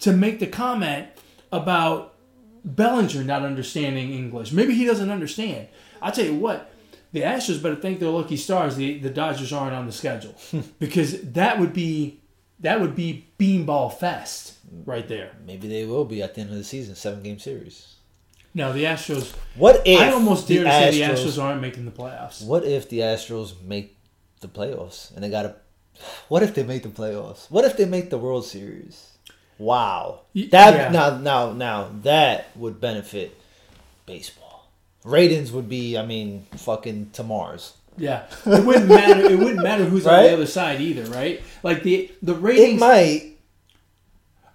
to 0.00 0.12
make 0.12 0.40
the 0.40 0.46
comment 0.46 1.06
about 1.52 2.14
Bellinger 2.64 3.22
not 3.24 3.42
understanding 3.44 4.12
English. 4.12 4.52
Maybe 4.52 4.74
he 4.74 4.84
doesn't 4.84 5.10
understand. 5.10 5.68
I'll 6.00 6.12
tell 6.12 6.24
you 6.24 6.34
what, 6.34 6.71
the 7.12 7.20
Astros 7.20 7.62
better 7.62 7.76
thank 7.76 8.00
their 8.00 8.08
lucky 8.08 8.36
stars 8.36 8.76
the, 8.76 8.98
the 8.98 9.10
Dodgers 9.10 9.52
aren't 9.52 9.74
on 9.74 9.86
the 9.86 9.92
schedule. 9.92 10.34
because 10.78 11.20
that 11.22 11.58
would 11.58 11.72
be 11.72 12.20
that 12.60 12.80
would 12.80 12.94
be 12.94 13.26
beanball 13.38 13.92
fest 13.92 14.54
right 14.84 15.06
there. 15.08 15.32
Maybe 15.46 15.68
they 15.68 15.84
will 15.84 16.04
be 16.04 16.22
at 16.22 16.34
the 16.34 16.40
end 16.40 16.50
of 16.50 16.56
the 16.56 16.64
season, 16.64 16.94
seven 16.94 17.22
game 17.22 17.38
series. 17.38 17.96
Now 18.54 18.72
the 18.72 18.84
Astros 18.84 19.34
What 19.56 19.82
if 19.84 20.00
I 20.00 20.12
almost 20.12 20.48
dare 20.48 20.64
to 20.64 20.70
say 20.70 20.90
the 20.90 21.00
Astros- 21.02 21.24
Astros 21.26 21.42
aren't 21.42 21.60
making 21.60 21.84
the 21.84 21.90
playoffs. 21.90 22.44
What 22.44 22.64
if 22.64 22.88
the 22.88 23.00
Astros 23.00 23.60
make 23.62 23.96
the 24.40 24.48
playoffs 24.48 25.14
and 25.14 25.22
they 25.22 25.30
got 25.30 25.42
to? 25.42 25.56
What 26.28 26.42
if 26.42 26.54
they 26.54 26.62
make 26.62 26.82
the 26.82 26.88
playoffs? 26.88 27.50
What 27.50 27.64
if 27.64 27.76
they 27.76 27.84
make 27.84 28.10
the 28.10 28.18
World 28.18 28.44
Series? 28.44 29.12
Wow, 29.58 30.22
that 30.34 30.50
yeah. 30.74 30.88
now 30.90 31.18
now 31.18 31.52
now 31.52 31.90
that 32.02 32.56
would 32.56 32.80
benefit 32.80 33.38
baseball. 34.06 34.41
Ratings 35.04 35.50
would 35.52 35.68
be, 35.68 35.98
I 35.98 36.06
mean, 36.06 36.46
fucking 36.56 37.10
to 37.14 37.22
Mars. 37.22 37.74
Yeah, 37.98 38.24
it 38.46 38.64
wouldn't 38.64 38.88
matter. 38.88 39.20
It 39.26 39.38
wouldn't 39.38 39.62
matter 39.62 39.84
who's 39.84 40.06
on 40.06 40.22
the 40.22 40.32
other 40.32 40.46
side 40.46 40.80
either, 40.80 41.04
right? 41.10 41.42
Like 41.62 41.82
the 41.82 42.10
the 42.22 42.34
It 42.34 42.40
ratings. 42.40 42.80
might 42.80 43.36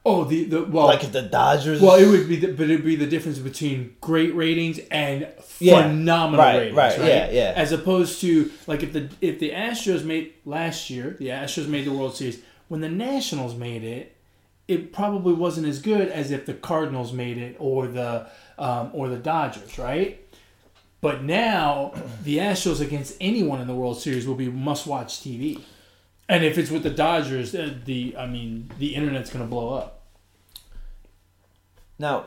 oh, 0.06 0.24
the 0.24 0.46
the 0.46 0.64
well, 0.64 0.88
like 0.88 1.04
if 1.04 1.12
the 1.12 1.22
Dodgers. 1.24 1.82
well, 1.82 1.96
it 1.96 2.08
would 2.08 2.28
be, 2.28 2.38
the, 2.38 2.48
but 2.54 2.64
it'd 2.70 2.84
be 2.86 2.96
the 2.96 3.06
difference 3.06 3.38
between 3.40 3.96
great 4.02 4.34
ratings 4.34 4.80
and 4.90 5.28
Yeah, 5.60 5.84
phenomenal 5.84 6.44
right, 6.46 6.56
ratings, 6.58 6.78
right, 6.78 6.98
right? 7.00 7.08
yeah, 7.08 7.30
yeah. 7.30 7.54
As 7.56 7.72
opposed 7.72 8.22
to 8.22 8.52
like 8.66 8.84
if 8.84 8.94
the 8.94 9.10
if 9.22 9.40
the 9.40 9.52
Astros 9.52 10.04
made 10.04 10.34
last 10.46 10.90
year, 10.90 11.16
the 11.20 11.28
Astros 11.28 11.68
made 11.68 11.86
the 11.86 11.92
World 11.92 12.16
Series. 12.16 12.40
When 12.70 12.82
the 12.82 12.90
Nationals 12.90 13.56
made 13.56 13.84
it, 13.84 14.16
it 14.68 14.92
probably 14.92 15.34
wasn't 15.34 15.68
as 15.68 15.80
good 15.80 16.10
as 16.10 16.32
if 16.32 16.46
the 16.46 16.54
Cardinals 16.54 17.14
made 17.14 17.38
it 17.38 17.56
or 17.60 17.88
the 17.88 18.30
um, 18.58 18.90
or 18.94 19.08
the 19.10 19.18
Dodgers, 19.18 19.78
right? 19.78 20.24
But 21.00 21.24
now 21.24 21.94
the 22.24 22.38
Astros 22.40 22.82
against 22.82 23.16
anyone 23.22 23.62
in 23.62 23.68
the 23.68 23.76
World 23.76 24.02
Series 24.02 24.28
will 24.28 24.36
be 24.36 24.50
must-watch 24.50 25.20
TV, 25.20 25.62
and 26.28 26.44
if 26.44 26.58
it's 26.58 26.72
with 26.72 26.84
the 26.84 26.90
Dodgers, 26.90 27.54
uh, 27.54 27.76
the 27.86 28.16
I 28.18 28.26
mean 28.26 28.72
the 28.80 28.96
internet's 28.96 29.30
gonna 29.30 29.46
blow 29.46 29.74
up. 29.74 30.02
Now, 32.00 32.26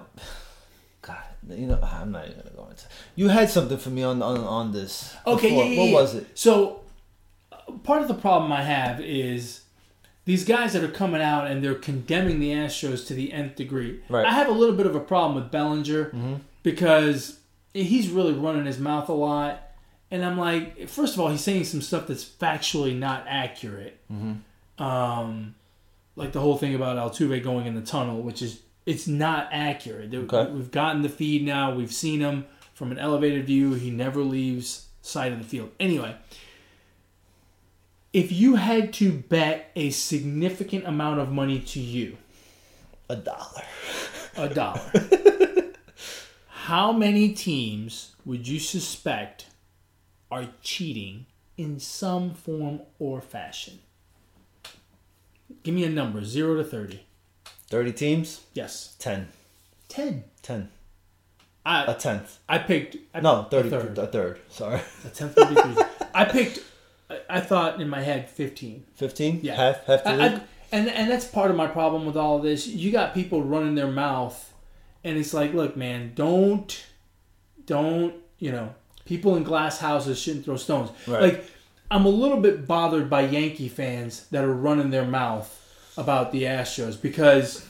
God, 1.02 1.18
you 1.48 1.66
know, 1.66 1.80
I'm 1.82 2.12
not 2.12 2.26
even 2.26 2.38
gonna 2.38 2.50
go 2.56 2.66
into. 2.68 2.84
You 3.16 3.28
had 3.28 3.50
something 3.50 3.78
for 3.78 3.90
me 3.90 4.02
on 4.04 4.22
on, 4.22 4.38
on 4.38 4.72
this. 4.72 5.14
Okay, 5.26 5.50
yeah, 5.56 5.64
yeah, 5.64 5.80
What 5.80 5.88
yeah. 5.88 5.94
was 5.94 6.14
it? 6.14 6.38
So, 6.38 6.82
uh, 7.50 7.72
part 7.82 8.02
of 8.02 8.08
the 8.08 8.14
problem 8.14 8.52
I 8.52 8.62
have 8.62 9.00
is 9.00 9.62
these 10.26 10.44
guys 10.44 10.74
that 10.74 10.84
are 10.84 10.88
coming 10.88 11.20
out 11.20 11.48
and 11.48 11.62
they're 11.64 11.74
condemning 11.74 12.38
the 12.38 12.52
Astros 12.52 13.04
to 13.08 13.14
the 13.14 13.32
nth 13.32 13.56
degree. 13.56 14.00
Right. 14.08 14.24
I 14.24 14.32
have 14.32 14.46
a 14.48 14.52
little 14.52 14.76
bit 14.76 14.86
of 14.86 14.94
a 14.94 15.00
problem 15.00 15.34
with 15.34 15.50
Bellinger 15.50 16.40
because 16.62 17.39
he's 17.74 18.08
really 18.10 18.32
running 18.32 18.66
his 18.66 18.78
mouth 18.78 19.08
a 19.08 19.12
lot. 19.12 19.62
And 20.10 20.24
I'm 20.24 20.36
like, 20.38 20.88
first 20.88 21.14
of 21.14 21.20
all, 21.20 21.28
he's 21.28 21.40
saying 21.40 21.64
some 21.64 21.80
stuff 21.82 22.06
that's 22.08 22.24
factually 22.24 22.96
not 22.96 23.24
accurate. 23.28 24.00
Um, 24.78 25.54
like 26.16 26.32
the 26.32 26.40
whole 26.40 26.56
thing 26.56 26.74
about 26.74 26.96
Altuve 26.96 27.42
going 27.44 27.66
in 27.66 27.74
the 27.74 27.80
tunnel, 27.82 28.20
which 28.22 28.42
is 28.42 28.60
it's 28.86 29.06
not 29.06 29.48
accurate. 29.52 30.12
Okay. 30.12 30.50
We've 30.50 30.70
gotten 30.70 31.02
the 31.02 31.08
feed 31.08 31.44
now. 31.44 31.72
We've 31.74 31.92
seen 31.92 32.20
him 32.20 32.46
from 32.74 32.90
an 32.90 32.98
elevated 32.98 33.46
view. 33.46 33.74
He 33.74 33.90
never 33.90 34.22
leaves 34.22 34.86
sight 35.02 35.32
of 35.32 35.38
the 35.38 35.44
field. 35.44 35.70
Anyway, 35.78 36.16
if 38.12 38.32
you 38.32 38.56
had 38.56 38.92
to 38.94 39.12
bet 39.12 39.70
a 39.76 39.90
significant 39.90 40.86
amount 40.86 41.20
of 41.20 41.30
money 41.30 41.60
to 41.60 41.78
you, 41.80 42.16
A 43.08 43.16
dollar. 43.16 43.62
a 44.36 44.48
dollar, 44.48 44.80
how 46.70 46.92
many 46.92 47.30
teams 47.30 48.14
would 48.24 48.46
you 48.46 48.60
suspect 48.60 49.46
are 50.30 50.46
cheating 50.62 51.26
in 51.56 51.80
some 51.80 52.32
form 52.32 52.80
or 53.00 53.20
fashion? 53.20 53.80
Give 55.64 55.74
me 55.74 55.82
a 55.82 55.88
number, 55.90 56.24
zero 56.24 56.56
to 56.56 56.62
thirty. 56.64 57.00
Thirty 57.68 57.92
teams. 57.92 58.42
Yes, 58.54 58.94
Ten. 59.00 59.28
ten. 59.88 60.22
Ten. 60.42 60.70
A 61.66 61.90
I 61.90 61.94
tenth. 61.98 62.38
I 62.48 62.58
picked 62.58 62.96
I 63.12 63.20
No, 63.20 63.42
picked 63.42 63.50
thirty. 63.50 63.68
a 63.68 63.70
third. 63.70 63.98
A 63.98 64.06
third. 64.06 64.40
Sorry. 64.48 64.80
A 65.04 65.08
tenth 65.08 65.34
would 65.36 65.48
be 65.48 65.60
three. 65.60 65.84
I 66.14 66.24
picked. 66.24 66.60
I- 67.28 67.40
thought 67.40 67.80
in 67.80 67.88
my 67.88 68.00
head 68.00 68.30
fifteen. 68.30 68.84
Fifteen. 68.94 69.40
Yeah. 69.42 69.56
Half. 69.56 69.86
Half 69.86 70.04
the 70.04 70.10
I. 70.10 70.26
I, 70.26 70.40
and 70.70 70.88
and 70.88 71.10
that's 71.10 71.24
part 71.24 71.50
of 71.50 71.56
my 71.56 71.66
problem 71.66 72.06
with 72.06 72.16
all 72.16 72.36
of 72.36 72.44
this. 72.44 72.68
You 72.68 72.92
got 72.92 73.12
people 73.12 73.42
running 73.42 73.74
their 73.74 73.90
mouth, 73.90 74.49
and 75.05 75.16
it's 75.18 75.32
like, 75.34 75.53
look, 75.55 75.76
man, 75.76 76.12
don't, 76.14 76.84
don't, 77.66 78.14
you 78.38 78.53
know, 78.53 78.74
people 79.05 79.36
in 79.36 79.42
glass 79.44 79.78
houses 79.78 80.18
shouldn't 80.18 80.44
throw 80.44 80.57
stones. 80.57 80.90
Right. 81.07 81.22
Like, 81.22 81.44
I'm 81.90 82.05
a 82.07 82.11
little 82.11 82.40
bit 82.40 82.66
bothered 82.66 83.11
by 83.11 83.22
Yankee 83.22 83.68
fans 83.68 84.26
that 84.30 84.44
are 84.44 84.53
running 84.55 84.90
their 84.90 85.05
mouth 85.05 85.57
about 85.96 86.30
the 86.32 86.44
Astros 86.44 87.01
because 87.01 87.66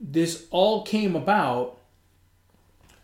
this 0.00 0.46
all 0.50 0.82
came 0.82 1.16
about 1.16 1.78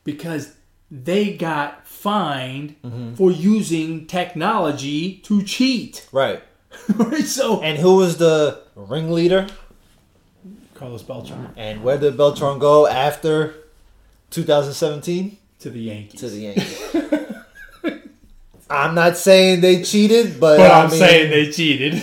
because 0.05 0.55
they 0.91 1.35
got 1.37 1.87
fined 1.87 2.75
Mm-hmm. 2.85 3.15
for 3.15 3.31
using 3.31 4.07
technology 4.07 5.19
to 5.25 5.43
cheat. 5.43 6.07
right. 6.13 6.43
right? 6.97 7.25
So 7.25 7.63
And 7.63 7.79
who 7.79 7.97
was 7.97 8.19
the 8.19 8.61
ringleader? 8.77 9.47
Carlos 10.79 11.03
Beltran 11.03 11.53
And 11.57 11.83
where 11.83 11.99
did 11.99 12.17
Beltran 12.17 12.59
go 12.59 12.87
after 12.87 13.55
2017? 14.31 15.37
to 15.61 15.71
the 15.71 15.81
Yankees. 15.81 16.21
To 16.21 16.29
the 16.29 16.39
Yankees. 16.39 16.95
I'm 18.71 18.95
not 18.95 19.17
saying 19.17 19.61
they 19.63 19.83
cheated, 19.83 20.39
but, 20.39 20.59
but 20.59 20.71
I 20.71 20.83
I'm 20.85 20.91
mean, 20.91 20.99
saying 21.01 21.31
they 21.31 21.51
cheated. 21.51 21.95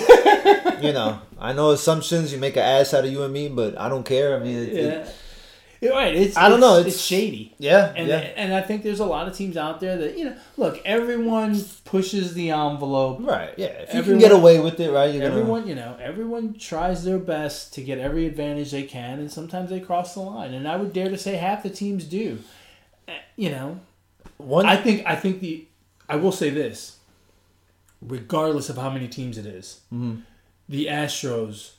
you 0.83 0.91
know, 0.93 1.21
I 1.39 1.53
know 1.53 1.71
assumptions. 1.71 2.33
You 2.33 2.39
make 2.39 2.55
an 2.57 2.63
ass 2.63 2.93
out 2.93 3.05
of 3.05 3.11
you 3.11 3.23
and 3.23 3.31
me, 3.33 3.49
but 3.49 3.77
I 3.79 3.87
don't 3.87 4.03
care. 4.05 4.35
I 4.35 4.39
mean, 4.43 4.57
it, 4.57 4.69
it- 4.69 4.83
yeah. 4.83 4.89
You're 4.91 5.05
right. 5.91 6.15
It's 6.15 6.35
I 6.37 6.49
don't 6.49 6.59
it's- 6.59 6.61
know, 6.71 6.77
It's, 6.79 6.87
it's- 6.87 7.01
shady. 7.01 7.53
yeah, 7.59 7.93
And, 7.95 8.07
yeah, 8.07 8.17
and 8.17 8.53
I 8.53 8.61
think 8.61 8.83
there's 8.83 8.99
a 8.99 9.05
lot 9.05 9.27
of 9.27 9.35
teams 9.35 9.57
out 9.57 9.79
there 9.79 9.97
that 9.97 10.17
you 10.17 10.25
know. 10.25 10.35
Look, 10.57 10.81
everyone 10.85 11.59
pushes 11.83 12.33
the 12.33 12.51
envelope. 12.51 13.19
right, 13.21 13.53
yeah. 13.57 13.67
If 13.67 13.93
you 13.93 13.99
Everyone- 13.99 14.21
can 14.21 14.29
get 14.29 14.37
away 14.37 14.59
with 14.59 14.79
it, 14.79 14.91
right? 14.91 15.13
You're 15.13 15.21
gonna, 15.27 15.39
Everyone, 15.41 15.67
you 15.67 15.75
know, 15.75 15.97
everyone 16.01 16.53
tries 16.53 17.03
their 17.03 17.17
best 17.19 17.73
to 17.73 17.81
get 17.81 17.97
every 17.99 18.25
advantage 18.25 18.71
they 18.71 18.83
can, 18.83 19.19
and 19.19 19.31
sometimes 19.31 19.69
they 19.69 19.79
cross 19.79 20.13
the 20.13 20.21
line. 20.21 20.53
And 20.53 20.67
I 20.67 20.75
would 20.77 20.93
dare 20.93 21.09
to 21.09 21.17
say 21.17 21.35
half 21.35 21.63
the 21.63 21.69
teams 21.69 22.05
do. 22.05 22.39
Eh, 23.07 23.13
You 23.35 23.49
know, 23.51 23.79
one. 24.37 24.65
I 24.65 24.75
think 24.77 25.03
I 25.05 25.15
think 25.15 25.39
the 25.41 25.65
I 26.07 26.15
will 26.17 26.31
say 26.31 26.49
this, 26.49 26.97
regardless 28.01 28.69
of 28.69 28.77
how 28.77 28.89
many 28.89 29.07
teams 29.07 29.37
it 29.37 29.45
is, 29.45 29.81
Mhm. 29.93 30.21
the 30.69 30.85
Astros 30.87 31.71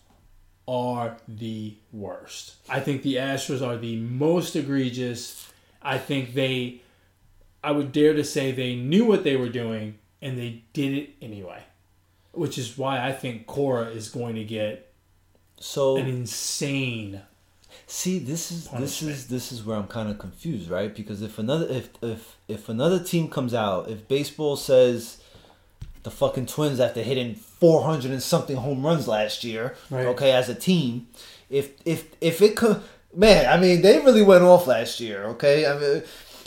are 0.68 1.16
the 1.28 1.74
worst. 1.92 2.54
I 2.68 2.80
think 2.80 3.02
the 3.02 3.16
Astros 3.16 3.66
are 3.66 3.76
the 3.76 3.96
most 3.96 4.56
egregious. 4.56 5.50
I 5.82 5.98
think 5.98 6.34
they 6.34 6.82
I 7.62 7.72
would 7.72 7.92
dare 7.92 8.14
to 8.14 8.24
say 8.24 8.52
they 8.52 8.76
knew 8.76 9.04
what 9.04 9.24
they 9.24 9.36
were 9.36 9.48
doing 9.48 9.98
and 10.22 10.38
they 10.38 10.62
did 10.72 10.92
it 10.94 11.10
anyway. 11.20 11.64
Which 12.32 12.58
is 12.58 12.76
why 12.76 13.04
I 13.04 13.12
think 13.12 13.46
Cora 13.46 13.86
is 13.86 14.08
going 14.08 14.34
to 14.34 14.44
get 14.44 14.92
So 15.58 15.96
an 15.96 16.06
insane. 16.06 17.22
See, 17.86 18.18
this 18.18 18.50
is 18.50 18.68
this 18.68 19.02
is 19.02 19.28
this 19.28 19.52
is 19.52 19.64
where 19.64 19.76
I'm 19.76 19.86
kind 19.86 20.08
of 20.08 20.18
confused, 20.18 20.70
right? 20.70 20.94
Because 20.94 21.22
if 21.22 21.38
another 21.38 21.66
if 21.68 21.90
if 22.02 22.36
if 22.48 22.68
another 22.68 23.02
team 23.02 23.28
comes 23.28 23.54
out, 23.54 23.88
if 23.88 24.06
baseball 24.08 24.56
says 24.56 25.18
the 26.06 26.10
fucking 26.12 26.46
Twins 26.46 26.78
after 26.78 27.02
hitting 27.02 27.34
400 27.34 28.12
and 28.12 28.22
something 28.22 28.54
home 28.54 28.86
runs 28.86 29.08
last 29.08 29.42
year, 29.42 29.74
Right. 29.90 30.06
okay, 30.06 30.30
as 30.30 30.48
a 30.48 30.54
team, 30.54 31.08
if 31.50 31.72
if 31.84 32.06
if 32.20 32.40
it 32.40 32.54
could, 32.54 32.80
man, 33.12 33.44
I 33.52 33.60
mean, 33.60 33.82
they 33.82 33.98
really 33.98 34.22
went 34.22 34.44
off 34.44 34.68
last 34.68 35.00
year, 35.00 35.24
okay? 35.34 35.66
I 35.66 35.76
mean, 35.76 36.02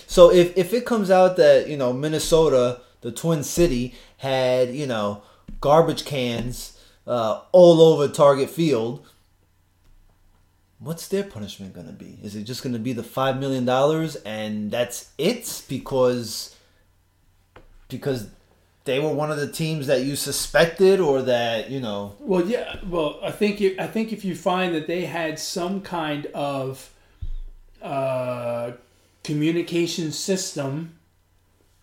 so 0.07 0.31
if 0.31 0.57
if 0.57 0.73
it 0.73 0.85
comes 0.85 1.11
out 1.11 1.35
that 1.35 1.67
you 1.67 1.75
know 1.75 1.91
Minnesota, 1.91 2.79
the 3.01 3.11
Twin 3.11 3.43
City, 3.43 3.95
had 4.15 4.73
you 4.73 4.87
know 4.87 5.23
garbage 5.59 6.05
cans 6.05 6.79
uh, 7.05 7.41
all 7.51 7.81
over 7.81 8.07
Target 8.07 8.49
Field 8.49 9.05
what's 10.81 11.09
their 11.09 11.25
punishment 11.25 11.73
going 11.73 11.87
to 11.87 11.91
be? 11.91 12.17
Is 12.23 12.37
it 12.37 12.43
just 12.43 12.63
going 12.63 12.71
to 12.71 12.79
be 12.79 12.93
the 12.93 13.03
five 13.03 13.37
million 13.37 13.65
dollars 13.65 14.15
and 14.23 14.71
that's 14.71 15.11
it? 15.17 15.63
Because 15.67 16.55
because 17.89 18.29
they 18.89 18.99
were 18.99 19.13
one 19.13 19.29
of 19.29 19.37
the 19.37 19.47
teams 19.47 19.85
that 19.85 20.01
you 20.01 20.15
suspected, 20.15 20.99
or 20.99 21.21
that 21.21 21.69
you 21.69 21.79
know. 21.79 22.15
Well, 22.19 22.45
yeah. 22.45 22.77
Well, 22.83 23.19
I 23.21 23.29
think 23.29 23.61
if, 23.61 23.79
I 23.79 23.85
think 23.85 24.11
if 24.11 24.25
you 24.25 24.35
find 24.35 24.73
that 24.73 24.87
they 24.87 25.05
had 25.05 25.37
some 25.37 25.81
kind 25.81 26.25
of 26.33 26.91
uh, 27.83 28.71
communication 29.23 30.11
system 30.11 30.97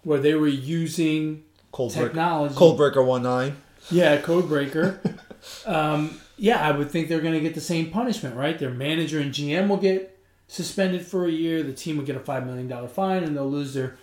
where 0.02 0.18
they 0.18 0.34
were 0.34 0.48
using 0.48 1.44
Cold 1.70 1.92
technology, 1.92 2.56
cold 2.56 2.76
breaker 2.76 3.04
one 3.04 3.22
nine. 3.22 3.56
yeah, 3.88 4.20
codebreaker 4.20 4.98
um, 5.66 6.20
yeah, 6.36 6.66
I 6.66 6.72
would 6.72 6.90
think 6.90 7.08
they're 7.08 7.20
going 7.20 7.34
to 7.34 7.40
get 7.40 7.54
the 7.54 7.60
same 7.60 7.90
punishment, 7.90 8.34
right? 8.34 8.58
Their 8.58 8.70
manager 8.70 9.20
and 9.20 9.32
GM 9.32 9.68
will 9.68 9.76
get 9.76 10.18
suspended 10.48 11.06
for 11.06 11.26
a 11.26 11.30
year. 11.30 11.62
The 11.62 11.72
team 11.72 11.98
will 11.98 12.04
get 12.04 12.16
a 12.16 12.20
five 12.20 12.44
million 12.46 12.66
dollar 12.66 12.88
fine, 12.88 13.22
and 13.22 13.36
they'll 13.36 13.48
lose 13.48 13.74
their 13.74 13.96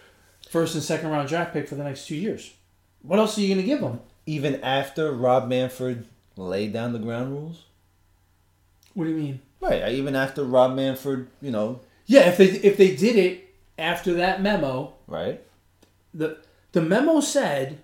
first 0.50 0.74
and 0.74 0.84
second 0.84 1.10
round 1.10 1.28
draft 1.28 1.52
pick 1.52 1.68
for 1.68 1.76
the 1.76 1.84
next 1.84 2.08
two 2.08 2.16
years. 2.16 2.54
What 3.04 3.20
else 3.20 3.38
are 3.38 3.42
you 3.42 3.48
going 3.54 3.60
to 3.62 3.66
give 3.68 3.82
them? 3.82 4.00
Even 4.26 4.62
after 4.64 5.12
Rob 5.12 5.48
Manfred 5.48 6.08
laid 6.38 6.74
down 6.74 6.94
the 6.94 7.00
ground 7.00 7.32
rules, 7.34 7.66
What 8.96 9.04
do 9.06 9.12
you 9.12 9.18
mean? 9.18 9.40
right? 9.62 9.84
Uh, 9.84 9.90
even 9.90 10.16
after 10.16 10.44
Rob 10.44 10.74
Manfred, 10.76 11.28
you 11.42 11.52
know, 11.52 11.82
Yeah, 12.08 12.28
if 12.30 12.38
they 12.38 12.46
if 12.46 12.78
they 12.78 12.96
did 12.96 13.16
it 13.18 13.54
after 13.78 14.14
that 14.16 14.42
memo, 14.42 14.94
right? 15.08 15.42
the 16.14 16.38
the 16.72 16.82
memo 16.82 17.20
said 17.20 17.80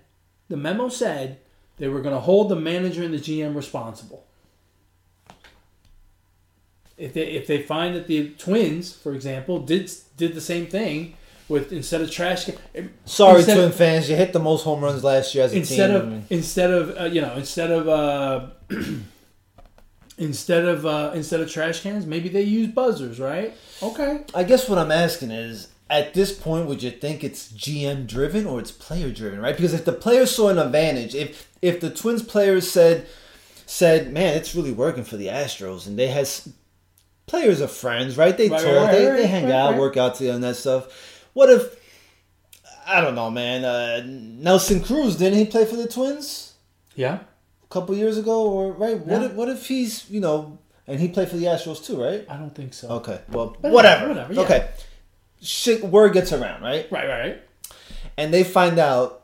the 0.48 0.56
memo 0.56 0.88
said 0.88 1.38
they 1.78 1.88
were 1.88 2.00
going 2.02 2.14
to 2.14 2.20
hold 2.20 2.48
the 2.48 2.56
manager 2.56 3.02
and 3.04 3.14
the 3.14 3.18
GM 3.18 3.54
responsible. 3.54 4.24
If 6.96 7.14
they 7.14 7.22
if 7.28 7.46
they 7.46 7.62
find 7.62 7.94
that 7.94 8.06
the 8.06 8.30
Twins, 8.30 8.92
for 8.92 9.14
example, 9.14 9.60
did 9.60 9.90
did 10.16 10.34
the 10.34 10.40
same 10.40 10.66
thing 10.66 11.14
with 11.50 11.72
instead 11.72 12.00
of 12.00 12.10
trash 12.10 12.46
can- 12.46 12.90
Sorry, 13.04 13.42
Twin 13.44 13.72
fans, 13.72 14.08
you 14.08 14.16
hit 14.16 14.32
the 14.32 14.38
most 14.38 14.62
home 14.64 14.82
runs 14.82 15.04
last 15.04 15.34
year 15.34 15.44
as 15.44 15.52
a 15.52 15.56
instead 15.58 15.88
team. 15.88 15.96
of 15.96 16.02
I 16.02 16.06
mean, 16.06 16.24
instead 16.30 16.70
of 16.70 16.96
uh, 16.98 17.04
you 17.04 17.20
know 17.20 17.34
instead 17.34 17.70
of 17.70 17.88
uh, 17.88 18.46
instead 20.18 20.64
of 20.64 20.86
uh, 20.86 21.12
instead 21.14 21.40
of 21.40 21.50
trash 21.50 21.80
cans, 21.82 22.06
maybe 22.06 22.28
they 22.28 22.42
use 22.42 22.68
buzzers, 22.68 23.18
right? 23.20 23.54
Okay. 23.82 24.20
I 24.34 24.44
guess 24.44 24.68
what 24.68 24.78
I'm 24.78 24.92
asking 24.92 25.30
is, 25.30 25.68
at 25.88 26.14
this 26.14 26.32
point, 26.36 26.66
would 26.66 26.82
you 26.82 26.90
think 26.90 27.24
it's 27.24 27.50
GM 27.52 28.06
driven 28.06 28.46
or 28.46 28.60
it's 28.60 28.70
player 28.70 29.10
driven, 29.10 29.40
right? 29.40 29.56
Because 29.56 29.74
if 29.74 29.84
the 29.84 29.92
players 29.92 30.30
saw 30.34 30.48
an 30.48 30.58
advantage, 30.58 31.14
if 31.14 31.48
if 31.62 31.80
the 31.80 31.90
Twins 31.90 32.22
players 32.22 32.70
said 32.70 33.06
said, 33.66 34.12
"Man, 34.12 34.36
it's 34.36 34.54
really 34.54 34.72
working 34.72 35.04
for 35.04 35.16
the 35.16 35.26
Astros," 35.28 35.86
and 35.86 35.98
they 35.98 36.08
had 36.08 36.22
s- 36.22 36.48
players 37.26 37.60
are 37.60 37.68
friends, 37.68 38.16
right? 38.16 38.36
They 38.36 38.48
Right, 38.48 38.60
talk, 38.62 38.74
right, 38.86 38.92
they, 38.92 39.06
right, 39.06 39.16
they 39.16 39.26
hang 39.26 39.50
out, 39.52 39.76
work 39.76 39.96
out 39.96 40.16
together, 40.16 40.34
and 40.34 40.44
that 40.44 40.56
stuff. 40.56 41.16
What 41.32 41.50
if 41.50 41.76
I 42.86 43.00
don't 43.00 43.14
know, 43.14 43.30
man? 43.30 43.64
Uh, 43.64 44.02
Nelson 44.06 44.82
Cruz 44.82 45.16
didn't 45.16 45.38
he 45.38 45.44
play 45.46 45.64
for 45.64 45.76
the 45.76 45.86
Twins 45.88 46.54
Yeah. 46.96 47.20
a 47.62 47.66
couple 47.68 47.94
years 47.96 48.18
ago, 48.18 48.50
or 48.50 48.72
right? 48.72 48.98
What 48.98 49.22
if 49.22 49.32
what 49.32 49.48
if 49.48 49.66
he's 49.68 50.08
you 50.10 50.20
know, 50.20 50.58
and 50.86 50.98
he 51.00 51.08
played 51.08 51.28
for 51.28 51.36
the 51.36 51.44
Astros 51.46 51.84
too, 51.84 52.02
right? 52.02 52.24
I 52.28 52.36
don't 52.36 52.54
think 52.54 52.74
so. 52.74 52.88
Okay, 52.88 53.20
well, 53.30 53.56
But 53.60 53.72
whatever. 53.72 54.08
whatever, 54.08 54.32
yeah. 54.32 54.40
Okay, 54.40 54.68
shit, 55.40 55.84
word 55.84 56.12
gets 56.12 56.32
around, 56.32 56.62
right? 56.62 56.90
Right. 56.90 57.08
Right. 57.08 57.20
Right. 57.20 57.42
And 58.16 58.34
they 58.34 58.44
find 58.44 58.78
out, 58.78 59.22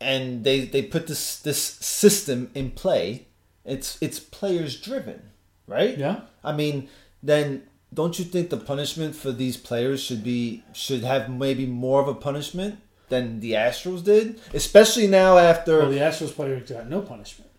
and 0.00 0.44
they 0.44 0.60
they 0.64 0.82
put 0.82 1.06
this 1.08 1.38
this 1.40 1.60
system 1.60 2.50
in 2.54 2.70
play. 2.70 3.26
It's 3.64 3.98
it's 4.00 4.18
players 4.20 4.80
driven, 4.80 5.30
right? 5.66 5.96
Yeah. 5.98 6.20
I 6.44 6.52
mean, 6.52 6.88
then 7.22 7.64
don't 7.92 8.18
you 8.18 8.24
think 8.24 8.50
the 8.50 8.56
punishment 8.56 9.14
for 9.16 9.32
these 9.32 9.56
players 9.56 10.02
should 10.02 10.22
be 10.22 10.62
should 10.72 11.02
have 11.02 11.28
maybe 11.30 11.66
more 11.66 12.00
of 12.00 12.08
a 12.08 12.14
punishment 12.14 12.78
than 13.08 13.40
the 13.40 13.52
Astros 13.52 14.04
did, 14.04 14.38
especially 14.54 15.06
now 15.08 15.36
after 15.38 15.78
Well, 15.80 15.90
the 15.90 15.98
Astros 15.98 16.32
players 16.34 16.70
got 16.70 16.88
no 16.88 17.00
punishment. 17.02 17.50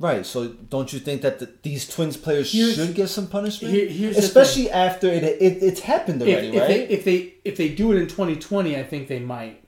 right? 0.00 0.26
So 0.26 0.48
don't 0.48 0.92
you 0.92 0.98
think 0.98 1.22
that 1.22 1.38
the, 1.38 1.48
these 1.62 1.86
Twins 1.88 2.16
players 2.16 2.52
Here's- 2.52 2.74
should 2.74 2.94
get 2.94 3.08
some 3.08 3.28
punishment, 3.28 3.72
here- 3.72 4.10
especially 4.10 4.70
after 4.70 5.06
it, 5.08 5.22
it 5.22 5.62
it's 5.62 5.80
happened 5.80 6.20
If, 6.22 6.28
already, 6.28 6.48
if 6.48 6.60
right? 6.60 6.68
they 6.68 6.88
if 6.88 7.04
they 7.04 7.34
if 7.44 7.56
they 7.56 7.68
do 7.68 7.92
it 7.92 7.96
in 7.98 8.08
2020, 8.08 8.76
I 8.76 8.82
think 8.82 9.06
they 9.08 9.20
might. 9.20 9.62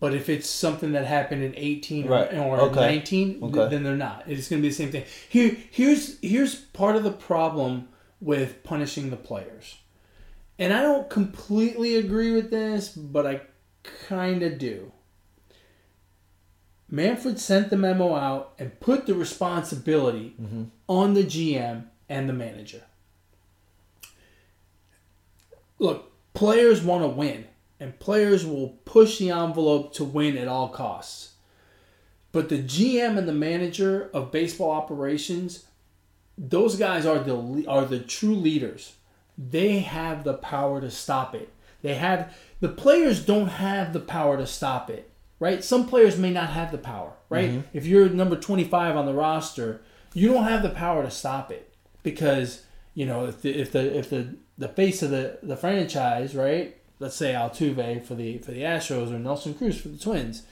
But 0.00 0.14
if 0.14 0.30
it's 0.30 0.48
something 0.48 0.92
that 0.92 1.04
happened 1.04 1.42
in 1.44 1.52
18 1.56 2.06
or, 2.06 2.10
Right. 2.10 2.32
or 2.34 2.58
Okay. 2.62 2.80
19, 2.80 3.28
th- 3.32 3.42
Okay. 3.42 3.68
then 3.68 3.82
they're 3.82 3.96
not. 3.96 4.24
It's 4.26 4.48
going 4.48 4.62
to 4.62 4.66
be 4.66 4.70
the 4.70 4.74
same 4.74 4.90
thing. 4.90 5.04
Here, 5.28 5.54
here's 5.70 6.18
here's 6.20 6.54
part 6.54 6.96
of 6.96 7.02
the 7.04 7.10
problem 7.12 7.88
with 8.20 8.62
punishing 8.62 9.10
the 9.10 9.16
players, 9.16 9.78
and 10.58 10.72
I 10.72 10.82
don't 10.82 11.08
completely 11.08 11.96
agree 11.96 12.32
with 12.32 12.50
this, 12.50 12.88
but 12.88 13.26
I 13.26 13.42
kind 14.08 14.42
of 14.42 14.58
do. 14.58 14.92
Manfred 16.90 17.38
sent 17.38 17.70
the 17.70 17.76
memo 17.76 18.14
out 18.16 18.52
and 18.58 18.78
put 18.80 19.06
the 19.06 19.14
responsibility 19.14 20.34
mm-hmm. 20.40 20.64
on 20.88 21.14
the 21.14 21.22
GM 21.22 21.84
and 22.08 22.28
the 22.28 22.32
manager. 22.32 22.82
Look, 25.78 26.10
players 26.34 26.82
want 26.82 27.04
to 27.04 27.08
win, 27.08 27.46
and 27.78 27.98
players 28.00 28.44
will 28.44 28.70
push 28.84 29.18
the 29.18 29.30
envelope 29.30 29.94
to 29.94 30.04
win 30.04 30.36
at 30.36 30.48
all 30.48 30.68
costs. 30.68 31.34
But 32.32 32.48
the 32.48 32.62
GM 32.62 33.16
and 33.16 33.26
the 33.26 33.32
manager 33.32 34.10
of 34.12 34.32
baseball 34.32 34.70
operations, 34.70 35.64
those 36.40 36.76
guys 36.76 37.04
are 37.04 37.18
the 37.18 37.66
are 37.68 37.84
the 37.84 38.00
true 38.00 38.34
leaders. 38.34 38.94
They 39.36 39.80
have 39.80 40.24
the 40.24 40.34
power 40.34 40.80
to 40.80 40.90
stop 40.90 41.34
it. 41.34 41.52
They 41.82 41.94
have 41.94 42.34
the 42.60 42.68
players 42.68 43.24
don't 43.24 43.48
have 43.48 43.92
the 43.92 44.00
power 44.00 44.36
to 44.38 44.46
stop 44.46 44.88
it, 44.90 45.10
right? 45.38 45.62
Some 45.62 45.86
players 45.86 46.18
may 46.18 46.30
not 46.30 46.50
have 46.50 46.72
the 46.72 46.78
power, 46.78 47.12
right? 47.28 47.50
Mm-hmm. 47.50 47.76
If 47.76 47.86
you're 47.86 48.08
number 48.08 48.36
25 48.36 48.96
on 48.96 49.06
the 49.06 49.14
roster, 49.14 49.82
you 50.14 50.32
don't 50.32 50.44
have 50.44 50.62
the 50.62 50.70
power 50.70 51.02
to 51.02 51.10
stop 51.10 51.50
it 51.52 51.74
because 52.02 52.64
you 52.94 53.04
know 53.04 53.26
if 53.26 53.42
the 53.42 53.50
if 53.50 53.72
the 53.72 53.96
if 53.96 54.08
the 54.08 54.36
the 54.56 54.68
face 54.68 55.02
of 55.02 55.10
the 55.10 55.38
the 55.42 55.56
franchise, 55.56 56.34
right? 56.34 56.76
Let's 56.98 57.16
say 57.16 57.32
Altuve 57.32 58.04
for 58.04 58.14
the 58.14 58.38
for 58.38 58.52
the 58.52 58.62
Astros 58.62 59.12
or 59.12 59.18
Nelson 59.18 59.54
Cruz 59.54 59.78
for 59.78 59.88
the 59.88 59.98
Twins. 59.98 60.44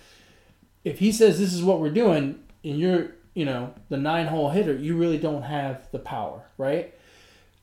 If 0.84 0.98
he 0.98 1.12
says 1.12 1.38
this 1.38 1.52
is 1.52 1.62
what 1.62 1.80
we're 1.80 1.90
doing, 1.90 2.42
and 2.62 2.78
you're 2.78 3.12
you 3.34 3.44
know 3.44 3.74
the 3.88 3.96
nine 3.96 4.26
hole 4.26 4.50
hitter, 4.50 4.74
you 4.74 4.96
really 4.96 5.18
don't 5.18 5.42
have 5.42 5.90
the 5.90 5.98
power, 5.98 6.42
right? 6.56 6.94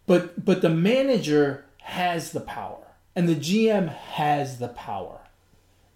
But 0.06 0.44
but 0.44 0.62
the 0.62 0.70
manager 0.70 1.66
has 1.82 2.32
the 2.32 2.42
power, 2.42 2.84
and 3.16 3.28
the 3.28 3.36
GM 3.36 3.90
has 3.90 4.60
the 4.60 4.68
power, 4.70 5.20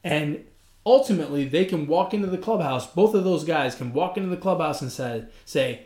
and 0.04 0.46
ultimately 0.86 1.46
they 1.46 1.66
can 1.66 1.88
walk 1.88 2.14
into 2.14 2.28
the 2.28 2.38
clubhouse. 2.38 2.88
Both 2.88 3.14
of 3.14 3.24
those 3.24 3.44
guys 3.44 3.76
can 3.76 3.94
walk 3.94 4.18
into 4.18 4.30
the 4.30 4.38
clubhouse 4.38 4.82
and 4.82 4.92
say 4.92 5.26
say, 5.46 5.82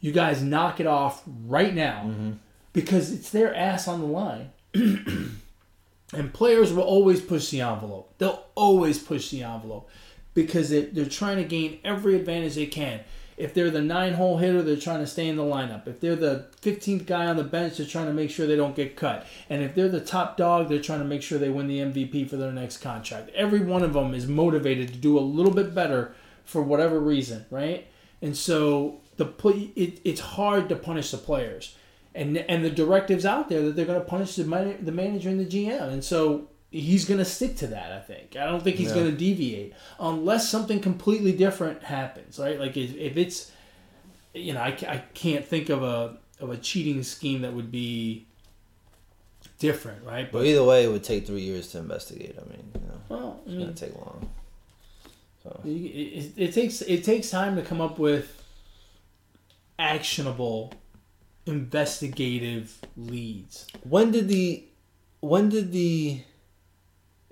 "You 0.00 0.12
guys 0.12 0.42
knock 0.42 0.80
it 0.80 0.86
off 0.86 1.22
right 1.46 1.74
now," 1.74 2.04
mm-hmm. 2.06 2.32
because 2.72 3.12
it's 3.12 3.30
their 3.30 3.54
ass 3.54 3.88
on 3.88 4.00
the 4.00 4.06
line. 4.06 4.50
and 4.74 6.32
players 6.32 6.72
will 6.72 6.82
always 6.82 7.20
push 7.20 7.50
the 7.50 7.60
envelope. 7.60 8.12
They'll 8.18 8.44
always 8.54 8.98
push 8.98 9.30
the 9.30 9.42
envelope 9.42 9.88
because 10.34 10.70
they, 10.70 10.82
they're 10.82 11.06
trying 11.06 11.36
to 11.38 11.44
gain 11.44 11.78
every 11.84 12.16
advantage 12.16 12.56
they 12.56 12.66
can. 12.66 13.00
If 13.36 13.52
they're 13.52 13.70
the 13.70 13.82
nine 13.82 14.14
hole 14.14 14.38
hitter, 14.38 14.62
they're 14.62 14.76
trying 14.76 15.00
to 15.00 15.06
stay 15.06 15.26
in 15.26 15.36
the 15.36 15.42
lineup. 15.42 15.88
If 15.88 16.00
they're 16.00 16.14
the 16.14 16.46
15th 16.62 17.06
guy 17.06 17.26
on 17.26 17.36
the 17.36 17.42
bench, 17.42 17.76
they're 17.76 17.86
trying 17.86 18.06
to 18.06 18.12
make 18.12 18.30
sure 18.30 18.46
they 18.46 18.54
don't 18.54 18.76
get 18.76 18.94
cut. 18.94 19.26
And 19.50 19.62
if 19.62 19.74
they're 19.74 19.88
the 19.88 20.00
top 20.00 20.36
dog, 20.36 20.68
they're 20.68 20.80
trying 20.80 21.00
to 21.00 21.04
make 21.04 21.22
sure 21.22 21.38
they 21.38 21.48
win 21.48 21.66
the 21.66 21.80
MVP 21.80 22.30
for 22.30 22.36
their 22.36 22.52
next 22.52 22.76
contract. 22.76 23.30
Every 23.34 23.60
one 23.60 23.82
of 23.82 23.92
them 23.92 24.14
is 24.14 24.28
motivated 24.28 24.88
to 24.88 24.96
do 24.96 25.18
a 25.18 25.20
little 25.20 25.52
bit 25.52 25.74
better 25.74 26.14
for 26.44 26.62
whatever 26.62 27.00
reason, 27.00 27.44
right? 27.50 27.88
And 28.22 28.36
so 28.36 29.00
the 29.16 29.26
it, 29.74 30.00
it's 30.04 30.20
hard 30.20 30.68
to 30.68 30.76
punish 30.76 31.10
the 31.10 31.18
players. 31.18 31.76
And, 32.14 32.36
and 32.36 32.64
the 32.64 32.70
directives 32.70 33.26
out 33.26 33.48
there 33.48 33.62
that 33.62 33.74
they're 33.74 33.86
going 33.86 33.98
to 33.98 34.06
punish 34.06 34.36
the, 34.36 34.44
the 34.80 34.92
manager 34.92 35.28
and 35.28 35.40
the 35.40 35.44
GM. 35.44 35.88
And 35.88 36.04
so 36.04 36.48
he's 36.80 37.04
going 37.04 37.18
to 37.18 37.24
stick 37.24 37.56
to 37.58 37.66
that. 37.68 37.92
I 37.92 38.00
think. 38.00 38.36
I 38.36 38.44
don't 38.46 38.62
think 38.62 38.76
he's 38.76 38.88
Yeah. 38.88 38.94
going 38.94 39.10
to 39.12 39.16
deviate 39.16 39.72
unless 39.98 40.48
something 40.48 40.80
completely 40.80 41.32
different 41.32 41.82
happens. 41.84 42.38
Right? 42.38 42.58
Like 42.58 42.76
if, 42.76 42.94
if 42.96 43.16
it's, 43.16 43.52
you 44.34 44.52
know, 44.52 44.60
I, 44.60 44.76
I 44.88 44.98
can't 45.14 45.44
think 45.44 45.68
of 45.68 45.82
a 45.82 46.18
of 46.40 46.50
a 46.50 46.56
cheating 46.56 47.02
scheme 47.04 47.42
that 47.42 47.52
would 47.54 47.70
be 47.70 48.26
different. 49.58 50.04
Right? 50.04 50.30
But 50.30 50.44
either 50.46 50.64
way, 50.64 50.84
it 50.84 50.88
would 50.88 51.04
take 51.04 51.26
three 51.26 51.42
years 51.42 51.68
to 51.72 51.78
investigate. 51.78 52.36
I 52.38 52.48
mean, 52.50 52.64
you 52.74 52.80
know, 52.88 53.00
well, 53.08 53.40
I 53.40 53.48
it's 53.48 53.50
mean, 53.50 53.60
gonna 53.66 53.72
take 53.74 53.94
long. 53.96 54.28
So 55.42 55.60
it, 55.64 55.68
it, 55.68 56.32
it 56.36 56.52
takes 56.54 56.80
it 56.82 57.04
takes 57.04 57.30
time 57.30 57.54
to 57.56 57.62
come 57.62 57.80
up 57.80 57.98
with 57.98 58.42
actionable 59.78 60.72
investigative 61.46 62.80
leads. 62.96 63.66
when 63.82 64.10
did 64.10 64.28
the 64.28 64.64
when 65.20 65.48
did 65.48 65.72
the 65.72 66.20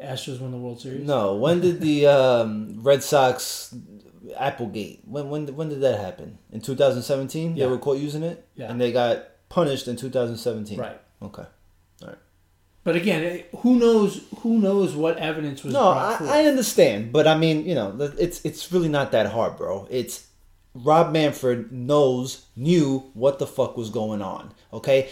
Astros 0.03 0.41
win 0.41 0.51
the 0.51 0.57
World 0.59 0.81
Series. 0.81 1.07
no 1.07 1.37
when 1.37 1.61
did 1.61 1.81
the 1.81 2.07
um, 2.07 2.79
Red 2.83 3.03
Sox 3.03 3.75
Applegate 4.37 5.01
when 5.05 5.29
when 5.31 5.47
when 5.57 5.69
did 5.69 5.81
that 5.81 5.99
happen 6.01 6.39
in 6.53 6.61
2017 6.61 7.57
Yeah. 7.57 7.65
they 7.65 7.71
were 7.71 7.79
caught 7.79 7.99
using 7.99 8.23
it 8.23 8.47
Yeah. 8.55 8.71
and 8.71 8.81
they 8.81 8.93
got 8.93 9.25
punished 9.49 9.89
in 9.89 9.97
2017 9.97 10.79
Right. 10.79 11.01
okay 11.23 11.45
All 12.03 12.09
right. 12.09 12.19
But 12.85 12.97
again, 12.97 13.45
who 13.59 13.79
knows? 13.79 14.23
Who 14.41 14.59
knows 14.59 14.97
what 14.97 15.17
evidence 15.19 15.63
was 15.63 15.73
no 15.73 15.93
brought? 15.93 16.21
I, 16.23 16.43
I 16.43 16.47
understand 16.47 17.13
but 17.13 17.27
I 17.27 17.37
mean 17.37 17.65
you 17.67 17.75
know 17.75 17.97
it's 18.19 18.45
it's 18.45 18.73
really 18.73 18.89
not 18.89 19.13
that 19.13 19.27
hard 19.27 19.57
bro 19.57 19.87
it's 19.91 20.29
Rob 20.75 21.13
Manfred 21.13 21.71
knows 21.71 22.47
knew 22.57 23.11
what 23.15 23.39
the 23.39 23.47
fuck 23.47 23.77
was 23.77 23.91
going 23.91 24.23
on 24.23 24.53
okay 24.73 25.11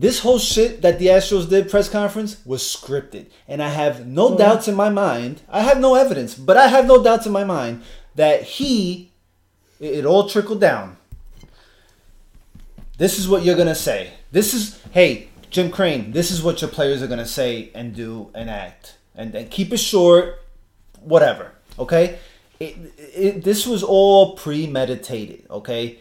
this 0.00 0.20
whole 0.20 0.38
shit 0.38 0.80
that 0.80 0.98
the 0.98 1.08
Astros 1.08 1.46
did 1.46 1.70
press 1.70 1.86
conference 1.86 2.40
was 2.46 2.62
scripted, 2.62 3.26
and 3.46 3.62
I 3.62 3.68
have 3.68 4.06
no 4.06 4.30
hmm. 4.30 4.38
doubts 4.38 4.66
in 4.66 4.74
my 4.74 4.88
mind. 4.88 5.42
I 5.46 5.60
have 5.60 5.78
no 5.78 5.94
evidence, 5.94 6.34
but 6.34 6.56
I 6.56 6.68
have 6.68 6.86
no 6.86 7.04
doubts 7.04 7.26
in 7.26 7.32
my 7.32 7.44
mind 7.44 7.82
that 8.14 8.42
he, 8.42 9.12
it, 9.78 10.06
all 10.06 10.26
trickled 10.26 10.58
down. 10.58 10.96
This 12.96 13.18
is 13.18 13.28
what 13.28 13.44
you're 13.44 13.58
gonna 13.58 13.74
say. 13.74 14.14
This 14.32 14.54
is, 14.54 14.80
hey, 14.92 15.28
Jim 15.50 15.70
Crane. 15.70 16.12
This 16.12 16.30
is 16.30 16.42
what 16.42 16.62
your 16.62 16.70
players 16.70 17.02
are 17.02 17.06
gonna 17.06 17.26
say 17.26 17.70
and 17.74 17.94
do 17.94 18.30
and 18.34 18.48
act, 18.48 18.96
and 19.14 19.34
and 19.34 19.50
keep 19.50 19.70
it 19.70 19.80
short, 19.80 20.40
whatever. 21.02 21.52
Okay, 21.78 22.18
it, 22.58 22.76
it, 22.96 23.44
this 23.44 23.66
was 23.66 23.82
all 23.82 24.34
premeditated. 24.34 25.44
Okay, 25.50 25.98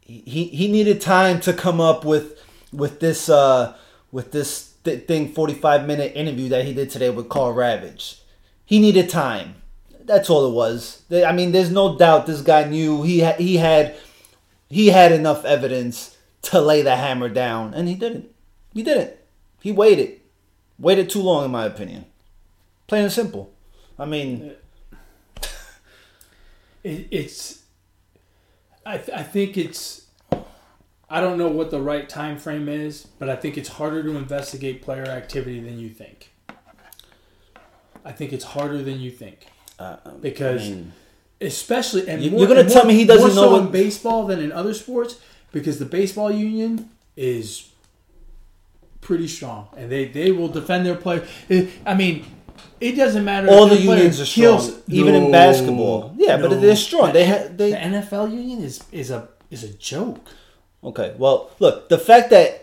he 0.00 0.44
he 0.46 0.66
needed 0.66 1.00
time 1.00 1.38
to 1.42 1.52
come 1.52 1.80
up 1.80 2.04
with 2.04 2.43
with 2.76 3.00
this 3.00 3.28
uh 3.28 3.76
with 4.12 4.32
this 4.32 4.74
th- 4.84 5.06
thing 5.06 5.32
45 5.32 5.86
minute 5.86 6.12
interview 6.14 6.48
that 6.50 6.64
he 6.64 6.74
did 6.74 6.90
today 6.90 7.10
with 7.10 7.28
Karl 7.28 7.54
Ravech. 7.54 8.20
He 8.64 8.78
needed 8.78 9.08
time. 9.10 9.56
That's 10.04 10.28
all 10.30 10.46
it 10.46 10.54
was. 10.54 11.02
I 11.10 11.32
mean, 11.32 11.52
there's 11.52 11.70
no 11.70 11.96
doubt 11.96 12.26
this 12.26 12.42
guy 12.42 12.64
knew 12.64 13.02
he 13.02 13.20
ha- 13.20 13.36
he 13.38 13.56
had 13.56 13.94
he 14.68 14.88
had 14.88 15.12
enough 15.12 15.44
evidence 15.44 16.16
to 16.42 16.60
lay 16.60 16.82
the 16.82 16.96
hammer 16.96 17.28
down, 17.28 17.72
and 17.74 17.88
he 17.88 17.94
didn't. 17.94 18.30
He 18.72 18.82
didn't. 18.82 19.14
He 19.62 19.72
waited. 19.72 20.20
Waited 20.78 21.08
too 21.08 21.22
long, 21.22 21.44
in 21.44 21.50
my 21.50 21.64
opinion. 21.64 22.04
Plain 22.86 23.04
and 23.04 23.12
simple. 23.12 23.50
I 23.98 24.04
mean, 24.04 24.52
It, 26.82 27.08
it's. 27.10 27.62
I 28.84 28.98
th- 28.98 29.16
I 29.16 29.22
think 29.22 29.56
it's. 29.56 30.03
I 31.14 31.20
don't 31.20 31.38
know 31.38 31.46
what 31.48 31.70
the 31.70 31.80
right 31.80 32.08
time 32.08 32.38
frame 32.38 32.68
is, 32.68 33.06
but 33.20 33.28
I 33.28 33.36
think 33.36 33.56
it's 33.56 33.68
harder 33.68 34.02
to 34.02 34.16
investigate 34.16 34.82
player 34.82 35.04
activity 35.04 35.60
than 35.60 35.78
you 35.78 35.90
think. 35.90 36.32
I 38.04 38.10
think 38.12 38.32
it's 38.32 38.44
harder 38.44 38.82
than 38.82 38.98
you 39.00 39.12
think 39.12 39.46
uh, 39.78 39.96
because, 40.20 40.62
I 40.62 40.70
mean, 40.70 40.92
especially 41.40 42.08
and 42.08 42.20
You- 42.20 42.30
more, 42.32 42.40
you're 42.40 42.48
gonna 42.48 42.60
and 42.60 42.68
tell 42.68 42.82
more- 42.82 42.92
me 42.92 42.98
he 42.98 43.04
doesn't 43.04 43.28
more 43.28 43.36
know 43.36 43.42
so 43.42 43.52
what- 43.52 43.60
in 43.66 43.70
baseball 43.70 44.26
than 44.26 44.40
in 44.40 44.50
other 44.50 44.74
sports 44.74 45.12
because 45.52 45.78
the 45.78 45.84
baseball 45.84 46.32
union 46.32 46.90
is 47.16 47.68
pretty 49.00 49.28
strong 49.28 49.68
and 49.76 49.86
they 49.92 50.06
they 50.06 50.32
will 50.32 50.48
defend 50.48 50.84
their 50.84 50.96
player. 50.96 51.22
I 51.86 51.94
mean, 51.94 52.24
it 52.80 52.92
doesn't 53.02 53.24
matter. 53.24 53.48
all 53.48 53.66
if 53.70 53.78
the 53.78 53.82
unions 53.84 54.20
are 54.20 54.26
strong, 54.26 54.58
kills- 54.58 54.72
even 54.88 55.14
in 55.14 55.30
basketball. 55.30 56.12
Yeah, 56.16 56.38
but 56.38 56.60
they're 56.60 56.74
strong. 56.88 57.12
They 57.12 57.26
ha- 57.26 57.46
The 57.56 57.68
NFL 57.92 58.26
union 58.32 58.58
is 58.64 58.82
is 58.90 59.10
a 59.12 59.28
is 59.50 59.62
a 59.62 59.72
joke. 59.92 60.18
Okay, 60.84 61.14
well, 61.18 61.50
look, 61.60 61.88
the 61.88 61.98
fact 61.98 62.30
that 62.30 62.60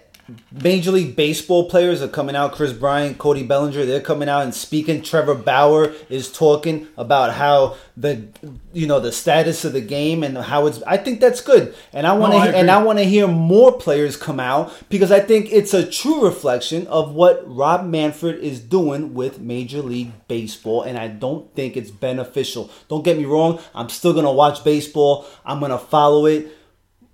Major 0.52 0.92
League 0.92 1.16
Baseball 1.16 1.70
players 1.70 2.02
are 2.02 2.08
coming 2.08 2.36
out, 2.36 2.54
Kris 2.54 2.72
Bryant, 2.72 3.18
Cody 3.18 3.44
Bellinger, 3.44 3.86
they're 3.86 4.00
coming 4.00 4.30
out 4.30 4.44
and 4.44 4.54
speaking. 4.54 5.02
Trevor 5.02 5.36
Bauer 5.36 5.94
is 6.10 6.32
talking 6.32 6.88
about 6.98 7.34
how 7.34 7.76
the 7.98 8.28
you 8.74 8.88
know 8.88 9.00
the 9.00 9.12
status 9.12 9.66
of 9.66 9.74
the 9.74 9.82
game 9.82 10.24
and 10.24 10.38
how 10.38 10.68
it's. 10.68 10.82
I 10.84 10.98
think 10.98 11.20
that's 11.20 11.42
good, 11.42 11.76
and 11.94 12.08
I 12.08 12.14
want 12.14 12.34
No, 12.34 12.44
to 12.46 12.58
and. 12.58 12.72
I 12.72 12.82
want 12.82 13.00
to 13.00 13.06
hear 13.06 13.28
more 13.28 13.72
players 13.74 14.16
come 14.16 14.40
out 14.40 14.72
because 14.90 15.12
I 15.12 15.20
think 15.20 15.52
it's 15.52 15.74
a 15.74 15.86
true 15.90 16.24
reflection 16.24 16.88
of 16.88 17.14
what 17.14 17.44
Rob 17.46 17.86
Manfred 17.86 18.40
is 18.40 18.60
doing 18.60 19.14
with 19.14 19.40
Major 19.40 19.82
League 19.82 20.14
Baseball, 20.28 20.84
and 20.84 20.98
I 20.98 21.08
don't 21.08 21.54
think 21.56 21.76
it's 21.76 21.92
beneficial. 21.92 22.70
Don't 22.88 23.04
get 23.04 23.18
me 23.18 23.26
wrong, 23.26 23.60
I'm 23.76 23.90
still 23.90 24.14
gonna 24.14 24.32
watch 24.32 24.64
baseball. 24.64 25.26
I'm 25.44 25.60
gonna 25.60 25.80
follow 25.80 26.26
it 26.28 26.56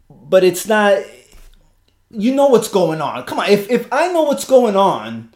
but 0.09 0.43
it's 0.43 0.67
not 0.67 1.01
you 2.09 2.33
know 2.33 2.47
what's 2.47 2.69
going 2.69 3.01
on. 3.01 3.23
Come 3.23 3.39
on 3.39 3.49
if, 3.49 3.69
if 3.69 3.91
i 3.91 4.11
know 4.11 4.23
what's 4.23 4.45
going 4.45 4.75
on 4.75 5.33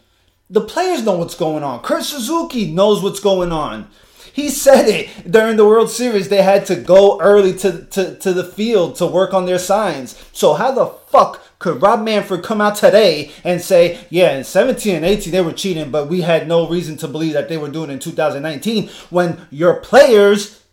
the 0.51 0.61
players 0.61 1.03
know 1.03 1.15
what's 1.15 1.35
going 1.35 1.63
on. 1.63 1.79
Kurt 1.79 2.03
suzuki 2.03 2.71
knows 2.71 3.01
what's 3.01 3.21
going 3.21 3.53
on. 3.53 3.87
He 4.33 4.49
said 4.49 4.87
it 4.87 5.31
during 5.31 5.55
the 5.55 5.65
world 5.65 5.89
series 5.89 6.27
they 6.27 6.41
had 6.41 6.65
to 6.65 6.75
go 6.75 7.19
early 7.21 7.53
to, 7.59 7.85
to, 7.85 8.15
to 8.17 8.33
the 8.33 8.43
field 8.43 8.95
to 8.97 9.07
work 9.07 9.33
on 9.33 9.45
their 9.45 9.59
signs. 9.59 10.21
So 10.33 10.53
how 10.53 10.71
the 10.71 10.87
fuck 10.87 11.41
could 11.57 11.81
rob 11.81 12.03
manfred 12.03 12.43
come 12.43 12.59
out 12.59 12.75
today 12.75 13.31
and 13.43 13.61
say 13.61 13.99
yeah 14.09 14.35
in 14.35 14.43
17 14.43 14.95
and 14.95 15.05
18 15.05 15.31
they 15.31 15.41
were 15.41 15.53
cheating 15.53 15.91
but 15.91 16.09
we 16.09 16.21
had 16.21 16.47
no 16.47 16.67
reason 16.67 16.97
to 16.97 17.07
believe 17.07 17.33
that 17.33 17.49
they 17.49 17.57
were 17.57 17.69
doing 17.69 17.91
in 17.91 17.99
2019 17.99 18.89
when 19.11 19.45
your 19.51 19.75
players 19.75 20.63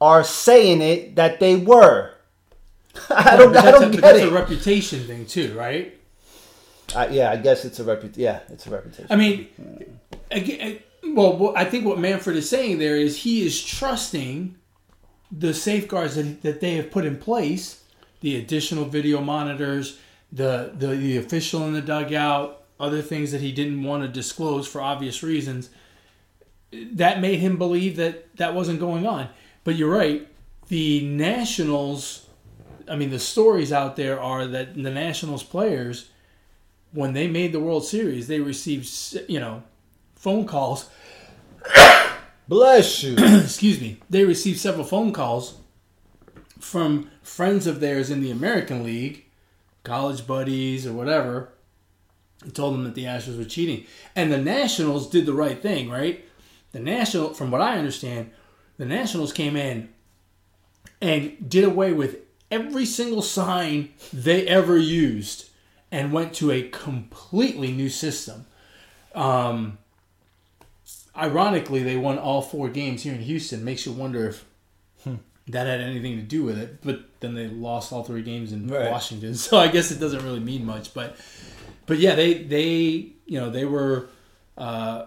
are 0.00 0.24
saying 0.24 0.82
it 0.82 1.14
that 1.14 1.38
they 1.38 1.54
were 1.54 2.13
I 3.10 3.36
don't, 3.36 3.56
I 3.56 3.62
that's 3.62 3.80
don't 3.80 3.88
a, 3.88 3.92
get 3.92 4.00
that's 4.00 4.18
it. 4.18 4.28
a 4.28 4.30
reputation 4.32 5.00
thing 5.06 5.26
too, 5.26 5.54
right? 5.56 5.98
I, 6.94 7.08
yeah, 7.08 7.30
I 7.30 7.36
guess 7.36 7.64
it's 7.64 7.80
a 7.80 7.84
reputation. 7.84 8.22
Yeah, 8.22 8.40
it's 8.48 8.66
a 8.66 8.70
reputation. 8.70 9.06
I 9.10 9.16
mean, 9.16 9.48
again, 10.30 10.78
well, 11.02 11.52
I 11.56 11.64
think 11.64 11.84
what 11.84 11.98
Manfred 11.98 12.36
is 12.36 12.48
saying 12.48 12.78
there 12.78 12.96
is 12.96 13.18
he 13.18 13.44
is 13.44 13.62
trusting 13.62 14.56
the 15.32 15.52
safeguards 15.54 16.14
that, 16.16 16.42
that 16.42 16.60
they 16.60 16.74
have 16.76 16.90
put 16.90 17.04
in 17.04 17.16
place, 17.18 17.82
the 18.20 18.36
additional 18.36 18.84
video 18.84 19.20
monitors, 19.20 19.98
the, 20.32 20.72
the 20.76 20.88
the 20.88 21.16
official 21.16 21.66
in 21.66 21.72
the 21.72 21.80
dugout, 21.80 22.62
other 22.80 23.02
things 23.02 23.32
that 23.32 23.40
he 23.40 23.52
didn't 23.52 23.82
want 23.82 24.02
to 24.02 24.08
disclose 24.08 24.66
for 24.66 24.80
obvious 24.80 25.22
reasons. 25.22 25.70
That 26.72 27.20
made 27.20 27.38
him 27.38 27.56
believe 27.56 27.96
that 27.96 28.36
that 28.36 28.54
wasn't 28.54 28.80
going 28.80 29.06
on. 29.06 29.28
But 29.62 29.76
you're 29.76 29.90
right. 29.90 30.26
The 30.68 31.04
Nationals, 31.06 32.23
I 32.88 32.96
mean, 32.96 33.10
the 33.10 33.18
stories 33.18 33.72
out 33.72 33.96
there 33.96 34.20
are 34.20 34.46
that 34.46 34.74
the 34.74 34.90
Nationals 34.90 35.42
players 35.42 36.10
when 36.92 37.12
they 37.12 37.26
made 37.26 37.52
the 37.52 37.60
World 37.60 37.84
Series, 37.84 38.28
they 38.28 38.40
received 38.40 38.88
you 39.28 39.40
know 39.40 39.62
phone 40.14 40.46
calls. 40.46 40.88
Bless 42.48 43.02
you. 43.02 43.16
excuse 43.18 43.80
me. 43.80 44.00
They 44.08 44.24
received 44.24 44.60
several 44.60 44.84
phone 44.84 45.12
calls 45.12 45.58
from 46.60 47.10
friends 47.22 47.66
of 47.66 47.80
theirs 47.80 48.10
in 48.10 48.20
the 48.20 48.30
American 48.30 48.84
League, 48.84 49.24
college 49.82 50.26
buddies 50.26 50.86
or 50.86 50.92
whatever, 50.92 51.50
and 52.42 52.54
told 52.54 52.74
them 52.74 52.84
that 52.84 52.94
the 52.94 53.04
Astros 53.04 53.38
were 53.38 53.44
cheating. 53.44 53.86
And 54.14 54.32
the 54.32 54.38
Nationals 54.38 55.10
did 55.10 55.26
the 55.26 55.34
right 55.34 55.60
thing, 55.60 55.90
right? 55.90 56.24
The 56.72 56.80
National, 56.80 57.34
from 57.34 57.50
what 57.50 57.60
I 57.60 57.78
understand, 57.78 58.30
the 58.78 58.86
Nationals 58.86 59.32
came 59.32 59.56
in 59.56 59.88
and 61.00 61.48
did 61.48 61.64
away 61.64 61.92
with 61.92 62.18
every 62.54 62.86
single 62.86 63.22
sign 63.22 63.90
they 64.12 64.46
ever 64.46 64.76
used 64.78 65.50
and 65.90 66.12
went 66.12 66.32
to 66.34 66.50
a 66.50 66.62
completely 66.68 67.70
new 67.72 67.88
system. 67.88 68.46
Um, 69.14 69.78
ironically, 71.16 71.82
they 71.82 71.96
won 71.96 72.18
all 72.18 72.42
four 72.42 72.68
games 72.68 73.02
here 73.02 73.14
in 73.14 73.20
Houston. 73.20 73.64
Makes 73.64 73.86
you 73.86 73.92
wonder 73.92 74.28
if 74.28 74.44
that 75.48 75.66
had 75.66 75.80
anything 75.80 76.16
to 76.16 76.22
do 76.22 76.42
with 76.42 76.58
it. 76.58 76.82
But 76.82 77.00
then 77.20 77.34
they 77.34 77.48
lost 77.48 77.92
all 77.92 78.02
three 78.04 78.22
games 78.22 78.52
in 78.52 78.66
Right. 78.66 78.90
Washington, 78.90 79.34
so 79.46 79.58
I 79.58 79.68
guess 79.68 79.90
it 79.90 80.00
doesn't 80.00 80.24
really 80.24 80.40
mean 80.40 80.64
much. 80.64 80.94
But 80.94 81.16
but 81.86 81.98
yeah, 81.98 82.14
they 82.14 82.34
they 82.42 83.12
you 83.26 83.40
know 83.40 83.50
they 83.50 83.64
were 83.64 84.08
uh, 84.56 85.06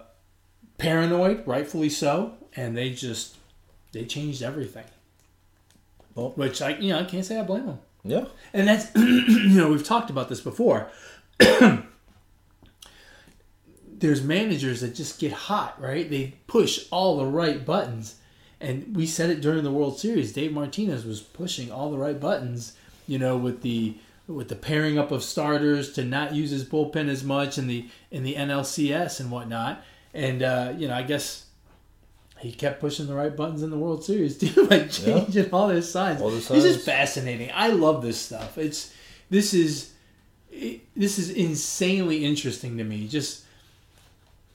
paranoid, 0.78 1.46
rightfully 1.46 1.90
so, 1.90 2.34
and 2.56 2.76
they 2.76 2.90
just 2.90 3.36
they 3.92 4.04
changed 4.04 4.42
everything. 4.42 4.84
Well- 6.18 6.32
Which 6.36 6.60
I 6.62 6.76
you 6.78 6.92
know 6.92 6.98
I 7.00 7.04
can't 7.04 7.24
say 7.24 7.38
I 7.38 7.42
blame 7.42 7.66
them. 7.66 7.78
yeah. 8.04 8.24
And 8.52 8.66
that's, 8.68 8.90
you 8.96 9.50
know, 9.50 9.68
we've 9.70 9.84
talked 9.84 10.10
about 10.10 10.28
this 10.28 10.40
before. 10.40 10.90
there's 14.00 14.22
managers 14.22 14.80
that 14.80 14.94
just 14.94 15.18
get 15.18 15.32
hot, 15.32 15.80
right? 15.80 16.08
They 16.08 16.34
push 16.46 16.86
all 16.90 17.16
the 17.16 17.26
right 17.26 17.64
buttons. 17.64 18.16
And 18.60 18.96
we 18.96 19.06
said 19.06 19.30
it 19.30 19.40
during 19.40 19.62
the 19.64 19.70
World 19.70 19.98
Series. 19.98 20.32
Dave 20.32 20.52
Martinez 20.52 21.04
was 21.04 21.20
pushing 21.20 21.70
all 21.70 21.90
the 21.90 21.98
right 21.98 22.18
buttons, 22.18 22.74
you 23.06 23.18
know, 23.18 23.36
with 23.36 23.62
the 23.62 23.96
with 24.26 24.48
the 24.48 24.56
pairing 24.56 24.98
up 24.98 25.10
of 25.10 25.22
starters 25.22 25.92
to 25.94 26.04
not 26.04 26.34
use 26.34 26.50
his 26.50 26.64
bullpen 26.64 27.08
as 27.08 27.24
much 27.24 27.56
in 27.56 27.66
the 27.66 27.88
in 28.10 28.24
the 28.24 28.34
NLCS 28.34 29.20
and 29.20 29.30
whatnot. 29.30 29.82
And 30.12 30.42
uh, 30.42 30.74
you 30.76 30.88
know, 30.88 30.94
I 30.94 31.02
guess 31.02 31.44
he 32.40 32.52
kept 32.52 32.80
pushing 32.80 33.06
the 33.06 33.14
right 33.14 33.34
buttons 33.34 33.62
in 33.62 33.70
the 33.70 33.78
World 33.78 34.04
Series 34.04 34.38
too, 34.38 34.64
like 34.70 34.90
changing 34.90 35.50
all 35.50 35.68
his 35.68 35.90
signs. 35.90 36.20
All 36.20 36.30
the 36.30 36.36
This 36.36 36.64
is 36.64 36.84
fascinating. 36.84 37.50
I 37.54 37.68
love 37.68 38.02
this 38.02 38.20
stuff. 38.20 38.58
It's 38.58 38.92
this 39.30 39.52
is 39.52 39.92
it, 40.50 40.82
this 40.96 41.18
is 41.18 41.30
insanely 41.30 42.24
interesting 42.24 42.78
to 42.78 42.84
me. 42.84 43.08
Just 43.08 43.44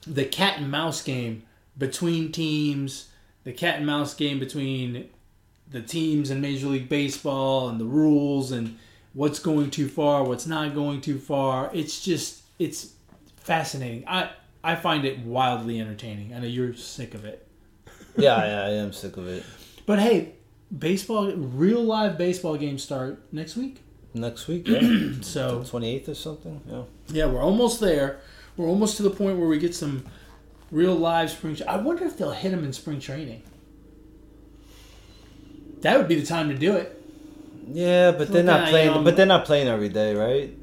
the 0.05 0.25
cat 0.25 0.57
and 0.57 0.69
mouse 0.69 1.01
game 1.01 1.43
between 1.77 2.31
teams, 2.31 3.09
the 3.43 3.53
cat 3.53 3.77
and 3.77 3.85
mouse 3.85 4.13
game 4.13 4.39
between 4.39 5.09
the 5.69 5.81
teams 5.81 6.29
in 6.29 6.41
Major 6.41 6.67
League 6.67 6.89
Baseball 6.89 7.69
and 7.69 7.79
the 7.79 7.85
rules 7.85 8.51
and 8.51 8.77
what's 9.13 9.39
going 9.39 9.71
too 9.71 9.87
far, 9.87 10.23
what's 10.23 10.45
not 10.45 10.73
going 10.73 11.01
too 11.01 11.19
far. 11.19 11.69
It's 11.73 12.03
just 12.03 12.43
it's 12.59 12.93
fascinating. 13.37 14.05
I 14.07 14.29
I 14.63 14.75
find 14.75 15.05
it 15.05 15.19
wildly 15.19 15.79
entertaining. 15.79 16.33
I 16.33 16.39
know 16.39 16.47
you're 16.47 16.73
sick 16.73 17.13
of 17.13 17.25
it. 17.25 17.47
Yeah, 18.17 18.45
yeah, 18.45 18.63
I 18.65 18.69
am 18.75 18.93
sick 18.93 19.17
of 19.17 19.27
it. 19.27 19.43
But 19.85 19.99
hey, 19.99 20.33
baseball 20.77 21.31
real 21.31 21.83
live 21.83 22.17
baseball 22.17 22.57
games 22.57 22.83
start 22.83 23.21
next 23.31 23.55
week. 23.55 23.81
Next 24.13 24.47
week, 24.47 24.67
yeah, 24.67 24.81
So 25.21 25.63
twenty 25.63 25.95
eighth 25.95 26.07
or 26.09 26.15
something. 26.15 26.61
Yeah. 26.69 26.83
Yeah, 27.07 27.25
we're 27.25 27.41
almost 27.41 27.79
there. 27.79 28.19
We're 28.55 28.67
almost 28.67 28.97
to 28.97 29.03
the 29.03 29.09
point 29.09 29.39
where 29.39 29.47
we 29.47 29.57
get 29.57 29.73
some 29.73 30.05
real 30.69 30.93
live 30.95 31.31
spring. 31.31 31.55
Tra- 31.55 31.65
I 31.65 31.77
wonder 31.77 32.05
if 32.05 32.17
they'll 32.17 32.31
hit 32.31 32.51
them 32.51 32.63
in 32.63 32.73
spring 32.73 32.99
training. 32.99 33.41
That 35.81 35.97
would 35.97 36.07
be 36.07 36.15
the 36.15 36.25
time 36.25 36.49
to 36.49 36.55
do 36.55 36.75
it. 36.75 36.99
Yeah, 37.71 38.11
but 38.11 38.29
they're 38.31 38.43
not 38.43 38.69
playing. 38.69 39.03
but 39.03 39.15
they're 39.15 39.25
not 39.25 39.45
playing 39.45 39.67
every 39.67 39.89
day, 39.89 40.13
right? 40.15 40.55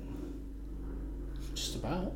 Just 1.55 1.75
about. 1.77 2.13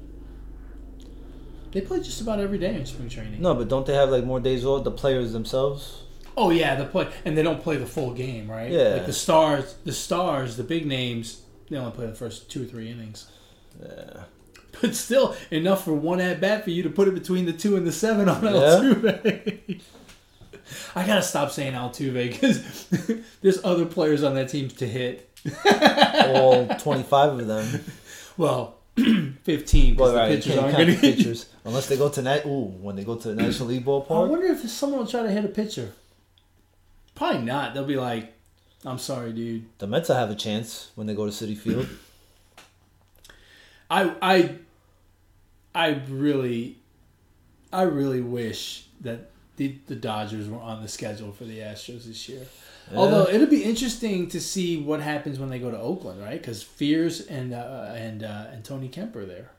They 1.74 1.80
play 1.80 1.98
just 2.00 2.20
about 2.20 2.38
every 2.40 2.56
day 2.58 2.74
in 2.76 2.86
spring 2.86 3.08
training. 3.08 3.42
No, 3.42 3.52
but 3.54 3.68
don't 3.68 3.84
they 3.84 3.94
have 3.94 4.08
like 4.08 4.24
more 4.24 4.38
days 4.40 4.64
off? 4.64 4.84
The 4.84 4.92
players 4.92 5.32
themselves. 5.32 6.02
Oh 6.36 6.50
yeah, 6.50 6.76
the 6.76 6.84
play, 6.84 7.08
and 7.24 7.36
they 7.36 7.42
don't 7.42 7.62
play 7.62 7.76
the 7.76 7.86
full 7.86 8.14
game, 8.14 8.50
right? 8.50 8.70
Yeah. 8.70 8.94
Like 8.94 9.06
the 9.06 9.12
stars, 9.12 9.74
the 9.84 9.92
stars, 9.92 10.56
the 10.56 10.62
big 10.64 10.86
names, 10.86 11.42
they 11.68 11.76
only 11.76 11.90
play 11.92 12.06
the 12.06 12.14
first 12.14 12.48
two 12.50 12.62
or 12.62 12.66
three 12.66 12.90
innings. 12.90 13.28
Yeah. 13.82 14.22
But 14.80 14.94
still, 14.94 15.36
enough 15.50 15.84
for 15.84 15.94
one 15.94 16.20
at 16.20 16.40
bat 16.40 16.64
for 16.64 16.70
you 16.70 16.82
to 16.84 16.90
put 16.90 17.08
it 17.08 17.14
between 17.14 17.44
the 17.44 17.52
two 17.52 17.76
and 17.76 17.84
the 17.86 17.92
seven 17.92 18.28
on 18.28 18.42
Yeah. 18.42 18.50
Altuve. 18.50 19.80
I 20.94 21.06
gotta 21.06 21.22
stop 21.22 21.50
saying 21.50 21.74
Altuve 21.74 22.30
because 22.30 22.86
there's 23.42 23.64
other 23.64 23.84
players 23.84 24.22
on 24.22 24.34
that 24.36 24.48
team 24.48 24.68
to 24.68 24.86
hit. 24.86 25.28
All 26.26 26.66
twenty 26.78 27.02
five 27.02 27.38
of 27.38 27.46
them. 27.46 27.84
Well, 28.36 28.78
fifteen 29.42 29.94
because 29.94 30.12
Well, 30.12 30.14
right, 30.14 30.28
the 30.28 30.36
pitchers 30.36 30.58
aren't 30.58 30.76
going 30.76 30.96
pitchers 30.96 31.46
unless 31.64 31.88
they 31.88 31.96
go 31.96 32.08
to 32.08 32.22
net. 32.22 32.46
Ooh, 32.46 32.66
when 32.80 32.96
they 32.96 33.04
go 33.04 33.16
to 33.16 33.28
the 33.28 33.34
National 33.34 33.68
League 33.68 33.84
ballpark. 33.84 34.26
I 34.26 34.30
wonder 34.30 34.46
if 34.46 34.68
someone 34.70 35.00
will 35.00 35.06
try 35.06 35.22
to 35.22 35.30
hit 35.30 35.44
a 35.44 35.48
pitcher. 35.48 35.92
Probably 37.14 37.42
not. 37.42 37.74
They'll 37.74 37.84
be 37.84 37.96
like, 37.96 38.32
"I'm 38.84 38.98
sorry, 38.98 39.32
dude." 39.32 39.66
The 39.78 39.86
Mets 39.86 40.08
will 40.08 40.16
have 40.16 40.30
a 40.30 40.34
chance 40.36 40.90
when 40.94 41.06
they 41.06 41.14
go 41.14 41.26
to 41.28 41.32
Citi 41.32 41.56
Field. 41.56 41.88
I 43.90 44.14
I 44.22 44.56
I 45.74 46.02
really 46.08 46.78
I 47.72 47.82
really 47.82 48.20
wish 48.20 48.86
that 49.00 49.30
the, 49.56 49.76
the 49.86 49.96
Dodgers 49.96 50.48
were 50.48 50.60
on 50.60 50.82
the 50.82 50.88
schedule 50.88 51.32
for 51.32 51.44
the 51.44 51.58
Astros 51.58 52.04
this 52.04 52.28
year. 52.28 52.46
Yeah. 52.92 52.98
Although 52.98 53.28
it'll 53.28 53.46
be 53.46 53.64
interesting 53.64 54.28
to 54.28 54.40
see 54.40 54.76
what 54.82 55.00
happens 55.00 55.38
when 55.38 55.48
they 55.50 55.58
go 55.58 55.70
to 55.70 55.78
Oakland, 55.78 56.20
right? 56.20 56.40
Because 56.40 56.62
Fiers 56.62 57.20
and 57.22 57.54
uh, 57.54 57.92
and 57.94 58.22
uh, 58.22 58.46
and 58.52 58.62
Tony 58.64 58.88
Kemp 58.88 59.16
are 59.16 59.24
there. 59.26 59.50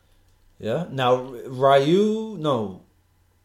Yeah. 0.60 0.86
Now 0.92 1.16
Ryu, 1.48 2.38
no, 2.40 2.82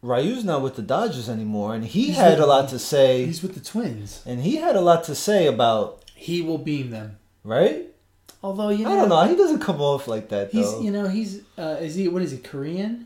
Ryu's 0.01 0.43
not 0.45 0.61
with 0.61 0.75
the 0.75 0.81
Dodgers 0.81 1.27
anymore, 1.29 1.73
and 1.75 1.83
he 1.83 2.07
He's 2.07 2.15
had 2.17 2.33
with- 2.33 2.43
a 2.43 2.45
lot 2.45 2.69
to 2.69 2.79
say. 2.79 3.25
He's 3.25 3.41
with 3.41 3.53
the 3.55 3.59
Twins. 3.59 4.21
And 4.25 4.41
he 4.41 4.57
had 4.57 4.75
a 4.75 4.81
lot 4.81 5.03
to 5.05 5.15
say 5.15 5.47
about 5.47 6.03
He 6.15 6.41
will 6.41 6.57
beam 6.59 6.91
them. 6.91 7.17
right. 7.43 7.87
Although 8.43 8.69
you 8.69 8.85
know, 8.85 8.91
I 8.91 8.95
don't 8.95 9.09
know. 9.09 9.21
He 9.27 9.35
doesn't 9.35 9.59
come 9.59 9.79
off 9.81 10.07
like 10.07 10.29
that 10.29 10.49
He's 10.51 10.71
though. 10.71 10.81
you 10.81 10.89
know 10.91 11.07
he's 11.07 11.41
uh, 11.59 11.77
is 11.79 11.93
he 11.95 12.07
what 12.07 12.21
is 12.23 12.31
he 12.31 12.37
Korean? 12.39 13.05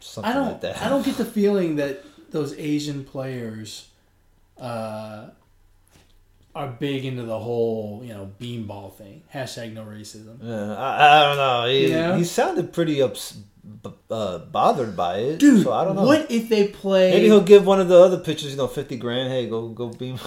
Something 0.00 0.30
I 0.30 0.34
don't 0.34 0.46
like 0.52 0.60
that. 0.62 0.82
I 0.82 0.88
don't 0.88 1.04
get 1.04 1.16
the 1.16 1.24
feeling 1.38 1.76
that 1.76 2.02
those 2.30 2.52
Asian 2.58 3.04
players 3.04 3.88
uh, 4.58 5.28
are 6.54 6.68
big 6.68 7.04
into 7.04 7.22
the 7.22 7.38
whole 7.38 8.02
you 8.04 8.12
know 8.12 8.30
beanball 8.40 8.94
thing. 8.96 9.22
Hashtag 9.32 9.72
no 9.72 9.84
racism. 9.84 10.38
Yeah, 10.42 10.74
I, 10.76 11.20
I 11.20 11.24
don't 11.26 11.36
know. 11.36 11.66
He, 11.70 11.90
Yeah. 11.90 12.16
he 12.16 12.24
sounded 12.24 12.72
pretty 12.72 13.00
ups, 13.00 13.32
b- 13.82 13.90
uh, 14.10 14.38
bothered 14.38 14.96
by 14.96 15.18
it. 15.18 15.38
Dude, 15.38 15.64
so 15.64 15.72
I 15.72 15.84
don't 15.84 15.96
know. 15.96 16.04
what 16.04 16.30
if 16.30 16.48
they 16.48 16.68
play? 16.68 17.10
Maybe 17.10 17.26
he'll 17.26 17.40
give 17.40 17.64
one 17.66 17.80
of 17.80 17.88
the 17.88 17.98
other 17.98 18.18
pitchers, 18.18 18.50
you 18.50 18.56
know, 18.56 18.66
fifty 18.66 18.96
grand. 18.96 19.30
Hey, 19.32 19.48
go 19.48 19.68
go 19.68 19.88
beam. 19.88 20.18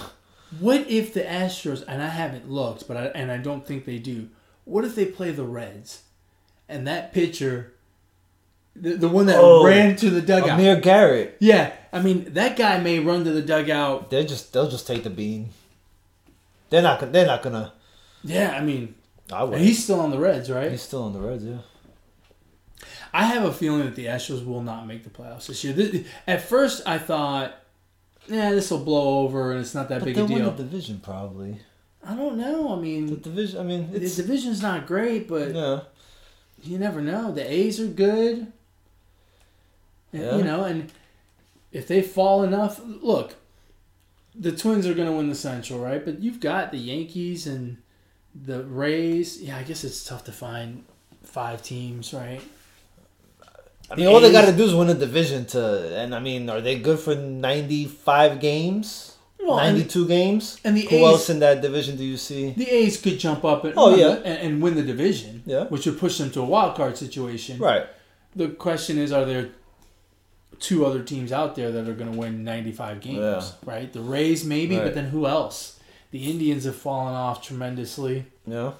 What 0.60 0.88
if 0.88 1.12
the 1.12 1.22
Astros 1.22 1.84
and 1.88 2.02
I 2.02 2.06
haven't 2.08 2.48
looked, 2.50 2.86
but 2.88 2.96
I, 2.96 3.06
and 3.06 3.30
I 3.32 3.36
don't 3.38 3.66
think 3.66 3.84
they 3.84 3.98
do. 3.98 4.28
What 4.64 4.84
if 4.84 4.94
they 4.94 5.04
play 5.04 5.30
the 5.32 5.44
Reds, 5.44 6.02
and 6.68 6.86
that 6.86 7.12
pitcher, 7.12 7.72
the, 8.74 8.94
the 8.94 9.08
one 9.08 9.26
that 9.26 9.36
Oh, 9.38 9.64
ran 9.66 9.96
to 9.96 10.10
the 10.10 10.20
dugout? 10.20 10.50
Amir 10.58 10.80
Garrett. 10.80 11.36
yeah, 11.40 11.72
I 11.92 12.00
mean 12.00 12.32
that 12.34 12.56
guy 12.56 12.78
may 12.80 12.98
run 13.00 13.24
to 13.24 13.32
the 13.32 13.42
dugout. 13.42 14.10
They're 14.10 14.24
just 14.24 14.52
they'll 14.52 14.68
just 14.70 14.86
take 14.86 15.02
the 15.04 15.10
bean. 15.10 15.50
They're 16.70 16.82
not 16.82 17.00
gonna. 17.00 17.12
They're 17.12 17.26
not 17.26 17.42
gonna. 17.42 17.72
Yeah, 18.24 18.56
I 18.56 18.60
mean 18.62 18.94
I 19.32 19.44
would. 19.44 19.58
he's 19.60 19.82
still 19.82 20.00
on 20.00 20.10
the 20.10 20.18
Reds, 20.18 20.50
right? 20.50 20.70
He's 20.70 20.82
still 20.82 21.02
on 21.04 21.12
the 21.12 21.20
Reds. 21.20 21.44
Yeah. 21.44 21.58
I 23.12 23.24
have 23.26 23.44
a 23.44 23.52
feeling 23.52 23.84
that 23.84 23.94
the 23.94 24.06
Astros 24.06 24.44
will 24.44 24.62
not 24.62 24.86
make 24.86 25.02
the 25.04 25.10
playoffs 25.10 25.46
this 25.46 25.64
year. 25.64 25.74
Th- 25.74 26.04
At 26.26 26.42
first, 26.42 26.82
I 26.86 26.98
thought, 26.98 27.54
yeah, 28.28 28.50
this 28.50 28.70
will 28.70 28.84
blow 28.84 29.20
over 29.20 29.52
and 29.52 29.60
it's 29.60 29.74
not 29.74 29.88
that 29.88 30.00
But 30.00 30.06
big 30.06 30.18
a 30.18 30.26
deal. 30.26 30.50
the 30.50 30.62
division 30.64 31.00
probably. 31.00 31.60
I 32.04 32.14
don't 32.14 32.36
know. 32.36 32.76
I 32.76 32.80
mean, 32.80 33.06
The 33.06 33.16
division. 33.16 33.60
I 33.60 33.62
mean, 33.62 33.90
the 33.92 34.00
division's 34.00 34.60
not 34.60 34.86
great, 34.86 35.28
but 35.28 35.54
yeah. 35.54 35.80
you 36.62 36.78
never 36.78 37.00
know. 37.00 37.32
The 37.32 37.48
A's 37.50 37.80
are 37.80 37.86
good. 37.86 38.52
And, 40.12 40.22
Yeah. 40.22 40.36
You 40.36 40.44
know, 40.44 40.64
and 40.64 40.92
if 41.72 41.88
they 41.88 42.02
fall 42.02 42.42
enough, 42.42 42.80
look, 42.84 43.34
the 44.38 44.52
Twins 44.52 44.86
are 44.86 44.94
going 44.94 45.08
to 45.08 45.12
win 45.14 45.28
the 45.28 45.34
Central, 45.34 45.78
right? 45.80 46.04
But 46.04 46.20
you've 46.22 46.40
got 46.40 46.70
the 46.72 46.78
Yankees 46.78 47.46
and 47.46 47.78
the 48.34 48.64
Rays. 48.64 49.40
Yeah, 49.40 49.56
I 49.56 49.62
guess 49.62 49.84
it's 49.84 50.04
tough 50.04 50.24
to 50.24 50.32
find 50.32 50.84
five 51.22 51.62
teams, 51.62 52.12
right? 52.12 52.40
I 53.90 53.94
mean, 53.94 54.08
all 54.08 54.20
they 54.20 54.32
got 54.32 54.46
to 54.46 54.52
do 54.52 54.64
is 54.64 54.74
win 54.74 54.88
a 54.90 54.94
division 54.94 55.46
to, 55.46 55.96
and 55.96 56.14
I 56.14 56.18
mean, 56.20 56.50
are 56.50 56.60
they 56.60 56.78
good 56.78 56.98
for 56.98 57.14
ninety-five 57.14 58.40
games? 58.40 59.16
Well, 59.38 59.60
and- 59.60 59.76
Ninety-two 59.76 60.08
games. 60.08 60.58
and 60.64 60.76
the 60.76 60.82
Who 60.82 60.96
A's- 60.96 61.04
else 61.04 61.30
in 61.30 61.38
that 61.38 61.62
division 61.62 61.96
do 61.96 62.02
you 62.04 62.16
see? 62.16 62.50
The 62.50 62.68
A's 62.68 63.00
could 63.00 63.18
jump 63.20 63.44
up 63.44 63.64
and, 63.64 63.74
Oh, 63.76 63.94
yeah. 63.94 64.14
and, 64.16 64.26
and 64.44 64.62
win 64.62 64.74
the 64.74 64.82
division, 64.82 65.42
Yeah. 65.46 65.64
which 65.66 65.86
would 65.86 65.98
push 66.00 66.18
them 66.18 66.32
to 66.32 66.40
a 66.40 66.44
wild 66.44 66.74
card 66.74 66.98
situation. 66.98 67.58
Right. 67.60 67.86
The 68.34 68.48
question 68.48 68.98
is, 68.98 69.12
are 69.12 69.24
there 69.24 69.50
two 70.60 70.84
other 70.86 71.02
teams 71.02 71.32
out 71.32 71.54
there 71.56 71.70
that 71.72 71.88
are 71.88 71.94
going 71.94 72.10
to 72.12 72.18
win 72.18 72.44
95 72.44 73.00
games? 73.00 73.18
Yeah. 73.18 73.42
Right? 73.64 73.92
The 73.92 74.00
Rays, 74.00 74.44
maybe, 74.44 74.76
Right. 74.76 74.84
but 74.84 74.94
then 74.94 75.06
who 75.06 75.26
else? 75.26 75.78
The 76.10 76.30
Indians 76.30 76.64
have 76.64 76.76
fallen 76.76 77.14
off 77.14 77.42
tremendously. 77.42 78.26
Yeah. 78.46 78.72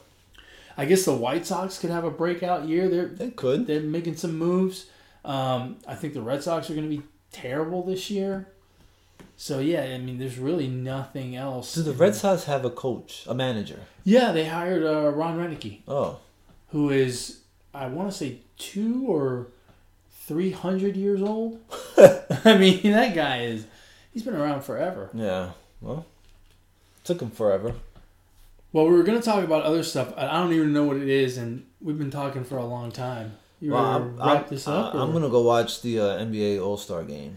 I 0.79 0.85
guess 0.85 1.05
the 1.05 1.15
White 1.15 1.47
Sox 1.47 1.79
could 1.79 1.91
have 1.91 2.05
a 2.05 2.11
breakout 2.11 2.67
year. 2.69 2.89
They're 2.89 3.07
They 3.07 3.31
could. 3.31 3.67
they're 3.67 3.81
making 3.81 4.17
some 4.17 4.37
moves. 4.37 4.87
Um, 5.25 5.77
I 5.89 5.95
think 5.95 6.15
the 6.15 6.21
Red 6.23 6.43
Sox 6.43 6.71
are 6.71 6.75
going 6.75 6.89
to 6.89 6.97
be 6.97 7.03
terrible 7.33 7.83
this 7.83 8.11
year. 8.11 8.49
So 9.39 9.59
yeah, 9.59 9.83
I 9.83 9.99
mean, 9.99 10.19
there's 10.19 10.39
really 10.39 10.69
nothing 10.69 11.37
else. 11.37 11.75
Do 11.75 11.83
the 11.83 11.93
Red 11.93 12.15
Sox 12.15 12.45
have 12.45 12.65
a 12.65 12.71
coach, 12.71 13.25
a 13.29 13.35
manager? 13.35 13.81
Yeah, 14.05 14.33
they 14.33 14.47
hired 14.47 14.83
uh, 14.85 15.11
Ron 15.11 15.37
Roenicke. 15.39 15.81
Oh, 15.89 16.19
who 16.69 16.91
is 16.91 17.41
I 17.75 17.87
want 17.89 18.11
to 18.11 18.17
say 18.17 18.39
two 18.57 19.05
or 19.09 19.49
three 20.27 20.51
hundred 20.51 20.97
years 20.97 21.23
old. 21.23 21.59
I 22.45 22.57
mean, 22.59 22.83
that 22.93 23.15
guy 23.15 23.43
is 23.43 23.67
he's 24.13 24.23
been 24.23 24.35
around 24.37 24.63
forever. 24.63 25.11
yeah. 25.15 25.51
Well, 25.81 26.07
took 27.05 27.21
him 27.23 27.31
forever. 27.31 27.75
Well, 28.73 28.87
we 28.89 28.93
were 28.97 29.03
going 29.05 29.19
to 29.19 29.25
talk 29.25 29.43
about 29.45 29.63
other 29.63 29.83
stuff. 29.83 30.13
I 30.17 30.27
I 30.27 30.41
don't 30.41 30.53
even 30.53 30.73
know 30.73 30.85
what 30.85 30.97
it 30.97 31.09
is, 31.09 31.39
and 31.39 31.65
we've 31.81 31.99
been 31.99 32.11
talking 32.11 32.45
for 32.45 32.57
a 32.59 32.65
long 32.67 32.91
time. 32.93 33.33
You 33.61 33.73
Well, 33.73 33.85
I'm, 33.85 34.17
wrap 34.17 34.27
I'm- 34.29 34.45
this 34.51 34.67
up? 34.69 34.95
I'm 34.95 35.13
gonna 35.13 35.29
go 35.31 35.43
watch 35.43 35.81
the 35.83 36.01
uh, 36.01 36.19
NBA 36.19 36.61
All 36.63 36.77
Star 36.77 37.03
game. 37.05 37.37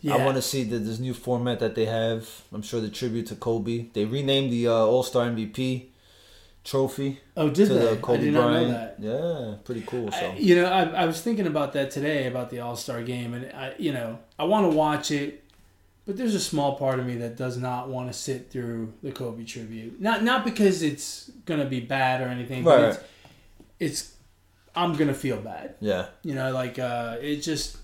Yeah. 0.00 0.14
I 0.16 0.24
want 0.24 0.36
to 0.36 0.42
see 0.42 0.64
the, 0.64 0.78
this 0.78 0.98
new 0.98 1.12
format 1.14 1.60
that 1.60 1.74
they 1.74 1.84
have. 1.84 2.26
I'm 2.52 2.62
sure 2.62 2.80
the 2.80 2.88
tribute 2.88 3.26
to 3.26 3.34
Kobe. 3.36 3.86
They 3.92 4.04
renamed 4.06 4.50
the 4.50 4.66
uh, 4.68 4.72
All 4.72 5.02
Star 5.02 5.26
MVP. 5.28 5.86
Trophy 6.64 7.20
Oh, 7.36 7.48
did 7.48 7.68
to 7.68 7.74
they? 7.74 7.94
the 7.94 7.96
Kobe 8.00 8.18
I 8.18 8.22
did 8.24 8.34
not 8.34 8.42
Bryant. 8.48 8.68
know 8.68 8.74
that. 8.74 8.96
Yeah, 9.52 9.56
pretty 9.64 9.82
cool. 9.82 10.10
So 10.12 10.18
I, 10.30 10.34
you 10.36 10.54
know, 10.56 10.66
I, 10.66 10.82
I 10.84 11.04
was 11.06 11.20
thinking 11.20 11.46
about 11.46 11.72
that 11.72 11.90
today 11.90 12.26
about 12.26 12.50
the 12.50 12.60
All 12.60 12.76
Star 12.76 13.02
game, 13.02 13.34
and 13.34 13.52
I, 13.52 13.74
you 13.78 13.92
know, 13.92 14.18
I 14.38 14.44
want 14.44 14.70
to 14.70 14.76
watch 14.76 15.10
it, 15.10 15.42
but 16.06 16.16
there's 16.16 16.34
a 16.34 16.40
small 16.40 16.76
part 16.76 16.98
of 16.98 17.06
me 17.06 17.16
that 17.16 17.36
does 17.36 17.56
not 17.56 17.88
want 17.88 18.08
to 18.08 18.12
sit 18.12 18.50
through 18.50 18.92
the 19.02 19.10
Kobe 19.12 19.44
tribute. 19.44 20.00
Not 20.00 20.22
not 20.22 20.44
because 20.44 20.82
it's 20.82 21.30
gonna 21.46 21.64
be 21.66 21.80
bad 21.80 22.20
or 22.20 22.26
anything, 22.28 22.62
but 22.64 22.80
Right. 22.82 22.88
it's, 23.78 23.92
it's 24.02 24.14
I'm 24.74 24.94
gonna 24.96 25.14
feel 25.14 25.38
bad. 25.38 25.74
yeah, 25.80 26.06
You 26.22 26.34
know, 26.34 26.52
like 26.52 26.78
uh, 26.78 27.16
it 27.20 27.36
just 27.36 27.78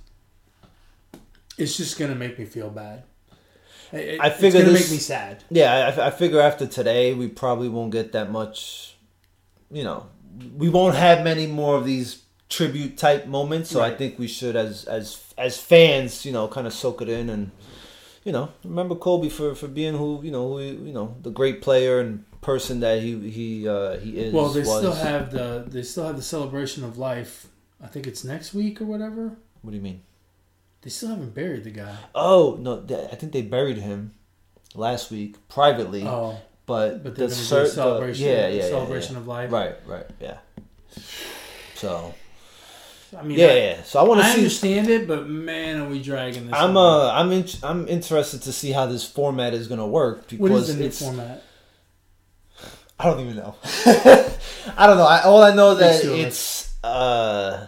it's 1.59 1.77
just 1.77 1.99
gonna 1.99 2.14
make 2.14 2.39
me 2.39 2.45
feel 2.45 2.68
bad. 2.70 3.05
It- 3.93 4.20
I 4.20 4.28
it's 4.28 4.41
figure 4.41 4.61
gonna 4.61 4.72
this- 4.72 4.89
make 4.91 4.97
me 4.97 4.99
sad. 4.99 5.45
yeah. 5.51 5.93
I, 5.97 6.07
I 6.07 6.11
figure 6.11 6.41
after 6.41 6.66
today, 6.66 7.14
we 7.14 7.28
probably 7.28 7.68
won't 7.68 7.93
get 7.93 8.12
that 8.12 8.30
much. 8.30 8.97
You 9.70 9.84
know, 9.84 10.07
we 10.57 10.68
won't 10.68 10.95
have 10.97 11.22
many 11.24 11.47
more 11.47 11.76
of 11.76 11.84
these 11.84 12.22
tribute 12.49 12.97
type 12.97 13.26
moments. 13.26 13.70
So 13.70 13.80
I 13.80 13.95
think 13.95 14.18
we 14.18 14.28
should, 14.28 14.57
as 14.57 14.84
as 14.84 15.22
as 15.39 15.59
fans, 15.59 16.24
you 16.24 16.32
know, 16.32 16.49
kind 16.49 16.66
of 16.66 16.72
soak 16.72 17.03
it 17.03 17.09
in 17.09 17.28
and 17.30 17.51
you 18.24 18.32
know 18.32 18.49
remember 18.64 18.95
Kobe 18.97 19.28
for 19.28 19.55
for 19.55 19.68
being 19.68 19.95
who 19.97 20.20
you 20.22 20.30
know 20.32 20.49
who 20.53 20.61
you 20.61 20.93
know 20.93 21.14
the 21.22 21.30
great 21.30 21.62
player 21.62 22.01
and 22.01 22.24
person 22.41 22.80
that 22.80 23.01
he 23.03 23.30
he 23.30 23.68
uh, 23.68 23.99
he 23.99 24.18
is. 24.18 24.32
Well, 24.32 24.49
they 24.49 24.61
was. 24.61 24.78
still 24.78 24.95
have 24.95 25.30
the 25.30 25.64
they 25.66 25.82
still 25.82 26.07
have 26.07 26.16
the 26.16 26.22
celebration 26.22 26.84
of 26.84 26.99
life. 26.99 27.47
I 27.82 27.87
think 27.89 28.07
it's 28.07 28.24
next 28.24 28.55
week 28.55 28.80
or 28.80 28.84
whatever. 28.84 29.37
What 29.62 29.70
do 29.70 29.76
you 29.76 29.82
mean? 29.82 30.03
They 30.87 30.91
still 30.91 31.09
haven't 31.09 31.34
buried 31.34 31.64
the 31.64 31.72
guy. 31.72 31.97
Oh 32.14 32.59
no, 32.61 32.80
they, 32.80 32.95
I 33.07 33.16
think 33.16 33.32
they 33.32 33.43
buried 33.43 33.76
him 33.78 34.12
last 34.76 35.11
week 35.11 35.34
privately, 35.49 36.05
Oh, 36.05 36.39
but 36.64 37.03
but 37.03 37.16
the 37.16 37.22
going 37.22 37.30
to 37.30 37.34
cer- 37.34 37.61
a 37.62 37.64
the- 37.64 37.68
celebration. 37.70 38.24
yeah, 38.24 38.47
yeah, 38.47 38.62
yeah, 38.62 38.68
celebration 38.68 39.14
yeah. 39.16 39.20
of 39.20 39.26
life. 39.26 39.51
Right, 39.51 39.74
right, 39.84 40.07
yeah. 40.20 40.39
So 41.74 42.14
I 43.18 43.22
mean, 43.24 43.37
yeah, 43.37 43.47
I, 43.47 43.55
yeah. 43.57 43.82
So 43.82 43.99
I 43.99 44.05
want 44.05 44.20
to 44.20 44.26
I 44.28 44.30
see. 44.30 44.39
understand 44.39 44.89
it, 44.89 45.09
but 45.09 45.28
man, 45.28 45.80
are 45.80 45.89
we 45.89 46.01
dragging 46.01 46.47
this? 46.47 46.55
I'm 46.55 46.76
uh 46.76 47.11
I'm 47.11 47.32
in, 47.32 47.47
I'm 47.64 47.89
interested 47.89 48.43
to 48.43 48.53
see 48.53 48.70
how 48.70 48.87
this 48.87 49.03
format 49.05 49.55
is 49.55 49.66
gonna 49.66 49.89
work 49.89 50.28
because 50.28 50.39
What 50.39 50.53
is 50.53 50.68
the 50.68 50.74
new 50.74 50.87
it's 50.87 51.03
format? 51.03 51.43
I 53.01 53.07
don't 53.07 53.18
even 53.18 53.34
know. 53.34 53.57
I 54.76 54.87
don't 54.87 54.99
know. 54.99 55.05
I, 55.05 55.22
all 55.24 55.43
I 55.43 55.53
know 55.53 55.72
is 55.72 55.78
that 55.80 55.87
Let's 55.87 56.03
do 56.03 56.14
it. 56.14 56.20
it's 56.20 56.74
uh 56.84 57.66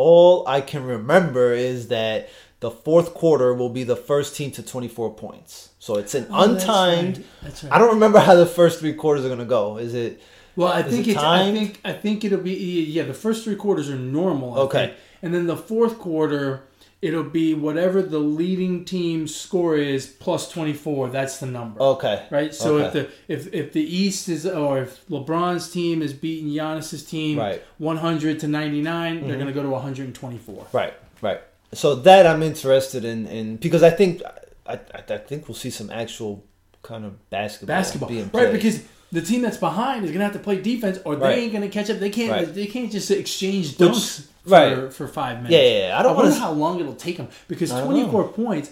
all 0.00 0.46
I 0.48 0.60
can 0.60 0.82
remember 0.84 1.52
is 1.52 1.88
that 1.88 2.28
the 2.60 2.70
fourth 2.70 3.14
quarter 3.14 3.54
will 3.54 3.68
be 3.70 3.84
the 3.84 3.96
first 3.96 4.36
team 4.36 4.50
to 4.52 4.62
24 4.62 5.14
points. 5.14 5.70
So 5.78 5.96
it's 5.96 6.14
an 6.14 6.26
Oh, 6.30 6.46
that's 6.46 6.64
untimed. 6.64 7.16
right. 7.16 7.24
That's 7.42 7.64
right. 7.64 7.72
I 7.72 7.78
don't 7.78 7.94
remember 7.94 8.18
how 8.18 8.34
the 8.34 8.46
first 8.46 8.80
three 8.80 8.92
quarters 8.94 9.24
are 9.24 9.28
gonna 9.30 9.44
go. 9.60 9.78
Is 9.78 9.94
it 9.94 10.20
Well, 10.56 10.68
I 10.68 10.82
think 10.82 11.06
it 11.08 11.12
it's, 11.12 11.22
I 11.22 11.50
think 11.52 11.80
I 11.84 11.92
think 11.92 12.24
it'll 12.24 12.38
be. 12.52 12.54
Yeah, 12.84 13.04
the 13.04 13.14
first 13.14 13.44
three 13.44 13.56
quarters 13.56 13.88
are 13.90 13.96
normal. 13.96 14.54
I 14.54 14.58
Okay. 14.66 14.86
think. 14.86 14.92
and 15.22 15.34
then 15.34 15.46
the 15.46 15.56
fourth 15.56 15.98
quarter, 15.98 16.62
it'll 17.02 17.24
be 17.24 17.54
whatever 17.54 18.02
the 18.02 18.18
leading 18.18 18.84
team's 18.84 19.34
score 19.34 19.76
is 19.76 20.06
plus 20.06 20.50
twenty 20.50 20.72
four. 20.74 21.08
That's 21.08 21.38
the 21.38 21.46
number. 21.46 21.80
okay? 21.80 22.26
Right. 22.30 22.54
So 22.54 22.78
if 22.78 22.92
the 22.92 23.08
if 23.28 23.52
if 23.54 23.72
the 23.72 23.82
East 23.82 24.28
is 24.28 24.44
or 24.46 24.82
if 24.82 25.06
LeBron's 25.08 25.70
team 25.70 26.02
is 26.02 26.12
beating 26.12 26.50
Giannis's 26.50 27.04
team 27.04 27.38
Right. 27.38 27.62
100 27.78 28.40
to 28.40 28.48
99, 28.48 29.20
they're 29.26 29.30
Mhm. 29.30 29.34
going 29.34 29.46
to 29.46 29.52
go 29.52 29.62
to 29.62 29.70
124. 29.70 30.66
Right, 30.72 30.94
right. 31.22 31.40
So 31.72 31.94
that 31.94 32.26
I'm 32.26 32.42
interested 32.42 33.04
in, 33.04 33.26
in 33.26 33.56
because 33.56 33.82
I 33.82 33.90
think 33.90 34.22
I, 34.66 34.74
I, 34.94 35.02
I 35.14 35.18
think 35.18 35.48
we'll 35.48 35.54
see 35.54 35.70
some 35.70 35.88
actual 35.90 36.44
kind 36.82 37.04
of 37.04 37.12
basketball, 37.30 37.76
Basketball. 37.76 38.08
being 38.08 38.30
Right, 38.32 38.52
because 38.52 38.80
the 39.12 39.20
team 39.22 39.42
that's 39.42 39.56
behind 39.56 40.04
is 40.04 40.10
going 40.10 40.20
to 40.20 40.24
have 40.24 40.32
to 40.34 40.38
play 40.38 40.60
defense 40.60 40.98
or 41.04 41.16
they 41.16 41.34
ain't 41.40 41.52
going 41.52 41.62
to 41.62 41.68
catch 41.68 41.90
up. 41.90 41.98
They 41.98 42.10
can't 42.10 42.30
Right. 42.30 42.54
they 42.54 42.66
can't 42.66 42.90
just 42.92 43.10
exchange 43.10 43.76
Which- 43.78 43.88
dunks 43.90 44.26
for, 44.44 44.50
right. 44.50 44.92
for 44.92 45.08
5 45.08 45.36
minutes. 45.42 45.52
yeah, 45.52 45.60
yeah, 45.62 45.88
yeah. 45.88 45.96
I 45.96 46.00
I 46.00 46.02
don't 46.02 46.14
wonder 46.16 46.30
want 46.30 46.34
to. 46.40 46.40
how 46.40 46.52
long 46.52 46.80
it'll 46.80 46.94
take 46.94 47.16
them 47.16 47.28
because 47.48 47.70
24 47.70 48.28
points 48.28 48.70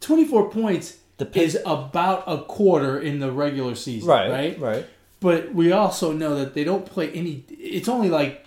24 0.00 0.50
points 0.50 0.96
Depends- 1.18 1.54
is 1.56 1.62
about 1.66 2.24
a 2.26 2.38
quarter 2.38 2.98
in 2.98 3.18
the 3.20 3.30
regular 3.30 3.74
season, 3.74 4.08
Right, 4.08 4.30
right? 4.30 4.58
right. 4.60 4.86
But 5.20 5.54
we 5.54 5.70
also 5.72 6.12
know 6.12 6.34
that 6.36 6.54
they 6.54 6.64
don't 6.64 6.86
play 6.86 7.10
any. 7.12 7.44
It's 7.50 7.88
only 7.88 8.08
like 8.08 8.46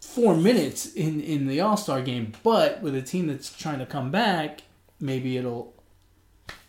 four 0.00 0.36
minutes 0.36 0.86
in 0.92 1.20
in 1.20 1.48
the 1.48 1.60
All 1.60 1.76
Star 1.76 2.00
game. 2.00 2.32
But 2.44 2.80
with 2.80 2.94
a 2.94 3.02
team 3.02 3.26
that's 3.26 3.52
trying 3.56 3.80
to 3.80 3.86
come 3.86 4.12
back, 4.12 4.60
maybe 5.00 5.36
it'll 5.36 5.74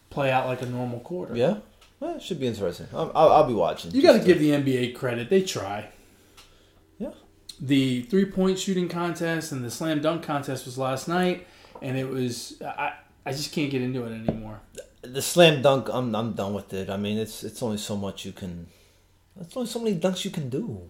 play 0.09 0.31
out 0.31 0.47
like 0.47 0.63
a 0.63 0.65
normal 0.65 0.99
quarter. 1.01 1.35
Yeah, 1.35 1.57
well, 2.03 2.15
it 2.17 2.21
should 2.21 2.39
be 2.39 2.47
interesting. 2.47 2.87
I'll, 2.93 3.11
I'll, 3.15 3.31
I'll 3.31 3.47
be 3.47 3.53
watching. 3.53 3.91
You 3.91 4.01
got 4.01 4.13
to 4.13 4.19
give 4.19 4.37
the 4.37 4.49
NBA 4.49 4.93
credit. 4.93 5.29
They 5.29 5.41
try. 5.41 5.87
Yeah. 6.99 7.11
The 7.61 8.01
three 8.03 8.25
point 8.25 8.59
shooting 8.59 8.89
contest 8.89 9.53
and 9.53 9.63
the 9.63 9.71
slam 9.71 10.01
dunk 10.01 10.21
contest 10.21 10.65
was 10.65 10.77
last 10.77 11.07
night, 11.07 11.47
and 11.81 11.97
it 11.97 12.09
was 12.09 12.61
I 12.61 12.95
I 13.25 13.31
just 13.31 13.53
can't 13.53 13.71
get 13.71 13.81
into 13.81 14.03
it 14.03 14.11
anymore. 14.11 14.59
the 15.01 15.21
slam 15.21 15.61
dunk. 15.61 15.87
I'm 15.89 16.13
I'm 16.13 16.33
done 16.33 16.53
with 16.53 16.73
it. 16.73 16.89
I 16.89 16.97
mean, 16.97 17.17
it's 17.17 17.41
it's 17.45 17.63
only 17.63 17.77
so 17.77 17.95
much 17.95 18.25
you 18.25 18.33
can. 18.33 18.67
There's 19.37 19.55
only 19.55 19.69
so 19.69 19.79
many 19.79 19.95
dunks 19.95 20.25
you 20.25 20.31
can 20.31 20.49
do. 20.49 20.89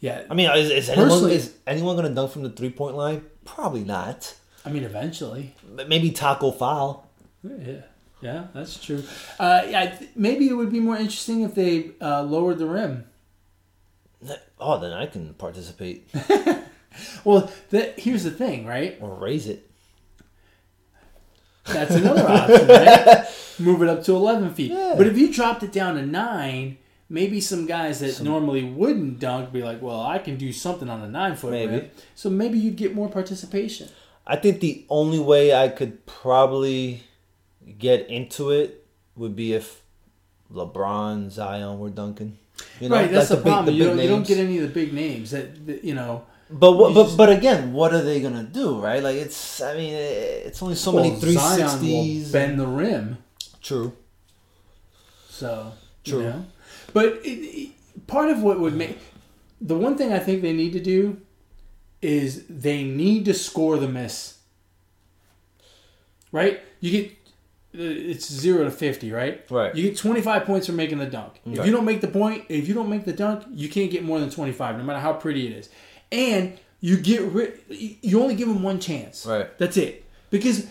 Yeah, 0.00 0.22
I 0.30 0.34
mean, 0.34 0.50
is, 0.56 0.70
is 0.70 0.88
anyone 0.88 1.30
is 1.30 1.54
anyone 1.66 1.96
going 1.96 2.08
to 2.08 2.14
dunk 2.14 2.32
from 2.32 2.44
the 2.44 2.50
three 2.50 2.70
point 2.70 2.96
line? 2.96 3.26
Probably 3.44 3.84
not. 3.84 4.34
I 4.64 4.70
mean 4.70 4.84
eventually. 4.84 5.54
Maybe 5.86 6.10
Tacko 6.12 6.56
Fall. 6.56 7.10
Yeah, 7.42 7.82
yeah, 8.20 8.46
that's 8.54 8.82
true. 8.82 9.02
Uh, 9.38 9.62
yeah, 9.68 9.96
th- 9.96 10.10
maybe 10.14 10.48
it 10.48 10.54
would 10.54 10.70
be 10.72 10.80
more 10.80 10.96
interesting 10.96 11.42
if 11.42 11.54
they 11.54 11.92
uh, 12.00 12.22
lowered 12.22 12.58
the 12.58 12.66
rim. 12.66 13.04
Oh, 14.58 14.78
then 14.78 14.92
I 14.92 15.06
can 15.06 15.32
participate 15.34 16.06
Well, 17.24 17.50
the, 17.70 17.94
here's 17.96 18.24
the 18.24 18.30
thing, 18.30 18.66
right? 18.66 18.98
or 19.00 19.14
raise 19.14 19.46
it. 19.46 19.70
That's 21.64 21.94
another 21.94 22.26
option, 22.28 22.66
right? 22.68 23.26
Move 23.58 23.82
it 23.82 23.88
up 23.88 24.02
to 24.04 24.12
11 24.16 24.54
feet. 24.54 24.72
Yeah. 24.72 24.94
But 24.96 25.06
if 25.06 25.16
you 25.16 25.32
dropped 25.32 25.62
it 25.62 25.72
down 25.72 25.94
to 25.96 26.04
nine, 26.04 26.78
maybe 27.08 27.40
some 27.40 27.66
guys 27.66 28.00
that 28.00 28.20
normally 28.22 28.64
wouldn't 28.64 29.18
dunk 29.20 29.52
be 29.52 29.62
like, 29.62 29.80
well, 29.80 30.00
I 30.00 30.18
can 30.18 30.36
do 30.36 30.52
something 30.52 30.88
on 30.88 31.00
a 31.02 31.08
nine 31.08 31.36
foot 31.36 31.52
Maybe. 31.52 31.72
rim. 31.72 31.90
So 32.14 32.28
maybe 32.30 32.58
you'd 32.58 32.76
get 32.76 32.94
more 32.94 33.08
participation. 33.08 33.88
I 34.26 34.36
think 34.36 34.60
the 34.60 34.84
only 34.88 35.18
way 35.18 35.54
I 35.54 35.68
could 35.68 36.06
probably 36.06 37.02
get 37.78 38.08
into 38.08 38.50
it 38.50 38.86
would 39.16 39.34
be 39.36 39.52
if 39.54 39.82
LeBron, 40.52 41.30
Zion 41.30 41.78
were 41.78 41.90
dunking. 41.90 42.38
You 42.80 42.88
know, 42.88 42.96
right, 42.96 43.10
that's 43.10 43.30
like 43.30 43.38
the, 43.38 43.42
problem. 43.50 43.74
you, 43.74 43.84
don't, 43.84 43.98
you 43.98 44.08
don't 44.08 44.26
get 44.26 44.38
any 44.38 44.58
of 44.58 44.62
the 44.62 44.68
big 44.68 44.92
names 44.92 45.30
that, 45.30 45.66
that 45.66 45.82
you 45.84 45.94
know. 45.94 46.24
But 46.50 46.72
what, 46.72 46.94
but 46.94 47.04
just- 47.04 47.16
but 47.16 47.30
again, 47.30 47.72
what 47.72 47.94
are 47.94 48.02
they 48.02 48.20
gonna 48.20 48.42
do, 48.42 48.80
right? 48.80 49.02
Like 49.02 49.16
it's, 49.16 49.60
I 49.62 49.74
mean, 49.76 49.94
it's 49.94 50.62
only 50.62 50.74
so 50.74 50.92
many 50.92 51.10
well, 51.10 51.20
three 51.20 51.34
Zion 51.34 51.60
will 51.60 51.68
sixties. 51.68 52.32
bend 52.32 52.58
the 52.58 52.66
rim. 52.66 53.18
True. 53.62 53.92
So 55.28 55.72
True. 56.04 56.18
You 56.18 56.24
know? 56.24 56.44
But 56.92 57.04
it, 57.24 57.28
it- 57.28 58.06
part 58.06 58.30
of 58.30 58.42
what 58.42 58.58
would 58.58 58.74
make 58.74 58.98
the 59.60 59.76
one 59.76 59.96
thing 59.96 60.12
I 60.12 60.18
think 60.18 60.42
they 60.42 60.52
need 60.52 60.72
to 60.72 60.80
do 60.80 61.20
is 62.02 62.46
they 62.48 62.82
need 62.82 63.26
to 63.26 63.34
score 63.34 63.76
the 63.78 63.88
miss. 63.88 64.38
Right? 66.32 66.60
You 66.80 66.90
get 66.90 67.19
it's 67.72 68.30
zero 68.30 68.64
to 68.64 68.70
fifty, 68.70 69.12
right? 69.12 69.44
Right. 69.50 69.74
You 69.74 69.84
get 69.84 69.96
twenty 69.96 70.20
five 70.20 70.44
points 70.44 70.66
for 70.66 70.72
making 70.72 70.98
the 70.98 71.06
dunk. 71.06 71.40
If 71.46 71.64
you 71.64 71.72
don't 71.72 71.84
make 71.84 72.00
the 72.00 72.08
point, 72.08 72.44
if 72.48 72.66
you 72.68 72.74
don't 72.74 72.88
make 72.88 73.04
the 73.04 73.12
dunk, 73.12 73.44
you 73.52 73.68
can't 73.68 73.90
get 73.90 74.04
more 74.04 74.18
than 74.18 74.30
twenty 74.30 74.52
five, 74.52 74.76
no 74.76 74.84
matter 74.84 75.00
how 75.00 75.12
pretty 75.12 75.46
it 75.46 75.52
is. 75.52 75.68
And 76.10 76.58
you 76.80 76.96
get 76.96 77.22
rid. 77.22 77.60
You 77.68 78.22
only 78.22 78.34
give 78.34 78.48
them 78.48 78.62
one 78.62 78.80
chance. 78.80 79.24
Right. 79.26 79.56
That's 79.58 79.76
it. 79.76 80.04
Because 80.30 80.66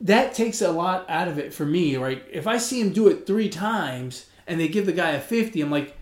that 0.00 0.34
takes 0.34 0.62
a 0.62 0.72
lot 0.72 1.04
out 1.08 1.28
of 1.28 1.38
it 1.38 1.52
for 1.52 1.66
me, 1.66 1.96
right? 1.96 2.22
If 2.30 2.46
I 2.46 2.58
see 2.58 2.80
him 2.80 2.92
do 2.92 3.08
it 3.08 3.26
three 3.26 3.48
times 3.48 4.26
and 4.46 4.58
they 4.58 4.68
give 4.68 4.86
the 4.86 4.92
guy 4.92 5.10
a 5.10 5.20
50, 5.20 5.60
I'm 5.60 5.70
like, 5.70 5.96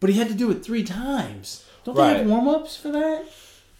but 0.00 0.10
he 0.10 0.18
had 0.18 0.28
to 0.28 0.34
do 0.34 0.50
it 0.50 0.64
three 0.64 0.82
times. 0.82 1.64
Don't 1.84 1.96
they 1.96 2.18
have 2.18 2.26
warm 2.26 2.48
ups 2.48 2.76
for 2.76 2.90
that? 2.90 3.26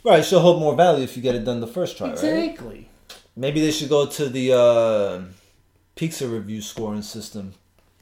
Right. 0.05 0.25
She'll 0.25 0.41
hold 0.41 0.61
more 0.61 0.77
value 0.77 1.03
if 1.03 1.17
you 1.17 1.23
get 1.23 1.35
it 1.35 1.45
done 1.45 1.61
the 1.61 1.67
first 1.67 1.99
try, 1.99 2.09
right? 2.09 2.15
exactly. 2.15 2.89
Maybe 3.37 3.61
they 3.61 3.71
should 3.71 3.89
go 3.89 4.07
to 4.07 4.29
the 4.29 4.53
uh, 4.53 5.23
Pizza 5.99 6.29
review 6.29 6.63
scoring 6.63 7.03
system, 7.03 7.55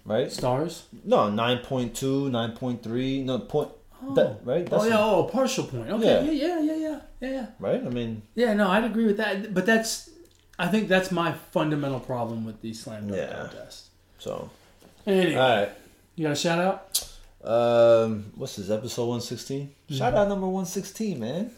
right? 0.04 0.30
Stars. 0.30 0.84
No, 1.02 1.30
9.2, 1.30 2.30
9.3, 2.30 3.24
no 3.24 3.38
point. 3.38 3.70
That, 4.14 4.40
right? 4.44 4.68
oh, 4.70 4.84
yeah. 4.86 4.96
Oh, 4.98 5.24
a 5.26 5.30
partial 5.30 5.64
point. 5.64 5.88
Okay. 5.88 6.04
Yeah. 6.26 6.30
Yeah, 6.30 6.60
yeah, 6.60 6.60
yeah, 6.60 6.76
yeah. 6.76 7.28
Yeah. 7.30 7.46
Right? 7.58 7.82
I 7.84 7.88
mean, 7.88 8.20
Yeah, 8.34 8.52
no, 8.52 8.68
I'd 8.68 8.84
agree 8.84 9.06
with 9.06 9.16
that. 9.16 9.54
But 9.54 9.64
that's, 9.64 10.10
I 10.58 10.68
think 10.68 10.88
that's 10.88 11.10
my 11.10 11.32
fundamental 11.52 12.00
problem 12.00 12.44
with 12.44 12.60
the 12.60 12.74
slam 12.74 13.08
dunk 13.08 13.18
Yeah. 13.18 13.34
contest. 13.48 13.86
so. 14.18 14.50
Anyway, 15.06 15.34
All 15.36 15.56
right. 15.60 15.70
you 16.16 16.24
got 16.26 16.32
a 16.32 16.36
shout 16.36 16.58
out? 16.58 17.06
Um, 17.50 18.32
what's 18.36 18.56
this, 18.56 18.68
episode 18.70 19.06
116? 19.06 19.72
Shout 19.90 20.12
Mm-hmm. 20.12 20.16
out 20.18 20.28
number 20.28 20.46
116, 20.46 21.18
man. 21.18 21.50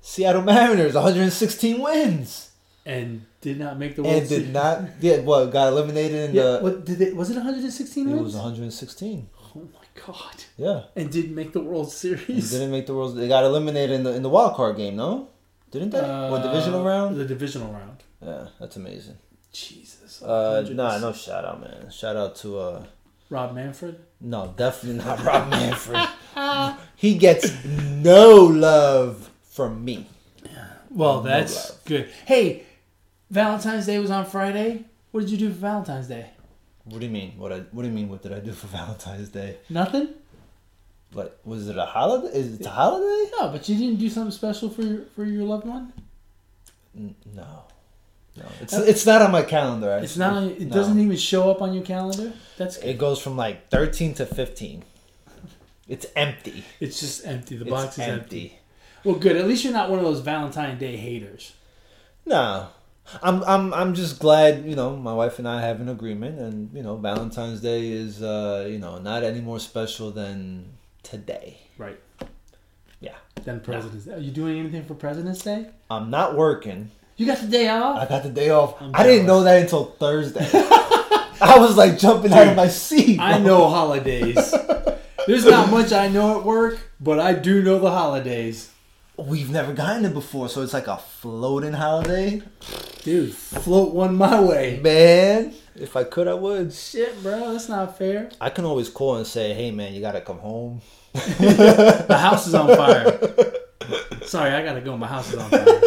Seattle 0.00 0.42
Mariners, 0.42 0.94
116 0.94 1.80
wins. 1.82 2.50
And 2.86 3.24
did 3.40 3.58
not 3.58 3.78
make 3.78 3.96
the 3.96 4.02
World 4.02 4.26
series. 4.26 4.32
And 4.32 4.44
did 4.46 4.52
not, 4.52 4.82
yeah, 5.00 5.18
what, 5.20 5.46
got 5.50 5.68
eliminated 5.68 6.30
in 6.30 6.36
Yeah, 6.36 6.42
the. 6.42 6.58
what 6.60 6.84
did 6.84 7.00
it? 7.00 7.16
Was 7.16 7.30
it 7.30 7.34
116 7.36 8.08
It 8.10 8.22
was 8.22 8.34
116. 8.34 9.28
Oh 9.56 9.60
my 9.72 10.02
god! 10.06 10.34
Yeah, 10.58 10.82
And 10.96 11.10
didn't 11.10 11.34
make 11.34 11.52
the 11.52 11.60
World 11.60 11.90
Series. 11.92 12.50
didn't 12.50 12.70
make 12.72 12.86
the 12.86 12.94
world. 12.94 13.16
They 13.16 13.28
got 13.28 13.44
eliminated 13.44 13.92
in 13.92 14.02
the 14.02 14.12
in 14.14 14.22
the 14.22 14.28
wild 14.28 14.54
card 14.56 14.76
game, 14.76 14.96
no? 14.96 15.28
Didn't 15.70 15.90
they? 15.90 16.00
or 16.00 16.38
divisional 16.42 16.80
Uh, 16.82 16.84
round? 16.90 17.16
The 17.16 17.24
divisional 17.24 17.72
round. 17.72 18.02
Yeah, 18.20 18.48
that's 18.60 18.76
amazing. 18.76 19.16
Jesus. 19.52 20.20
Uh, 20.22 20.66
nah, 20.72 20.98
no 20.98 21.12
shout 21.12 21.44
out, 21.44 21.60
man. 21.60 21.90
Shout 21.90 22.16
out 22.16 22.34
to 22.36 22.58
uh, 22.58 22.84
Rob 23.30 23.54
Manfred. 23.54 23.96
no, 24.20 24.52
definitely 24.56 25.02
not 25.04 25.24
Rob 25.28 25.48
Manfred. 25.50 26.02
he 26.96 27.16
gets 27.16 27.52
no 27.64 28.34
love 28.44 29.30
from 29.42 29.84
me. 29.84 30.06
Well, 30.90 31.22
No 31.22 31.28
that's 31.28 31.70
love. 31.70 31.84
good. 31.86 32.08
Hey, 32.24 32.64
Valentine's 33.30 33.86
Day 33.86 33.98
was 33.98 34.10
on 34.10 34.24
Friday. 34.26 34.84
What 35.10 35.20
did 35.20 35.30
you 35.30 35.38
do 35.38 35.48
for 35.50 35.58
Valentine's 35.60 36.08
Day? 36.08 36.30
What 36.84 37.00
do 37.00 37.06
you 37.06 37.12
mean? 37.12 37.32
What 37.38 37.52
I 37.52 37.60
What 37.72 37.82
do 37.82 37.88
you 37.88 37.94
mean? 37.94 38.08
What 38.08 38.22
did 38.22 38.32
I 38.32 38.40
do 38.40 38.52
for 38.52 38.66
Valentine's 38.78 39.28
Day? 39.28 39.58
Nothing. 39.70 40.08
What 41.12 41.38
was 41.44 41.68
it 41.68 41.78
a 41.78 41.84
holiday? 41.86 42.36
Is 42.36 42.58
it 42.60 42.66
a 42.66 42.70
holiday? 42.70 43.30
No, 43.38 43.48
but 43.48 43.68
you 43.68 43.76
didn't 43.76 43.96
do 44.00 44.08
something 44.10 44.32
special 44.32 44.68
for 44.68 44.82
your 44.82 45.02
for 45.14 45.24
your 45.24 45.44
loved 45.44 45.66
one. 45.66 45.92
N- 46.96 47.14
No, 47.34 47.64
no. 48.36 48.44
It's 48.60 48.72
it's 48.72 49.06
not 49.06 49.22
on 49.22 49.30
my 49.30 49.42
calendar. 49.42 49.90
Actually. 49.90 50.04
It's 50.04 50.16
not. 50.16 50.42
It 50.42 50.60
No. 50.62 50.74
doesn't 50.74 50.98
even 50.98 51.16
show 51.16 51.50
up 51.50 51.62
on 51.62 51.72
your 51.72 51.84
calendar. 51.84 52.32
That's. 52.58 52.76
It 52.78 52.98
goes 52.98 53.20
from 53.20 53.36
like 53.36 53.70
thirteen 53.70 54.14
to 54.14 54.26
fifteen. 54.26 54.82
It's 55.88 56.06
empty. 56.16 56.64
It's 56.80 56.98
just 57.00 57.24
empty. 57.26 57.56
The 57.56 57.62
It's 57.64 57.70
box 57.70 57.94
is 57.94 57.98
empty. 58.00 58.12
empty. 58.42 58.58
Well, 59.04 59.16
good. 59.16 59.36
At 59.36 59.46
least 59.46 59.64
you're 59.64 59.72
not 59.72 59.90
one 59.90 59.98
of 60.00 60.04
those 60.04 60.20
Valentine 60.20 60.78
Day 60.78 60.96
haters. 60.96 61.52
No. 62.26 62.68
I'm 63.22 63.42
I'm 63.44 63.74
I'm 63.74 63.94
just 63.94 64.18
glad, 64.18 64.64
you 64.64 64.76
know, 64.76 64.96
my 64.96 65.12
wife 65.12 65.38
and 65.38 65.46
I 65.46 65.60
have 65.60 65.80
an 65.80 65.88
agreement 65.88 66.38
and, 66.38 66.70
you 66.74 66.82
know, 66.82 66.96
Valentine's 66.96 67.60
Day 67.60 67.92
is 67.92 68.22
uh, 68.22 68.66
you 68.68 68.78
know, 68.78 68.98
not 68.98 69.22
any 69.22 69.40
more 69.40 69.58
special 69.60 70.10
than 70.10 70.72
today. 71.02 71.58
Right. 71.78 72.00
Yeah. 73.00 73.16
Then 73.44 73.60
President's 73.60 74.06
Day. 74.06 74.14
Are 74.14 74.18
you 74.18 74.30
doing 74.30 74.58
anything 74.58 74.84
for 74.84 74.94
President's 74.94 75.42
Day? 75.42 75.66
I'm 75.90 76.10
not 76.10 76.36
working. 76.36 76.90
You 77.16 77.26
got 77.26 77.38
the 77.38 77.46
day 77.46 77.68
off. 77.68 77.98
I 77.98 78.06
got 78.06 78.22
the 78.24 78.30
day 78.30 78.50
off. 78.50 78.80
I'm 78.80 78.90
I 78.94 79.04
didn't 79.04 79.26
know 79.26 79.44
that 79.44 79.62
until 79.62 79.84
Thursday. 79.84 80.48
I 81.40 81.58
was 81.58 81.76
like 81.76 81.98
jumping 81.98 82.32
out 82.32 82.48
of 82.48 82.56
my 82.56 82.68
seat. 82.68 83.20
I 83.20 83.38
know 83.38 83.68
holidays. 83.68 84.54
There's 85.26 85.44
not 85.44 85.70
much 85.70 85.92
I 85.92 86.08
know 86.08 86.38
at 86.38 86.44
work, 86.44 86.78
but 87.00 87.20
I 87.20 87.34
do 87.34 87.62
know 87.62 87.78
the 87.78 87.90
holidays. 87.90 88.70
We've 89.16 89.50
never 89.50 89.72
gotten 89.72 90.04
it 90.04 90.12
before, 90.12 90.48
so 90.48 90.62
it's 90.62 90.72
like 90.72 90.88
a 90.88 90.96
floating 90.96 91.74
holiday. 91.74 92.42
Dude, 93.04 93.34
float 93.34 93.92
one 93.92 94.16
my 94.16 94.40
way. 94.40 94.80
Man, 94.82 95.52
if 95.76 95.94
I 95.94 96.04
could, 96.04 96.26
I 96.26 96.32
would. 96.32 96.72
Shit, 96.72 97.22
bro, 97.22 97.52
that's 97.52 97.68
not 97.68 97.98
fair. 97.98 98.30
I 98.40 98.48
can 98.48 98.64
always 98.64 98.88
call 98.88 99.16
and 99.16 99.26
say, 99.26 99.52
"Hey, 99.52 99.70
man, 99.70 99.92
you 99.92 100.00
gotta 100.00 100.22
come 100.22 100.38
home." 100.38 100.80
The 101.14 102.16
house 102.18 102.46
is 102.46 102.54
on 102.54 102.74
fire. 102.74 103.20
Sorry, 104.24 104.50
I 104.52 104.64
gotta 104.64 104.80
go. 104.80 104.96
My 104.96 105.06
house 105.06 105.30
is 105.32 105.38
on 105.38 105.50
fire. 105.50 105.80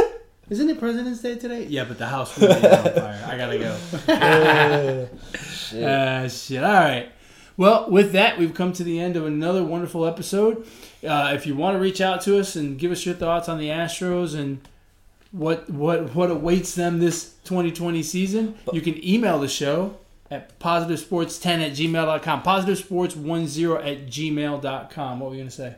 Isn't 0.47 0.69
it 0.69 0.79
President's 0.79 1.21
Day 1.23 1.35
today? 1.35 1.65
Yeah, 1.65 1.85
but 1.85 1.97
the 1.97 2.05
house 2.05 2.39
really 2.39 2.53
is 2.53 2.63
on 2.63 2.93
fire. 2.93 3.25
I 3.27 3.37
gotta 3.37 3.57
go. 3.57 5.09
Shit. 5.41 5.83
Uh, 5.83 6.29
shit. 6.29 6.63
All 6.63 6.71
right. 6.71 7.11
Well, 7.57 7.89
with 7.89 8.11
that, 8.11 8.37
we've 8.37 8.53
come 8.53 8.73
to 8.73 8.83
the 8.83 8.99
end 8.99 9.15
of 9.15 9.25
another 9.25 9.63
wonderful 9.63 10.05
episode. 10.05 10.67
Uh, 11.05 11.31
if 11.33 11.47
you 11.47 11.55
want 11.55 11.73
to 11.75 11.79
reach 11.79 11.99
out 11.99 12.21
to 12.21 12.37
us 12.39 12.55
and 12.55 12.77
give 12.77 12.91
us 12.91 13.07
your 13.07 13.15
thoughts 13.15 13.49
on 13.49 13.57
the 13.57 13.69
Astros 13.69 14.35
and 14.37 14.61
what 15.37 15.69
what 15.69 16.13
what 16.15 16.31
awaits 16.31 16.75
them 16.75 16.99
this 16.99 17.33
2020 17.45 18.03
season, 18.03 18.55
you 18.73 18.81
can 18.81 19.03
email 19.07 19.39
the 19.39 19.47
show 19.47 19.97
at 20.29 20.59
positivesports10 20.59 21.45
at 21.65 21.71
gmail.com. 21.73 22.43
Positivesports10 22.43 23.77
at 23.79 24.07
gmail.com. 24.07 25.19
What 25.19 25.29
were 25.29 25.35
you 25.35 25.41
going 25.41 25.49
to 25.49 25.55
say? 25.55 25.75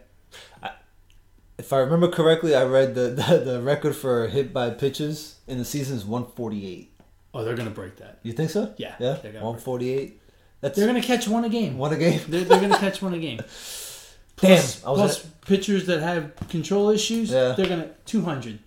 If 1.58 1.74
I 1.74 1.80
remember 1.80 2.08
correctly, 2.08 2.56
I 2.56 2.64
read 2.64 2.96
the, 2.96 3.02
the 3.30 3.38
the 3.44 3.62
record 3.62 3.96
for 3.96 4.28
hit 4.28 4.54
by 4.54 4.70
pitches 4.70 5.36
in 5.48 5.58
the 5.58 5.66
season 5.66 5.98
is 5.98 6.06
148. 6.06 6.92
Oh, 7.34 7.44
they're 7.44 7.56
going 7.56 7.68
to 7.68 7.74
break 7.76 7.98
that. 7.98 8.20
You 8.24 8.34
think 8.34 8.50
so? 8.50 8.74
Yeah, 8.78 8.96
Yeah. 9.00 9.18
they're 9.22 9.34
gonna 9.34 9.46
148. 9.46 10.22
That's 10.62 10.76
They're 10.76 10.88
going 10.88 11.00
to 11.02 11.08
catch 11.08 11.28
one 11.28 11.46
a 11.46 11.50
game. 11.50 11.78
one 11.78 11.94
a 11.94 11.98
game. 11.98 12.20
They're, 12.28 12.44
they're 12.44 12.60
going 12.60 12.72
to 12.72 12.78
catch 12.80 13.02
one 13.02 13.14
a 13.14 13.20
game. 13.20 13.38
Damn. 14.38 14.58
Plus, 14.58 14.84
I 14.86 14.90
was 14.92 15.00
plus 15.00 15.26
pitchers 15.46 15.86
that 15.88 16.02
have 16.02 16.32
control 16.50 16.90
issues, 16.90 17.30
Yeah. 17.32 17.54
they're 17.58 17.68
going 17.68 17.82
to 17.82 17.90
200. 18.06 18.60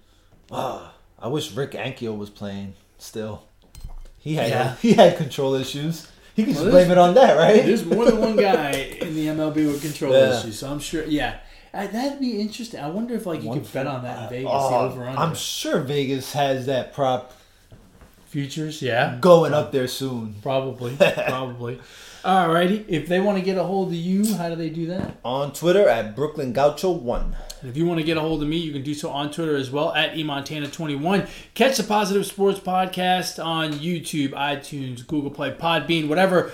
Ah, 0.53 0.93
I 1.19 1.29
wish 1.29 1.53
Rick 1.53 1.73
Ankiel 1.73 2.17
was 2.17 2.31
playing 2.31 2.75
still. 2.99 3.43
He 4.19 4.35
had 4.35 4.49
Yeah. 4.51 4.75
he 4.83 4.93
had 4.95 5.17
control 5.17 5.55
issues. 5.55 6.09
He 6.35 6.45
can 6.45 6.53
just 6.53 6.65
Well, 6.65 6.73
blame 6.73 6.91
it 6.91 6.99
on 6.99 7.15
that, 7.15 7.37
right? 7.37 7.65
There's 7.65 7.85
more 7.85 8.05
than 8.07 8.19
one 8.19 8.37
guy 8.53 8.71
in 9.01 9.15
the 9.15 9.27
MLB 9.27 9.67
with 9.67 9.83
control 9.83 10.13
Yeah. 10.13 10.39
issues, 10.39 10.59
so 10.59 10.71
I'm 10.71 10.79
sure. 10.81 11.05
Yeah, 11.05 11.37
Uh, 11.75 11.87
that'd 11.87 12.21
be 12.21 12.41
interesting. 12.41 12.81
I 12.81 12.89
wonder 12.89 13.15
if 13.15 13.27
like 13.27 13.43
you 13.43 13.53
could 13.53 13.71
bet 13.73 13.87
on 13.87 14.03
that 14.05 14.25
in 14.25 14.29
Vegas, 14.31 14.51
Oh, 14.53 15.15
I'm 15.17 15.35
sure 15.35 15.81
Vegas 15.81 16.33
has 16.33 16.67
that 16.67 16.93
prop 16.95 17.33
futures. 18.27 18.81
Yeah, 18.83 19.19
going 19.21 19.53
up 19.53 19.73
there 19.73 19.89
soon. 19.89 20.37
probably, 20.43 20.97
probably. 21.29 21.81
Alrighty, 22.25 22.85
if 22.89 23.09
they 23.09 23.21
want 23.21 23.37
to 23.39 23.45
get 23.45 23.59
a 23.59 23.65
hold 23.65 23.89
of 23.89 23.95
you, 23.95 24.35
how 24.37 24.49
do 24.49 24.55
they 24.55 24.71
do 24.71 24.87
that? 24.87 25.17
On 25.25 25.53
Twitter 25.53 25.89
at 25.89 26.15
Brooklyn 26.17 26.53
Gaucho 26.53 26.91
One. 26.93 27.37
And 27.63 27.71
if 27.71 27.77
you 27.77 27.87
want 27.87 28.01
to 28.01 28.05
get 28.05 28.17
a 28.17 28.21
hold 28.21 28.43
of 28.43 28.49
me, 28.49 28.57
you 28.57 28.73
can 28.73 28.83
do 28.83 28.93
so 28.93 29.09
on 29.11 29.31
Twitter 29.31 29.57
as 29.57 29.71
well 29.71 29.95
at 29.95 30.15
emontana21. 30.15 31.29
Catch 31.55 31.77
the 31.77 31.85
Positive 31.85 32.27
Sports 32.27 32.59
Podcast 32.59 33.43
on 33.43 33.73
YouTube, 33.75 34.31
iTunes, 34.31 35.07
Google 35.07 35.31
Play, 35.31 35.53
Podbean, 35.53 36.09
whatever 36.09 36.53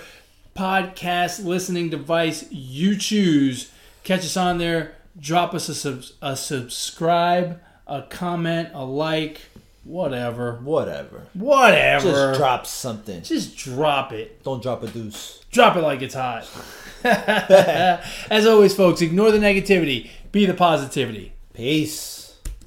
podcast 0.54 1.44
listening 1.44 1.88
device 1.88 2.50
you 2.50 2.96
choose. 2.96 3.70
Catch 4.04 4.20
us 4.20 4.36
on 4.36 4.58
there. 4.58 4.96
Drop 5.18 5.54
us 5.54 5.68
a, 5.68 5.74
sub- 5.74 6.04
a 6.20 6.36
subscribe, 6.36 7.60
a 7.86 8.02
comment, 8.02 8.68
a 8.74 8.84
like, 8.84 9.40
whatever. 9.84 10.56
Whatever. 10.62 11.26
Whatever. 11.32 12.10
Just 12.10 12.38
drop 12.38 12.66
something. 12.66 13.22
Just 13.22 13.56
drop 13.56 14.12
it. 14.12 14.42
Don't 14.42 14.62
drop 14.62 14.82
a 14.82 14.88
deuce. 14.88 15.42
Drop 15.50 15.76
it 15.76 15.80
like 15.80 16.02
it's 16.02 16.14
hot. 16.14 16.46
As 17.04 18.46
always, 18.46 18.74
folks, 18.74 19.00
ignore 19.00 19.30
the 19.30 19.38
negativity, 19.38 20.10
be 20.32 20.46
the 20.46 20.54
positivity. 20.54 21.34
Peace. 21.54 22.17